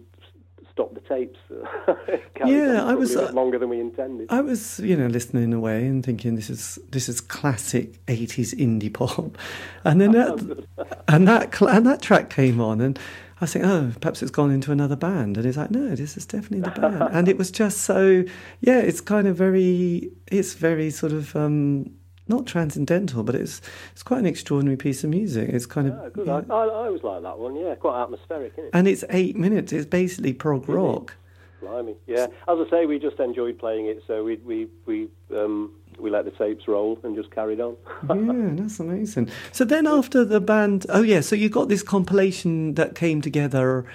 stop 0.77 0.93
the 0.93 1.01
tapes. 1.01 1.39
yeah, 2.45 2.85
I 2.85 2.95
was 2.95 3.16
uh, 3.16 3.31
longer 3.33 3.59
than 3.59 3.70
we 3.70 3.81
intended. 3.81 4.27
I 4.31 4.43
was, 4.43 4.79
you 4.81 4.95
know, 4.95 5.07
listening 5.07 5.55
away 5.55 5.87
and 5.87 6.05
thinking 6.05 6.37
this 6.37 6.51
is 6.51 6.79
this 6.91 7.09
is 7.09 7.22
classic 7.22 8.05
'80s 8.07 8.55
indie 8.55 8.93
pop, 8.93 9.39
and 9.85 10.03
then 10.03 10.12
that 10.12 10.66
and 11.09 11.27
that 11.27 11.61
and 11.62 11.87
that 11.87 12.03
track 12.03 12.29
came 12.29 12.61
on, 12.61 12.83
and 12.83 12.99
I 13.41 13.45
was 13.45 13.55
thinking, 13.55 13.70
oh, 13.70 13.93
perhaps 13.99 14.20
it's 14.20 14.31
gone 14.31 14.51
into 14.51 14.70
another 14.70 14.97
band, 14.97 15.39
and 15.39 15.47
it's 15.47 15.57
like, 15.57 15.70
no, 15.70 15.95
this 15.95 16.18
is 16.18 16.27
definitely 16.27 16.61
the 16.61 16.79
band, 16.79 17.09
and 17.11 17.27
it 17.27 17.39
was 17.39 17.51
just 17.51 17.79
so, 17.79 18.24
yeah, 18.61 18.79
it's 18.79 19.01
kind 19.01 19.27
of 19.27 19.37
very, 19.37 20.11
it's 20.31 20.53
very 20.55 20.91
sort 20.91 21.12
of. 21.12 21.35
Um, 21.35 21.91
not 22.29 22.47
transcendental, 22.47 23.22
but 23.22 23.35
it's 23.35 23.61
it's 23.93 24.03
quite 24.03 24.18
an 24.18 24.27
extraordinary 24.27 24.77
piece 24.77 25.05
of 25.05 25.11
music. 25.11 25.49
It's 25.51 25.66
kind 25.66 25.89
of 25.89 26.12
good. 26.12 26.27
Yeah. 26.27 26.43
I, 26.51 26.55
I, 26.55 26.87
always 26.87 27.03
like 27.03 27.22
that 27.22 27.39
one. 27.39 27.57
Yeah, 27.57 27.74
quite 27.74 28.03
atmospheric, 28.03 28.53
isn't 28.55 28.64
it? 28.64 28.70
And 28.72 28.89
it's 28.89 29.05
eight 29.11 29.37
minutes. 29.37 29.72
It's 29.72 29.87
basically 29.87 30.33
prog 30.33 30.68
rock. 30.68 31.14
Blimey, 31.62 31.97
yeah. 32.07 32.27
As 32.49 32.59
I 32.59 32.70
say, 32.70 32.87
we 32.87 32.99
just 32.99 33.18
enjoyed 33.18 33.59
playing 33.59 33.87
it, 33.87 34.03
so 34.07 34.24
we 34.24 34.37
we 34.37 34.68
we 34.85 35.09
um, 35.35 35.72
we 35.99 36.11
let 36.11 36.24
the 36.24 36.31
tapes 36.33 36.68
roll 36.68 36.99
and 37.03 37.16
just 37.16 37.31
carried 37.31 37.61
on. 37.61 37.77
yeah, 38.09 38.62
that's 38.62 38.81
amazing. 38.81 39.31
So 39.53 39.64
then 39.64 39.87
after 39.87 40.24
the 40.24 40.41
band, 40.41 40.87
oh 40.89 41.03
yeah, 41.03 41.20
so 41.20 41.35
you 41.35 41.49
got 41.49 41.68
this 41.68 41.83
compilation 41.83 42.74
that 42.74 42.95
came 42.95 43.20
together 43.20 43.87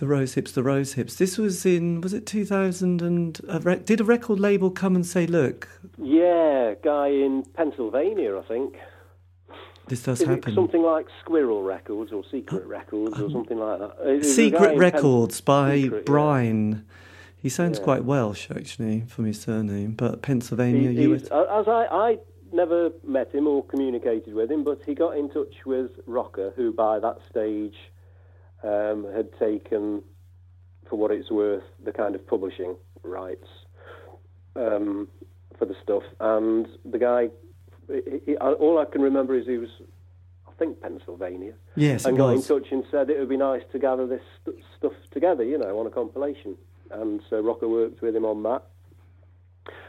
the 0.00 0.06
Rose 0.06 0.32
Hips, 0.32 0.52
the 0.52 0.62
Rose 0.62 0.94
Hips. 0.94 1.16
This 1.16 1.36
was 1.36 1.66
in, 1.66 2.00
was 2.00 2.14
it 2.14 2.24
2000? 2.24 3.02
And 3.02 3.38
a 3.46 3.60
rec- 3.60 3.84
did 3.84 4.00
a 4.00 4.04
record 4.04 4.40
label 4.40 4.70
come 4.70 4.96
and 4.96 5.04
say, 5.04 5.26
look? 5.26 5.68
Yeah, 5.98 6.72
guy 6.82 7.08
in 7.08 7.44
Pennsylvania, 7.54 8.38
I 8.38 8.42
think. 8.42 8.76
This 9.88 10.02
does 10.02 10.22
Is 10.22 10.26
happen. 10.26 10.54
something 10.54 10.82
like 10.82 11.06
Squirrel 11.20 11.62
Records 11.62 12.12
or 12.12 12.24
Secret 12.30 12.66
Records 12.66 13.18
um, 13.18 13.24
or 13.24 13.30
something 13.30 13.58
like 13.58 13.78
that. 13.78 14.24
Secret 14.24 14.78
Records 14.78 15.42
by 15.42 15.82
Secret, 15.82 16.06
Brian. 16.06 16.70
Yeah. 16.70 16.78
He 17.36 17.48
sounds 17.50 17.78
yeah. 17.78 17.84
quite 17.84 18.04
Welsh, 18.04 18.50
actually, 18.50 19.02
from 19.02 19.26
his 19.26 19.38
surname, 19.38 19.92
but 19.92 20.22
Pennsylvania, 20.22 20.92
he, 20.92 21.12
US. 21.12 21.24
As 21.24 21.68
I, 21.68 21.86
I 21.90 22.18
never 22.54 22.90
met 23.04 23.34
him 23.34 23.46
or 23.46 23.64
communicated 23.64 24.32
with 24.32 24.50
him, 24.50 24.64
but 24.64 24.80
he 24.86 24.94
got 24.94 25.18
in 25.18 25.28
touch 25.28 25.66
with 25.66 25.90
Rocker, 26.06 26.54
who 26.56 26.72
by 26.72 26.98
that 27.00 27.18
stage 27.28 27.74
um, 28.62 29.06
had 29.14 29.28
taken, 29.38 30.02
for 30.88 30.96
what 30.96 31.10
it's 31.10 31.30
worth, 31.30 31.64
the 31.82 31.92
kind 31.92 32.14
of 32.14 32.26
publishing 32.26 32.76
rights 33.02 33.48
um, 34.56 35.08
for 35.58 35.64
the 35.64 35.74
stuff. 35.82 36.02
And 36.20 36.66
the 36.84 36.98
guy, 36.98 37.28
he, 37.88 38.20
he, 38.26 38.36
all 38.36 38.78
I 38.78 38.84
can 38.84 39.02
remember 39.02 39.34
is 39.34 39.46
he 39.46 39.58
was, 39.58 39.70
I 40.46 40.52
think, 40.58 40.80
Pennsylvania. 40.80 41.54
Yes, 41.76 42.04
and 42.04 42.16
got 42.16 42.34
was. 42.34 42.50
in 42.50 42.62
touch 42.62 42.72
and 42.72 42.84
said 42.90 43.10
it 43.10 43.18
would 43.18 43.28
be 43.28 43.36
nice 43.36 43.62
to 43.72 43.78
gather 43.78 44.06
this 44.06 44.22
st- 44.44 44.62
stuff 44.76 44.92
together, 45.10 45.44
you 45.44 45.58
know, 45.58 45.78
on 45.78 45.86
a 45.86 45.90
compilation. 45.90 46.56
And 46.90 47.22
so 47.30 47.40
Rocker 47.40 47.68
worked 47.68 48.02
with 48.02 48.16
him 48.16 48.24
on 48.24 48.42
that. 48.42 48.62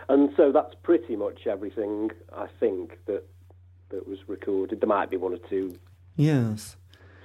And 0.08 0.30
so 0.36 0.52
that's 0.52 0.76
pretty 0.84 1.16
much 1.16 1.48
everything 1.48 2.12
I 2.36 2.48
think 2.60 3.00
that 3.06 3.24
that 3.90 4.08
was 4.08 4.20
recorded. 4.28 4.82
There 4.82 4.88
might 4.88 5.10
be 5.10 5.18
one 5.18 5.34
or 5.34 5.50
two 5.50 5.78
yes 6.18 6.76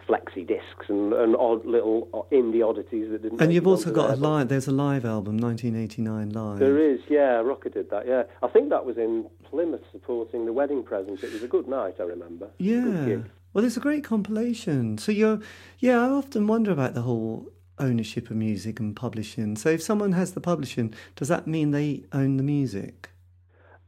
flexi 0.08 0.46
discs 0.46 0.88
and, 0.88 1.12
and 1.12 1.36
odd 1.36 1.64
little 1.64 2.08
uh, 2.14 2.34
indie 2.34 2.66
oddities 2.66 3.10
that 3.10 3.22
didn't. 3.22 3.40
And 3.40 3.52
you've 3.52 3.66
also 3.66 3.90
got 3.92 4.10
a 4.10 4.16
live. 4.16 4.48
There's 4.48 4.68
a 4.68 4.72
live 4.72 5.04
album, 5.04 5.38
1989 5.38 6.30
live. 6.30 6.58
There 6.58 6.78
is, 6.78 7.00
yeah. 7.08 7.36
Rocker 7.40 7.68
did 7.68 7.90
that. 7.90 8.06
Yeah, 8.06 8.24
I 8.42 8.48
think 8.48 8.70
that 8.70 8.84
was 8.84 8.96
in 8.96 9.26
Plymouth 9.44 9.82
supporting 9.92 10.46
the 10.46 10.52
wedding 10.52 10.82
present. 10.82 11.22
It 11.22 11.32
was 11.32 11.42
a 11.42 11.48
good 11.48 11.68
night, 11.68 11.96
I 11.98 12.04
remember. 12.04 12.48
Yeah. 12.58 13.18
Well, 13.52 13.64
it's 13.64 13.76
a 13.76 13.80
great 13.80 14.04
compilation. 14.04 14.98
So 14.98 15.12
you're, 15.12 15.40
yeah. 15.78 15.98
I 15.98 16.10
often 16.10 16.46
wonder 16.46 16.70
about 16.70 16.94
the 16.94 17.02
whole 17.02 17.50
ownership 17.78 18.30
of 18.30 18.36
music 18.36 18.80
and 18.80 18.94
publishing. 18.94 19.56
So 19.56 19.70
if 19.70 19.82
someone 19.82 20.12
has 20.12 20.32
the 20.32 20.40
publishing, 20.40 20.94
does 21.14 21.28
that 21.28 21.46
mean 21.46 21.70
they 21.70 22.04
own 22.12 22.36
the 22.36 22.42
music? 22.42 23.10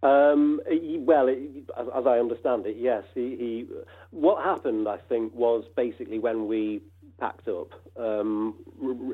Um, 0.02 0.60
well, 1.00 1.26
it, 1.28 1.40
as, 1.76 1.86
as, 1.94 2.06
I 2.06 2.18
understand 2.18 2.66
it, 2.66 2.76
yes. 2.78 3.02
He, 3.14 3.36
he, 3.36 3.66
what 4.10 4.44
happened, 4.44 4.86
I 4.86 4.98
think, 5.08 5.34
was 5.34 5.64
basically 5.76 6.18
when 6.18 6.46
we 6.46 6.82
packed 7.18 7.48
up. 7.48 7.72
Um, 7.96 8.54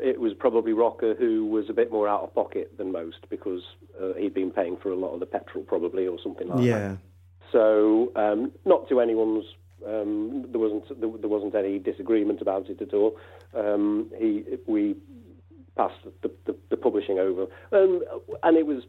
it 0.03 0.20
was 0.20 0.35
probably 0.35 0.72
Rocker 0.72 1.14
who 1.14 1.47
was 1.47 1.70
a 1.70 1.72
bit 1.72 1.91
more 1.91 2.07
out 2.07 2.22
of 2.22 2.35
pocket 2.35 2.76
than 2.76 2.93
most 2.93 3.26
because 3.30 3.62
uh, 4.01 4.12
he'd 4.14 4.35
been 4.35 4.51
paying 4.51 4.76
for 4.76 4.91
a 4.91 4.97
lot 4.97 5.14
of 5.14 5.20
the 5.20 5.26
petrol, 5.26 5.64
probably, 5.64 6.07
or 6.07 6.18
something 6.22 6.49
like 6.49 6.64
yeah. 6.64 6.78
that. 6.78 6.99
So, 7.53 8.12
um, 8.16 8.53
not 8.64 8.89
to 8.89 9.01
anyone's. 9.01 9.45
Um, 9.87 10.47
there 10.51 10.61
wasn't 10.61 10.89
there, 11.01 11.11
there, 11.18 11.28
wasn't 11.28 11.55
any 11.55 11.78
disagreement 11.78 12.41
about 12.41 12.70
it 12.70 12.80
at 12.80 12.95
all. 12.95 13.16
Um, 13.55 14.11
he 14.18 14.43
we 14.66 14.97
passed 15.76 15.99
the, 16.22 16.30
the, 16.47 16.57
the 16.70 16.76
publishing 16.76 17.18
over, 17.18 17.47
um, 17.72 18.03
and 18.43 18.57
it 18.57 18.66
was 18.66 18.85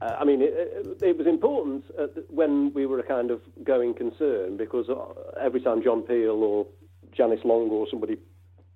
uh, 0.00 0.16
I 0.18 0.24
mean, 0.24 0.42
it, 0.42 0.98
it 1.02 1.18
was 1.18 1.26
important 1.26 1.84
when 2.28 2.72
we 2.72 2.86
were 2.86 3.00
a 3.00 3.02
kind 3.02 3.30
of 3.30 3.40
going 3.64 3.94
concern 3.94 4.56
because 4.56 4.88
uh, 4.88 5.06
every 5.40 5.60
time 5.60 5.82
John 5.82 6.02
Peel 6.02 6.42
or 6.42 6.66
Janice 7.12 7.44
Long 7.44 7.68
or 7.70 7.86
somebody 7.90 8.16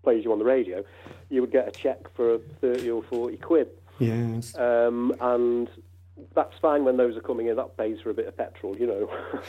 plays 0.02 0.24
you 0.24 0.32
on 0.32 0.38
the 0.38 0.44
radio, 0.44 0.84
you 1.30 1.40
would 1.40 1.52
get 1.52 1.68
a 1.68 1.70
check 1.70 2.12
for 2.14 2.38
30 2.60 2.90
or 2.90 3.02
40 3.04 3.36
quid. 3.36 3.68
Yes. 3.98 4.56
Um, 4.58 5.14
and 5.20 5.68
that's 6.34 6.58
fine 6.60 6.84
when 6.84 6.96
those 6.96 7.16
are 7.16 7.20
coming 7.20 7.46
in. 7.46 7.56
That 7.56 7.76
pays 7.76 8.00
for 8.02 8.10
a 8.10 8.14
bit 8.14 8.26
of 8.26 8.36
petrol, 8.36 8.76
you 8.76 8.86
know. 8.86 9.08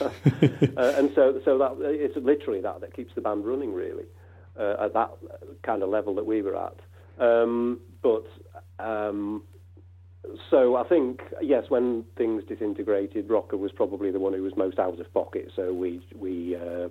uh, 0.76 0.94
and 0.96 1.10
so, 1.14 1.40
so 1.44 1.58
that 1.58 1.76
it's 1.80 2.16
literally 2.16 2.60
that 2.60 2.80
that 2.80 2.94
keeps 2.94 3.14
the 3.14 3.20
band 3.20 3.44
running, 3.44 3.72
really, 3.72 4.04
uh, 4.58 4.76
at 4.80 4.94
that 4.94 5.10
kind 5.62 5.82
of 5.82 5.88
level 5.88 6.14
that 6.14 6.26
we 6.26 6.42
were 6.42 6.56
at. 6.56 6.76
Um, 7.18 7.80
but 8.02 8.26
um, 8.78 9.42
so 10.50 10.76
I 10.76 10.84
think 10.84 11.22
yes, 11.42 11.64
when 11.68 12.04
things 12.16 12.44
disintegrated, 12.44 13.28
Rocker 13.28 13.56
was 13.56 13.72
probably 13.72 14.10
the 14.10 14.20
one 14.20 14.32
who 14.32 14.42
was 14.42 14.56
most 14.56 14.78
out 14.78 14.98
of 14.98 15.14
pocket. 15.14 15.50
So 15.54 15.72
we 15.72 16.00
we 16.14 16.56
uh, 16.56 16.88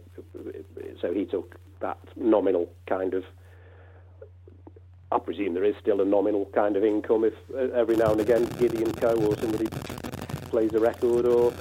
so 1.01 1.13
he 1.13 1.25
took 1.25 1.55
that 1.79 1.97
nominal 2.15 2.69
kind 2.87 3.13
of. 3.13 3.23
I 5.11 5.19
presume 5.19 5.53
there 5.53 5.63
is 5.63 5.75
still 5.79 6.01
a 6.01 6.05
nominal 6.05 6.49
kind 6.55 6.75
of 6.75 6.83
income 6.83 7.23
if 7.23 7.33
uh, 7.53 7.77
every 7.79 7.95
now 7.95 8.11
and 8.11 8.21
again 8.21 8.45
Gideon 8.57 8.91
Coe 8.93 9.15
or 9.15 9.37
somebody 9.37 9.67
plays 10.49 10.73
a 10.73 10.79
record 10.79 11.25
or 11.25 11.53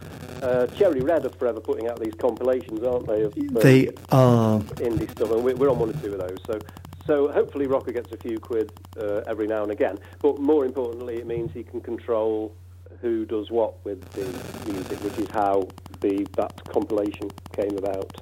uh, 0.43 0.67
Cherry 0.69 1.01
Red 1.01 1.25
are 1.25 1.31
forever 1.31 1.61
putting 1.61 1.87
out 1.89 2.01
these 2.01 2.15
compilations, 2.15 2.83
aren't 2.83 3.07
they? 3.07 3.23
Of, 3.23 3.35
they 3.35 3.89
are 4.11 4.59
indie 4.61 5.11
stuff, 5.11 5.31
and 5.31 5.45
we're 5.45 5.71
on 5.71 5.79
one 5.79 5.91
or 5.91 5.93
two 5.95 6.15
of 6.15 6.19
those. 6.19 6.39
So 6.47 6.59
so 7.07 7.31
hopefully 7.31 7.67
Rocker 7.67 7.93
gets 7.93 8.13
a 8.13 8.17
few 8.17 8.39
quid 8.39 8.73
uh, 8.99 9.23
every 9.27 9.47
now 9.47 9.63
and 9.63 9.73
again. 9.73 9.99
But 10.21 10.39
more 10.39 10.65
importantly, 10.65 11.17
it 11.17 11.27
means 11.27 11.53
he 11.53 11.63
can 11.63 11.81
control 11.81 12.55
who 13.01 13.25
does 13.27 13.51
what 13.51 13.85
with 13.85 14.01
the 14.11 14.73
music, 14.73 15.03
which 15.03 15.19
is 15.19 15.29
how 15.33 15.69
the 16.01 16.27
that 16.37 16.65
compilation 16.69 17.31
came 17.53 17.77
about. 17.77 18.21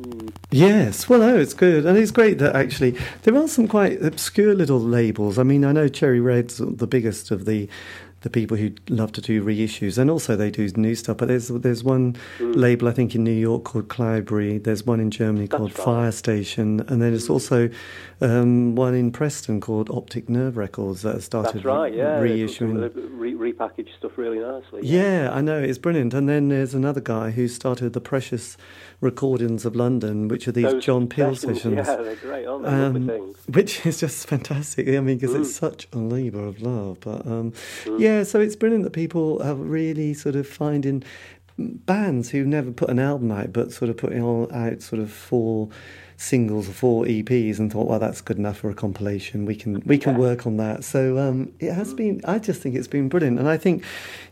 Mm. 0.00 0.30
Yes, 0.50 1.08
well, 1.08 1.20
no, 1.20 1.38
it's 1.38 1.54
good, 1.54 1.86
and 1.86 1.96
it's 1.96 2.10
great 2.10 2.38
that 2.38 2.54
actually 2.54 2.96
there 3.22 3.36
are 3.36 3.48
some 3.48 3.66
quite 3.66 4.02
obscure 4.02 4.54
little 4.54 4.80
labels. 4.80 5.38
I 5.38 5.42
mean, 5.42 5.64
I 5.64 5.72
know 5.72 5.88
Cherry 5.88 6.20
Red's 6.20 6.58
the 6.58 6.86
biggest 6.86 7.30
of 7.30 7.46
the 7.46 7.68
the 8.26 8.30
people 8.30 8.56
who 8.56 8.72
love 8.88 9.12
to 9.12 9.20
do 9.20 9.40
reissues, 9.40 9.98
and 9.98 10.10
also 10.10 10.34
they 10.34 10.50
do 10.50 10.68
new 10.76 10.96
stuff. 10.96 11.16
But 11.18 11.28
there's 11.28 11.46
there's 11.46 11.84
one 11.84 12.16
mm. 12.38 12.56
label 12.56 12.88
I 12.88 12.90
think 12.90 13.14
in 13.14 13.22
New 13.22 13.30
York 13.30 13.62
called 13.62 13.86
Cloudberry. 13.86 14.62
There's 14.62 14.84
one 14.84 14.98
in 14.98 15.12
Germany 15.12 15.46
That's 15.46 15.56
called 15.58 15.78
right. 15.78 15.84
Firestation, 15.84 16.80
and 16.80 17.00
then 17.00 17.12
there's 17.12 17.30
also 17.30 17.70
um, 18.20 18.74
one 18.74 18.96
in 18.96 19.12
Preston 19.12 19.60
called 19.60 19.88
Optic 19.90 20.28
Nerve 20.28 20.56
Records 20.56 21.02
that 21.02 21.14
has 21.14 21.24
started 21.24 21.54
That's 21.54 21.64
right. 21.64 21.94
Yeah, 21.94 22.20
reissuing. 22.20 22.90
Re- 23.12 23.52
repackaged 23.52 23.96
stuff 23.96 24.18
really 24.18 24.40
nicely. 24.40 24.80
Yeah. 24.82 25.22
yeah, 25.24 25.32
I 25.32 25.40
know 25.40 25.58
it's 25.60 25.78
brilliant. 25.78 26.12
And 26.14 26.28
then 26.28 26.48
there's 26.48 26.74
another 26.74 27.00
guy 27.00 27.30
who 27.30 27.46
started 27.46 27.92
the 27.92 28.00
Precious 28.00 28.56
Recordings 29.00 29.64
of 29.64 29.76
London, 29.76 30.26
which 30.28 30.48
are 30.48 30.52
these 30.52 30.64
Those 30.64 30.84
John 30.84 31.06
Peel 31.06 31.36
sessions, 31.36 31.58
sessions. 31.62 31.86
Yeah, 31.86 31.96
they're 31.96 32.16
great, 32.16 32.46
aren't 32.46 32.64
they? 32.64 33.14
Um, 33.14 33.34
which 33.48 33.84
is 33.86 34.00
just 34.00 34.26
fantastic. 34.34 34.88
I 34.88 35.00
mean, 35.00 35.18
because 35.18 35.36
Mm. 35.36 35.40
it's 35.42 35.54
such 35.54 35.86
a 35.92 35.98
labour 35.98 36.46
of 36.46 36.62
love. 36.62 36.98
But 37.00 37.26
um, 37.26 37.52
yeah, 37.98 38.15
so 38.24 38.40
it's 38.40 38.56
brilliant 38.56 38.84
that 38.84 38.92
people 38.92 39.42
are 39.42 39.54
really 39.54 40.14
sort 40.14 40.36
of 40.36 40.46
finding 40.46 41.02
bands 41.58 42.30
who 42.30 42.44
never 42.44 42.70
put 42.70 42.90
an 42.90 42.98
album 42.98 43.30
out, 43.32 43.52
but 43.52 43.72
sort 43.72 43.88
of 43.90 43.96
putting 43.96 44.22
all 44.22 44.52
out 44.52 44.82
sort 44.82 45.00
of 45.00 45.10
four 45.10 45.68
singles 46.18 46.68
or 46.68 46.72
four 46.72 47.04
EPs, 47.04 47.58
and 47.58 47.70
thought, 47.72 47.86
well, 47.88 47.98
that's 47.98 48.20
good 48.20 48.38
enough 48.38 48.58
for 48.58 48.70
a 48.70 48.74
compilation. 48.74 49.44
We 49.44 49.54
can 49.54 49.82
we 49.86 49.98
can 49.98 50.14
Yeah. 50.14 50.20
work 50.20 50.46
on 50.46 50.56
that. 50.58 50.84
So 50.84 51.18
um, 51.18 51.52
it 51.58 51.72
has 51.72 51.92
been. 51.94 52.20
I 52.24 52.38
just 52.38 52.60
think 52.62 52.74
it's 52.74 52.88
been 52.88 53.08
brilliant, 53.08 53.38
and 53.38 53.48
I 53.48 53.56
think, 53.56 53.84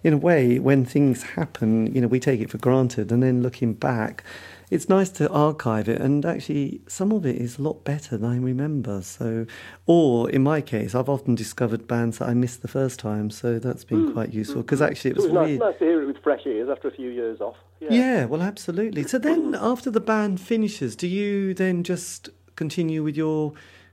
in 0.03 0.13
a 0.13 0.19
way, 0.19 0.59
when 0.59 0.85
things 0.85 1.23
happen, 1.23 1.95
you 1.95 2.01
know, 2.01 2.09
we 2.09 2.21
take 2.21 2.41
it 2.41 2.51
for 2.51 2.59
granted, 2.59 3.11
and 3.13 3.23
then 3.23 3.43
looking 3.43 3.75
back 3.75 4.23
it's 4.71 4.89
nice 4.89 5.11
to 5.11 5.31
archive 5.31 5.89
it 5.89 6.01
and 6.01 6.25
actually 6.25 6.81
some 6.87 7.13
of 7.13 7.27
it 7.27 7.37
is 7.37 7.59
a 7.59 7.63
lot 7.63 7.85
better 7.85 8.17
than 8.17 8.31
I 8.31 8.39
remember. 8.39 9.03
So, 9.03 9.47
or 9.87 10.31
in 10.31 10.43
my 10.43 10.61
case, 10.61 10.95
I've 10.95 11.09
often 11.09 11.35
discovered 11.35 11.87
bands 11.87 12.19
that 12.19 12.29
I 12.29 12.35
missed 12.35 12.63
the 12.63 12.69
first 12.69 12.99
time, 12.99 13.31
so 13.31 13.59
that's 13.59 13.85
been 13.85 14.13
quite 14.13 14.33
useful 14.33 14.63
because 14.63 14.83
actually 14.83 15.13
it 15.13 15.17
was, 15.17 15.27
it 15.27 15.33
was 15.33 15.49
nice, 15.49 15.59
nice 15.59 15.79
to 15.79 15.85
hear 15.85 16.03
it 16.03 16.07
with 16.07 16.23
fresh 16.23 16.47
ears 16.47 16.69
after 16.71 16.89
a 16.89 16.93
few 16.93 17.11
years 17.11 17.41
off. 17.41 17.57
Yeah. 17.81 17.89
yeah, 17.93 18.25
well, 18.25 18.43
absolutely. 18.43 19.03
So 19.05 19.19
then, 19.19 19.55
after 19.55 19.91
the 19.91 20.01
band 20.01 20.41
finishes, 20.41 20.97
do 20.97 21.07
you 21.07 21.53
then 21.55 21.83
just 21.83 22.31
continue 22.57 23.03
with 23.03 23.17
your 23.17 23.53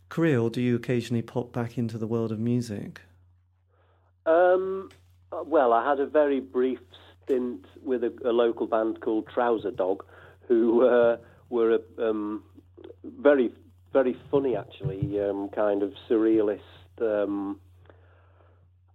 career, 0.10 0.40
or 0.40 0.50
do 0.50 0.62
you 0.62 0.76
occasionally 0.76 1.22
pop 1.22 1.52
back 1.52 1.78
into 1.78 1.98
the 1.98 2.08
world 2.08 2.32
of 2.32 2.40
music? 2.40 3.02
Um, 4.26 4.90
uh, 5.32 5.44
well, 5.46 5.74
I 5.74 5.88
had 5.88 6.00
a 6.00 6.06
very 6.06 6.40
brief 6.40 6.80
stint 7.24 7.66
with 7.84 8.04
a, 8.04 8.14
a 8.24 8.32
local 8.32 8.68
band 8.68 9.02
called 9.02 9.28
Trouser 9.28 9.72
Dog, 9.72 10.06
who 10.48 10.88
uh, 10.88 11.18
were 11.50 11.76
a, 11.76 12.10
um, 12.10 12.44
very, 13.04 13.52
very 13.94 14.16
funny, 14.30 14.56
actually, 14.56 15.20
um, 15.20 15.50
kind 15.50 15.84
of 15.84 15.94
surrealist. 16.10 16.60
Um, 17.02 17.60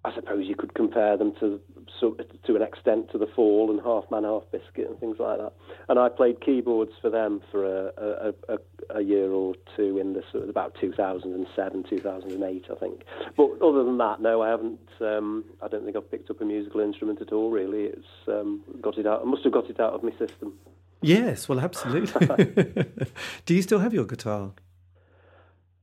I 0.06 0.14
suppose 0.14 0.46
you 0.46 0.54
could 0.54 0.74
compare 0.74 1.16
them 1.16 1.34
to 1.40 1.60
so, 2.00 2.16
to 2.46 2.56
an 2.56 2.62
extent 2.62 3.10
to 3.10 3.18
the 3.18 3.26
Fall 3.26 3.70
and 3.70 3.80
Half 3.80 4.04
Man 4.10 4.22
Half 4.22 4.44
Biscuit 4.52 4.88
and 4.88 4.98
things 5.00 5.16
like 5.18 5.38
that. 5.38 5.52
And 5.88 5.98
I 5.98 6.08
played 6.08 6.40
keyboards 6.40 6.92
for 7.00 7.10
them 7.10 7.40
for 7.50 7.64
a, 7.64 7.92
a, 7.96 8.54
a, 8.54 8.98
a 8.98 9.00
year 9.02 9.32
or 9.32 9.54
two 9.76 9.98
in 9.98 10.12
the 10.12 10.22
sort 10.30 10.44
of 10.44 10.48
about 10.48 10.76
2007, 10.80 11.84
2008, 11.90 12.64
I 12.70 12.74
think. 12.76 13.02
But 13.36 13.50
other 13.60 13.82
than 13.82 13.98
that, 13.98 14.20
no, 14.20 14.42
I 14.42 14.48
haven't. 14.48 14.78
Um, 15.00 15.44
I 15.60 15.66
don't 15.66 15.84
think 15.84 15.96
I've 15.96 16.10
picked 16.10 16.30
up 16.30 16.40
a 16.40 16.44
musical 16.44 16.80
instrument 16.80 17.20
at 17.20 17.32
all. 17.32 17.50
Really, 17.50 17.84
it's 17.84 18.28
um, 18.28 18.62
got 18.80 18.98
it 18.98 19.06
out. 19.08 19.22
I 19.22 19.24
must 19.24 19.42
have 19.42 19.52
got 19.52 19.68
it 19.68 19.80
out 19.80 19.92
of 19.92 20.04
my 20.04 20.12
system. 20.12 20.52
Yes, 21.00 21.48
well, 21.48 21.60
absolutely. 21.60 22.84
do 23.46 23.54
you 23.54 23.62
still 23.62 23.78
have 23.80 23.94
your 23.94 24.04
guitar? 24.04 24.52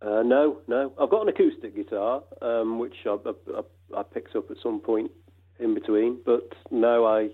Uh, 0.01 0.21
no, 0.23 0.57
no. 0.67 0.91
I've 0.99 1.09
got 1.09 1.21
an 1.21 1.29
acoustic 1.29 1.75
guitar, 1.75 2.23
um, 2.41 2.79
which 2.79 2.95
I, 3.05 3.15
I, 3.55 3.99
I 3.99 4.03
picked 4.03 4.35
up 4.35 4.51
at 4.51 4.57
some 4.61 4.79
point 4.79 5.11
in 5.59 5.73
between. 5.73 6.19
But 6.25 6.53
no, 6.71 7.05
I. 7.05 7.29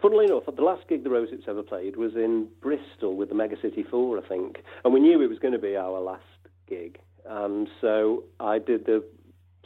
Funnily 0.00 0.26
enough, 0.26 0.42
the 0.54 0.62
last 0.62 0.86
gig 0.86 1.02
the 1.02 1.08
Rosettes 1.08 1.44
ever 1.48 1.62
played 1.62 1.96
was 1.96 2.14
in 2.14 2.48
Bristol 2.60 3.16
with 3.16 3.30
the 3.30 3.34
Mega 3.34 3.56
City 3.60 3.82
Four, 3.82 4.18
I 4.18 4.28
think, 4.28 4.58
and 4.84 4.92
we 4.92 5.00
knew 5.00 5.22
it 5.22 5.28
was 5.28 5.38
going 5.38 5.54
to 5.54 5.58
be 5.58 5.76
our 5.76 5.98
last 5.98 6.22
gig, 6.68 6.98
and 7.26 7.68
so 7.80 8.24
I 8.38 8.58
did 8.58 8.84
the 8.84 9.02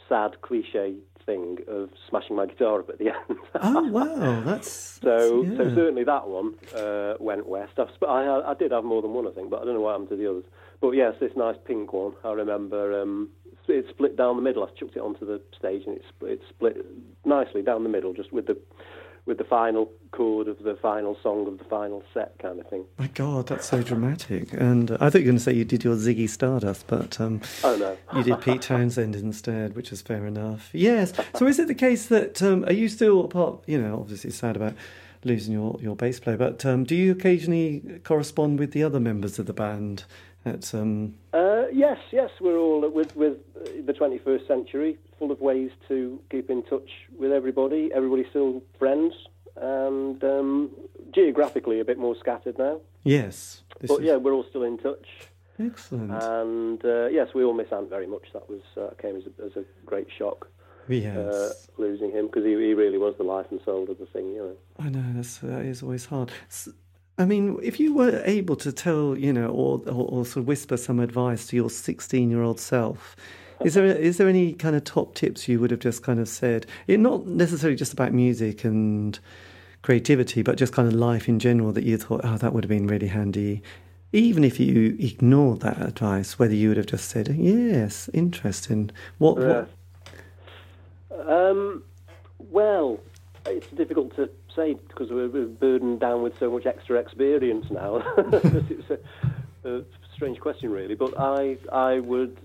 sad 0.07 0.41
cliche 0.41 0.95
thing 1.25 1.57
of 1.67 1.89
smashing 2.09 2.35
my 2.35 2.45
guitar 2.45 2.79
up 2.79 2.89
at 2.89 2.97
the 2.99 3.07
end. 3.29 3.39
Oh 3.55 3.83
wow, 3.89 4.41
that's 4.41 4.69
So, 5.01 5.43
yeah. 5.43 5.57
so 5.57 5.75
certainly 5.75 6.03
that 6.03 6.27
one 6.27 6.55
uh, 6.75 7.13
went 7.19 7.47
west. 7.47 7.73
I've, 7.77 7.89
sp- 7.95 8.09
I, 8.09 8.41
I 8.51 8.53
did 8.53 8.71
have 8.71 8.83
more 8.83 9.01
than 9.01 9.13
one, 9.13 9.27
I 9.27 9.31
think, 9.31 9.49
but 9.49 9.61
I 9.61 9.65
don't 9.65 9.75
know 9.75 9.81
what 9.81 9.91
happened 9.91 10.09
to 10.09 10.15
the 10.17 10.29
others. 10.29 10.43
But 10.81 10.91
yes, 10.91 11.13
this 11.19 11.31
nice 11.35 11.55
pink 11.65 11.93
one. 11.93 12.13
I 12.23 12.31
remember 12.31 13.01
um, 13.01 13.29
it 13.67 13.85
split 13.89 14.17
down 14.17 14.35
the 14.35 14.41
middle. 14.41 14.63
I 14.63 14.67
chucked 14.79 14.95
it 14.95 15.01
onto 15.01 15.25
the 15.25 15.41
stage, 15.57 15.83
and 15.85 15.95
it 15.97 16.03
split, 16.09 16.31
it 16.33 16.41
split 16.49 16.85
nicely 17.25 17.61
down 17.61 17.83
the 17.83 17.89
middle, 17.89 18.13
just 18.13 18.33
with 18.33 18.47
the 18.47 18.57
with 19.29 19.37
the 19.37 19.43
final 19.45 19.89
chord 20.11 20.47
of 20.47 20.57
the 20.63 20.75
final 20.81 21.15
song 21.21 21.47
of 21.47 21.59
the 21.59 21.63
final 21.65 22.03
set, 22.13 22.37
kind 22.39 22.59
of 22.59 22.67
thing. 22.67 22.83
My 22.97 23.07
God, 23.07 23.47
that's 23.47 23.67
so 23.67 23.83
dramatic. 23.83 24.51
And 24.53 24.89
uh, 24.89 24.97
I 24.99 25.09
thought 25.09 25.19
you 25.19 25.25
were 25.25 25.31
going 25.31 25.37
to 25.37 25.43
say 25.43 25.53
you 25.53 25.63
did 25.63 25.83
your 25.83 25.95
Ziggy 25.95 26.27
Stardust, 26.27 26.87
but 26.87 27.21
um, 27.21 27.39
Oh 27.63 27.77
no, 27.77 27.95
you 28.17 28.23
did 28.23 28.41
Pete 28.41 28.63
Townshend 28.63 29.15
instead, 29.15 29.75
which 29.75 29.93
is 29.93 30.01
fair 30.01 30.25
enough. 30.25 30.71
Yes. 30.73 31.13
So 31.35 31.45
is 31.45 31.59
it 31.59 31.67
the 31.67 31.75
case 31.75 32.07
that 32.07 32.41
um, 32.41 32.65
are 32.65 32.73
you 32.73 32.89
still 32.89 33.27
part? 33.27 33.61
You 33.67 33.79
know, 33.79 33.99
obviously 33.99 34.29
it's 34.29 34.39
sad 34.39 34.55
about 34.55 34.73
losing 35.23 35.53
your 35.53 35.77
your 35.79 35.95
bass 35.95 36.19
player, 36.19 36.37
but 36.37 36.65
um, 36.65 36.83
do 36.83 36.95
you 36.95 37.11
occasionally 37.11 38.01
correspond 38.03 38.57
with 38.57 38.71
the 38.71 38.83
other 38.83 38.99
members 38.99 39.37
of 39.37 39.45
the 39.45 39.53
band? 39.53 40.05
At 40.45 40.73
um, 40.73 41.15
Uh, 41.33 41.65
yes, 41.71 41.97
yes, 42.11 42.29
we're 42.39 42.57
all 42.57 42.87
with 42.89 43.15
with 43.15 43.37
uh, 43.57 43.69
the 43.85 43.93
21st 43.93 44.47
century, 44.47 44.97
full 45.17 45.31
of 45.31 45.41
ways 45.41 45.69
to 45.89 46.19
keep 46.31 46.49
in 46.49 46.63
touch 46.63 46.89
with 47.17 47.31
everybody. 47.31 47.91
Everybody's 47.93 48.29
still 48.29 48.61
friends, 48.77 49.13
and 49.57 50.23
um, 50.23 50.71
geographically 51.13 51.79
a 51.81 51.85
bit 51.85 51.97
more 51.97 52.15
scattered 52.15 52.57
now. 52.57 52.79
yes, 53.03 53.63
But 53.81 53.99
is 53.99 54.05
yeah, 54.05 54.15
we're 54.15 54.33
all 54.33 54.45
still 54.49 54.63
in 54.63 54.77
touch, 54.77 55.05
excellent. 55.59 56.11
and 56.11 56.83
uh, 56.85 57.07
yes, 57.07 57.27
we 57.35 57.43
all 57.43 57.53
miss 57.53 57.71
Ant 57.71 57.89
very 57.89 58.07
much. 58.07 58.27
That 58.33 58.49
was 58.49 58.61
uh, 58.77 58.93
came 59.01 59.17
as 59.17 59.23
a, 59.27 59.45
as 59.45 59.55
a 59.57 59.63
great 59.85 60.07
shock 60.17 60.47
yes, 60.87 61.15
uh, 61.17 61.53
losing 61.77 62.11
him 62.11 62.27
because 62.27 62.45
he, 62.45 62.51
he 62.51 62.73
really 62.73 62.97
was 62.97 63.13
the 63.17 63.23
life 63.23 63.45
and 63.51 63.59
soul 63.65 63.89
of 63.91 63.97
the 63.99 64.05
thing, 64.07 64.27
you 64.31 64.37
know. 64.39 64.55
I 64.79 64.89
know 64.89 65.03
that's 65.15 65.37
that 65.39 65.65
is 65.65 65.83
always 65.83 66.05
hard. 66.05 66.31
S- 66.47 66.69
I 67.19 67.25
mean, 67.25 67.59
if 67.61 67.79
you 67.81 67.93
were 67.93 68.21
able 68.25 68.55
to 68.55 68.71
tell, 68.71 69.17
you 69.17 69.33
know, 69.33 69.49
or, 69.49 69.81
or, 69.87 70.07
or 70.07 70.25
sort 70.25 70.37
of 70.37 70.47
whisper 70.47 70.77
some 70.77 71.01
advice 71.01 71.45
to 71.47 71.55
your 71.57 71.69
sixteen-year-old 71.69 72.59
self, 72.61 73.17
is 73.63 73.73
there 73.73 73.85
is 73.85 74.17
there 74.17 74.29
any 74.29 74.53
kind 74.53 74.73
of 74.73 74.85
top 74.85 75.15
tips 75.15 75.47
you 75.49 75.59
would 75.59 75.69
have 75.69 75.81
just 75.81 76.01
kind 76.01 76.21
of 76.21 76.29
said? 76.29 76.65
It 76.87 76.99
not 76.99 77.27
necessarily 77.27 77.75
just 77.75 77.91
about 77.91 78.13
music 78.13 78.63
and 78.63 79.19
creativity, 79.81 80.41
but 80.41 80.57
just 80.57 80.71
kind 80.71 80.87
of 80.87 80.93
life 80.93 81.27
in 81.27 81.39
general 81.39 81.73
that 81.73 81.83
you 81.83 81.97
thought, 81.97 82.21
oh, 82.23 82.37
that 82.37 82.53
would 82.53 82.63
have 82.63 82.69
been 82.69 82.87
really 82.87 83.07
handy. 83.07 83.61
Even 84.11 84.43
if 84.43 84.59
you 84.59 84.97
ignored 84.99 85.59
that 85.59 85.79
advice, 85.81 86.39
whether 86.39 86.53
you 86.53 86.69
would 86.69 86.77
have 86.77 86.87
just 86.87 87.09
said, 87.09 87.27
yes, 87.27 88.09
interesting. 88.13 88.91
What? 89.19 89.39
Yeah. 89.39 89.65
what 91.09 91.29
Um, 91.29 91.83
well, 92.49 92.99
it's 93.45 93.67
difficult 93.67 94.15
to 94.15 94.29
say 94.59 94.73
because 94.87 95.09
we're, 95.11 95.29
we're 95.29 95.45
burdened 95.47 95.99
down 95.99 96.21
with 96.21 96.37
so 96.39 96.51
much 96.51 96.65
extra 96.65 96.99
experience 96.99 97.65
now. 97.69 98.03
it's 98.17 98.89
a, 99.63 99.69
a 99.69 99.83
strange 100.15 100.39
question, 100.39 100.69
really. 100.71 100.95
But 100.95 101.13
I, 101.17 101.57
I 101.71 101.99
would. 101.99 102.37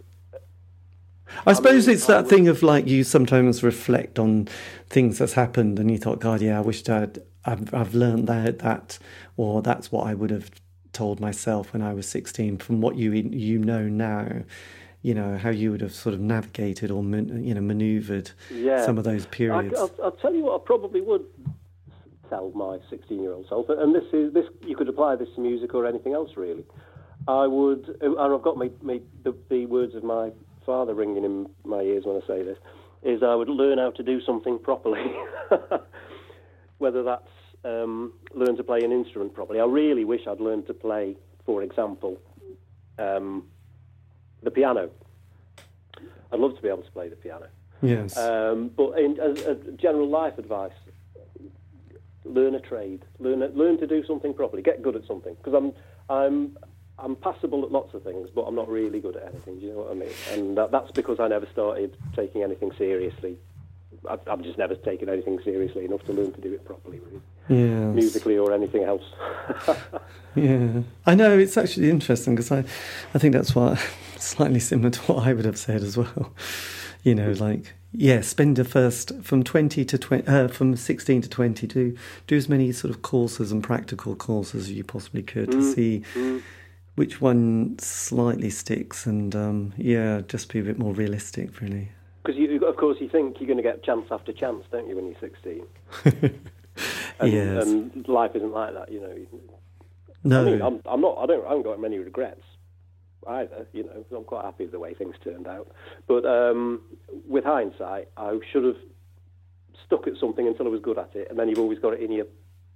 I 1.47 1.53
suppose 1.55 1.87
mean, 1.87 1.97
it's 1.97 2.09
I 2.09 2.15
that 2.15 2.23
would- 2.25 2.31
thing 2.31 2.49
of 2.49 2.63
like 2.63 2.87
you 2.87 3.03
sometimes 3.05 3.63
reflect 3.63 4.19
on 4.19 4.49
things 4.89 5.19
that's 5.19 5.33
happened 5.33 5.79
and 5.79 5.91
you 5.91 5.99
thought, 5.99 6.21
God, 6.21 6.41
yeah, 6.41 6.59
I 6.59 6.61
wished 6.61 6.89
I'd 6.89 7.19
I've, 7.47 7.73
I've 7.75 7.95
learned 7.95 8.27
that 8.29 8.61
that 8.61 8.99
or 9.37 9.63
that's 9.63 9.91
what 9.91 10.07
I 10.07 10.15
would 10.15 10.31
have 10.31 10.51
told 10.93 11.21
myself 11.21 11.73
when 11.73 11.83
I 11.83 11.93
was 11.95 12.07
sixteen. 12.09 12.59
From 12.59 12.81
what 12.81 12.97
you 12.97 13.13
you 13.13 13.59
know 13.59 13.83
now, 13.89 14.43
you 15.03 15.15
know 15.15 15.37
how 15.39 15.51
you 15.51 15.71
would 15.73 15.81
have 15.81 15.95
sort 15.95 16.15
of 16.15 16.21
navigated 16.21 16.91
or 16.91 17.03
you 17.03 17.55
know 17.55 17.61
manoeuvred 17.61 18.31
Yeah. 18.53 18.85
some 18.85 18.99
of 18.99 19.05
those 19.05 19.25
I, 19.27 19.29
periods. 19.31 19.75
will 19.81 19.91
I'll 20.03 20.13
tell 20.13 20.35
you 20.35 20.45
what. 20.45 20.61
I 20.61 20.65
probably 20.65 21.01
would 21.01 21.25
tell 22.29 22.51
my 22.55 22.79
16-year-old 22.93 23.47
self, 23.49 23.67
and 23.69 23.95
this 23.95 24.05
is 24.13 24.33
this. 24.33 24.47
You 24.67 24.77
could 24.77 24.89
apply 24.89 25.17
this 25.17 25.29
to 25.35 25.41
music 25.41 25.75
or 25.75 25.87
anything 25.87 26.13
else, 26.13 26.31
really. 26.37 26.65
I 27.27 27.47
would, 27.47 27.97
and 28.01 28.19
I've 28.19 28.43
got 28.43 28.57
my, 28.57 28.71
my 28.83 29.01
the, 29.23 29.35
the 29.49 29.67
words 29.67 29.95
of 29.95 30.05
my 30.05 30.31
father 30.67 30.95
ringing 30.95 31.25
in 31.25 31.49
my 31.65 31.81
ears 31.81 32.05
when 32.05 32.21
I 32.23 32.27
say 32.27 32.43
this. 32.43 32.59
Is 33.03 33.23
I 33.23 33.35
would 33.35 33.49
learn 33.49 33.79
how 33.79 33.91
to 33.91 34.03
do 34.03 34.21
something 34.23 34.59
properly, 34.59 35.05
whether 36.79 37.03
that's 37.03 37.29
um, 37.65 38.13
learn 38.35 38.57
to 38.57 38.65
play 38.65 38.81
an 38.81 38.93
instrument 38.93 39.35
properly. 39.35 39.61
I 39.61 39.65
really 39.65 40.05
wish 40.05 40.23
I'd 40.27 40.41
learned 40.41 40.67
to 40.69 40.75
play, 40.75 41.17
for 41.45 41.63
example, 41.63 42.19
um, 42.99 43.45
the 44.43 44.51
piano. 44.51 44.91
I'd 46.33 46.41
love 46.41 46.57
to 46.57 46.63
be 46.63 46.69
able 46.69 46.83
to 46.83 46.91
play 46.91 47.09
the 47.09 47.17
piano. 47.17 47.47
yes, 47.83 48.17
Um, 48.17 48.71
but 48.77 48.99
in, 48.99 49.19
as, 49.21 49.43
as 49.43 49.57
general 49.77 50.09
life 50.09 50.39
advice, 50.39 50.73
learn 52.25 52.55
a 52.55 52.61
trade. 52.61 53.05
Learn 53.19 53.43
a, 53.43 53.49
learn 53.49 53.79
to 53.79 53.87
do 53.87 54.05
something 54.07 54.35
properly. 54.35 54.63
Get 54.63 54.83
good 54.83 54.97
at 54.97 55.07
something. 55.07 55.35
Because 55.35 55.55
I'm 55.55 55.73
I'm 56.09 56.57
I'm 56.99 57.17
passable 57.17 57.65
at 57.65 57.73
lots 57.73 57.95
of 57.95 58.03
things, 58.03 58.29
but 58.35 58.43
I'm 58.43 58.55
not 58.55 58.69
really 58.69 59.01
good 59.01 59.17
at 59.17 59.25
anything. 59.33 59.59
Do 59.59 59.67
you 59.67 59.73
know 59.73 59.79
what 59.81 59.91
I 59.91 59.95
mean? 59.95 60.11
And 60.33 60.57
that, 60.59 60.71
that's 60.71 60.91
because 60.93 61.19
I 61.21 61.29
never 61.29 61.47
started 61.53 61.97
taking 62.15 62.43
anything 62.43 62.71
seriously 62.79 63.37
I, 64.09 64.19
I've 64.31 64.43
just 64.43 64.59
never 64.59 64.75
taken 64.75 65.09
anything 65.09 65.41
seriously 65.45 65.85
enough 65.85 66.03
to 66.05 66.13
learn 66.13 66.33
to 66.33 66.41
do 66.41 66.53
it 66.53 66.65
properly, 66.65 67.01
really, 67.01 67.23
Yeah. 67.49 67.87
musically 67.87 68.37
or 68.39 68.53
anything 68.53 68.85
else. 68.85 69.03
Yeah, 70.37 70.83
I 71.07 71.15
know 71.15 71.39
it's 71.39 71.57
actually 71.57 71.89
interesting 71.91 72.35
because 72.35 72.51
I, 72.51 72.65
I 73.15 73.19
think 73.21 73.35
that's 73.35 73.55
what 73.55 73.79
slightly 74.19 74.59
similar 74.59 74.91
to 74.91 75.01
what 75.03 75.25
I 75.29 75.33
would 75.33 75.45
have 75.45 75.57
said 75.57 75.81
as 75.83 75.97
well. 75.97 76.33
You 77.05 77.15
know, 77.15 77.31
like 77.33 77.73
yeah, 77.97 78.21
spend 78.21 78.57
the 78.57 78.65
first 78.65 79.13
from 79.23 79.43
twenty 79.43 79.85
to 79.85 79.97
twenty, 79.97 80.27
uh, 80.27 80.49
from 80.49 80.77
sixteen 80.77 81.23
to 81.23 81.29
twenty, 81.29 81.67
do 81.67 81.97
do 82.27 82.37
as 82.37 82.49
many 82.49 82.73
sort 82.73 82.95
of 82.95 83.03
courses 83.03 83.53
and 83.53 83.63
practical 83.63 84.17
courses 84.17 84.65
as 84.65 84.73
you 84.73 84.85
possibly 84.85 85.23
could 85.23 85.51
to 85.53 85.63
see 85.63 86.03
which 86.97 87.21
one 87.21 87.79
slightly 87.79 88.51
sticks, 88.51 89.07
and 89.07 89.35
um, 89.35 89.73
yeah, 89.77 90.23
just 90.29 90.53
be 90.53 90.61
a 90.61 90.63
bit 90.63 90.79
more 90.79 90.93
realistic, 90.93 91.61
really. 91.61 91.89
Because 92.23 92.39
you, 92.39 92.65
of 92.65 92.77
course, 92.77 92.99
you 93.01 93.09
think 93.09 93.39
you're 93.39 93.47
going 93.47 93.59
to 93.59 93.63
get 93.63 93.83
chance 93.83 94.07
after 94.11 94.33
chance, 94.33 94.65
don't 94.73 94.89
you, 94.89 94.97
when 94.97 95.07
you're 95.07 95.21
16? 95.21 96.41
And, 97.21 97.33
yes. 97.33 97.67
and 97.67 98.09
life 98.09 98.33
isn't 98.35 98.51
like 98.51 98.75
that, 98.75 98.91
you 98.91 99.01
know. 99.01 99.17
no. 100.25 100.43
I 100.43 100.45
mean, 100.45 100.61
I'm, 100.61 100.81
I'm 100.85 101.01
not. 101.01 101.17
I 101.19 101.27
don't. 101.27 101.45
I 101.47 101.51
haven't 101.51 101.63
got 101.63 101.81
many 101.81 101.99
regrets 101.99 102.43
either. 103.29 103.67
You 103.73 103.85
know, 103.85 104.05
I'm 104.17 104.25
quite 104.25 104.45
happy 104.45 104.65
with 104.65 104.73
the 104.73 104.79
way 104.79 104.95
things 104.95 105.15
turned 105.23 105.47
out. 105.47 105.69
But 106.07 106.25
um, 106.27 106.83
with 107.27 107.45
hindsight, 107.45 108.09
I 108.17 108.39
should 108.53 108.65
have 108.65 108.77
stuck 109.87 110.07
at 110.07 110.15
something 110.19 110.47
until 110.47 110.67
I 110.67 110.71
was 110.71 110.81
good 110.81 110.99
at 110.99 111.11
it, 111.15 111.29
and 111.31 111.39
then 111.39 111.49
you've 111.49 111.59
always 111.59 111.79
got 111.79 111.95
it 111.95 112.01
in 112.01 112.13
your 112.13 112.27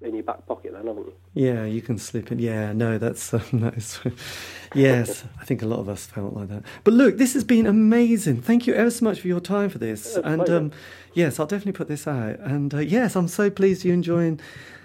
in 0.01 0.15
your 0.15 0.23
back 0.23 0.47
pocket, 0.47 0.73
then, 0.73 0.87
haven't 0.87 1.07
you? 1.07 1.13
Yeah, 1.35 1.65
you 1.65 1.83
can 1.83 1.99
slip 1.99 2.31
in. 2.31 2.39
Yeah, 2.39 2.73
no, 2.73 2.99
that's 2.99 3.35
um, 3.35 3.43
that's. 3.53 4.01
yes, 4.75 5.25
I 5.41 5.45
think 5.45 5.63
a 5.63 5.67
lot 5.67 5.81
of 5.81 5.89
us 5.89 6.07
felt 6.07 6.35
like 6.35 6.49
that. 6.49 6.63
But 6.85 6.95
look, 6.95 7.19
this 7.19 7.35
has 7.35 7.45
been 7.45 7.67
amazing. 7.67 8.43
Thank 8.43 8.67
you 8.67 8.75
ever 8.75 8.91
so 8.91 9.05
much 9.05 9.21
for 9.21 9.29
your 9.29 9.41
time 9.41 9.71
for 9.71 9.79
this. 9.79 10.17
Yeah, 10.17 10.31
and 10.31 10.51
um, 10.51 10.73
yes, 11.15 11.41
I'll 11.41 11.47
definitely 11.47 11.73
put 11.73 11.89
this 11.89 12.07
out. 12.07 12.39
And 12.41 12.73
uh, 12.75 12.79
yes, 12.79 13.17
I'm 13.17 13.29
so 13.29 13.51
pleased 13.51 13.85
you're 13.85 13.95
enjoying 13.95 14.41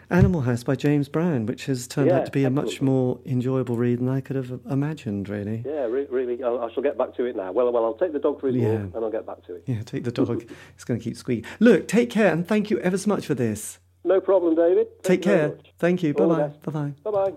Animal 0.09 0.41
House 0.41 0.63
by 0.63 0.75
James 0.75 1.07
Brown, 1.09 1.45
which 1.45 1.65
has 1.65 1.87
turned 1.87 2.11
out 2.11 2.25
to 2.25 2.31
be 2.31 2.43
a 2.43 2.49
much 2.49 2.81
more 2.81 3.19
enjoyable 3.25 3.77
read 3.77 3.99
than 3.99 4.09
I 4.09 4.21
could 4.21 4.35
have 4.35 4.59
imagined. 4.69 5.29
Really. 5.29 5.63
Yeah, 5.65 5.85
re- 5.85 6.07
really. 6.09 6.43
I, 6.43 6.49
I 6.49 6.71
shall 6.73 6.83
get 6.83 6.97
back 6.97 7.15
to 7.15 7.25
it 7.25 7.35
now. 7.35 7.51
Well, 7.51 7.71
well, 7.71 7.85
I'll 7.85 7.93
take 7.95 8.13
the 8.13 8.19
dog 8.19 8.39
for 8.39 8.47
his 8.47 8.57
Yeah. 8.57 8.71
walk, 8.83 8.95
and 8.95 9.05
I'll 9.05 9.11
get 9.11 9.25
back 9.25 9.43
to 9.47 9.55
it. 9.55 9.63
Yeah, 9.65 9.81
take 9.83 10.03
the 10.03 10.11
dog. 10.11 10.43
it's 10.75 10.83
going 10.83 10.99
to 10.99 11.03
keep 11.03 11.17
squeaking. 11.17 11.49
Look, 11.59 11.87
take 11.87 12.09
care, 12.09 12.31
and 12.31 12.47
thank 12.47 12.69
you 12.69 12.79
ever 12.79 12.97
so 12.97 13.09
much 13.09 13.25
for 13.25 13.33
this. 13.33 13.79
No 14.03 14.19
problem, 14.19 14.55
David. 14.55 14.87
Thank 15.01 15.03
Take 15.03 15.21
care. 15.21 15.57
Thank 15.79 16.03
you. 16.03 16.13
Bye 16.13 16.25
bye. 16.25 16.47
Bye 16.63 16.71
bye. 16.71 16.93
Bye 17.03 17.11
bye. 17.11 17.33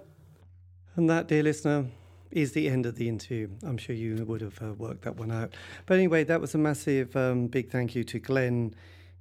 And 0.97 1.09
that, 1.09 1.29
dear 1.29 1.43
listener, 1.43 1.87
is 2.33 2.53
the 2.53 2.69
end 2.69 2.87
of 2.87 2.97
the 2.97 3.09
interview. 3.09 3.49
I'm 3.63 3.77
sure 3.79 3.95
you 3.95 4.25
would 4.25 4.41
have 4.41 4.61
uh, 4.61 4.73
worked 4.75 5.03
that 5.03 5.17
one 5.17 5.31
out. 5.31 5.55
But 5.87 5.95
anyway, 5.99 6.25
that 6.25 6.41
was 6.41 6.55
a 6.55 6.59
massive 6.59 7.15
um, 7.17 7.47
big 7.47 7.71
thank 7.71 7.95
you 7.95 8.03
to 8.05 8.19
Glenn 8.19 8.75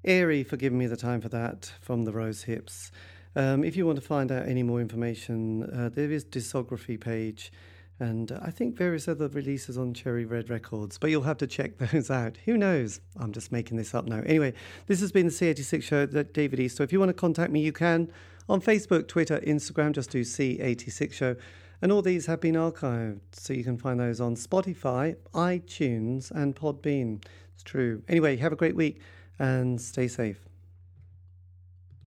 Airy 0.04 0.44
for 0.44 0.58
giving 0.58 0.78
me 0.80 0.88
the 0.88 0.98
time 0.98 1.22
for 1.22 1.30
that 1.30 1.72
from 1.82 2.04
the 2.04 2.12
Rose 2.12 2.44
Hips. 2.44 2.92
Um, 3.36 3.64
if 3.64 3.76
you 3.76 3.86
want 3.86 3.98
to 3.98 4.06
find 4.06 4.32
out 4.32 4.48
any 4.48 4.64
more 4.64 4.80
information, 4.80 5.64
uh, 5.64 5.90
there 5.90 6.12
is 6.12 6.24
discography 6.24 7.00
page 7.00 7.52
and 8.00 8.32
uh, 8.32 8.40
I 8.42 8.52
think 8.52 8.76
various 8.76 9.08
other 9.08 9.28
releases 9.30 9.78
on 9.78 9.94
Cherry 9.94 10.26
Red 10.26 10.50
Records, 10.50 10.98
but 10.98 11.10
you'll 11.10 11.24
have 11.24 11.38
to 11.38 11.48
check 11.48 11.78
those 11.92 12.10
out. 12.10 12.38
Who 12.46 12.58
knows? 12.58 13.00
I'm 13.18 13.32
just 13.32 13.52
making 13.52 13.78
this 13.78 13.94
up 13.94 14.06
now. 14.06 14.22
Anyway, 14.26 14.54
this 14.88 15.00
has 15.00 15.12
been 15.12 15.28
the 15.28 15.32
C86 15.32 15.84
show, 15.84 16.06
David 16.06 16.60
East. 16.60 16.78
So 16.78 16.84
if 16.84 16.92
you 16.92 17.00
want 17.00 17.10
to 17.10 17.14
contact 17.14 17.52
me, 17.52 17.62
you 17.62 17.72
can 17.72 18.12
on 18.48 18.62
Facebook, 18.62 19.08
Twitter, 19.08 19.40
Instagram, 19.40 19.94
just 19.94 20.12
do 20.12 20.22
C86 20.22 21.14
show. 21.14 21.36
And 21.82 21.92
all 21.92 22.02
these 22.02 22.26
have 22.26 22.40
been 22.40 22.56
archived, 22.56 23.20
so 23.34 23.54
you 23.54 23.64
can 23.64 23.78
find 23.78 24.00
those 24.00 24.22
on 24.22 24.36
Spotify, 24.36 25.16
iTunes, 25.34 26.32
and 26.32 26.56
Podbean. 26.56 27.24
It's 27.54 27.64
true. 27.64 28.02
Anyway, 28.08 28.38
have 28.38 28.54
a 28.54 28.56
great 28.56 28.76
week 28.76 29.02
and 29.40 29.80
stay 29.80 30.08
safe. 30.08 30.40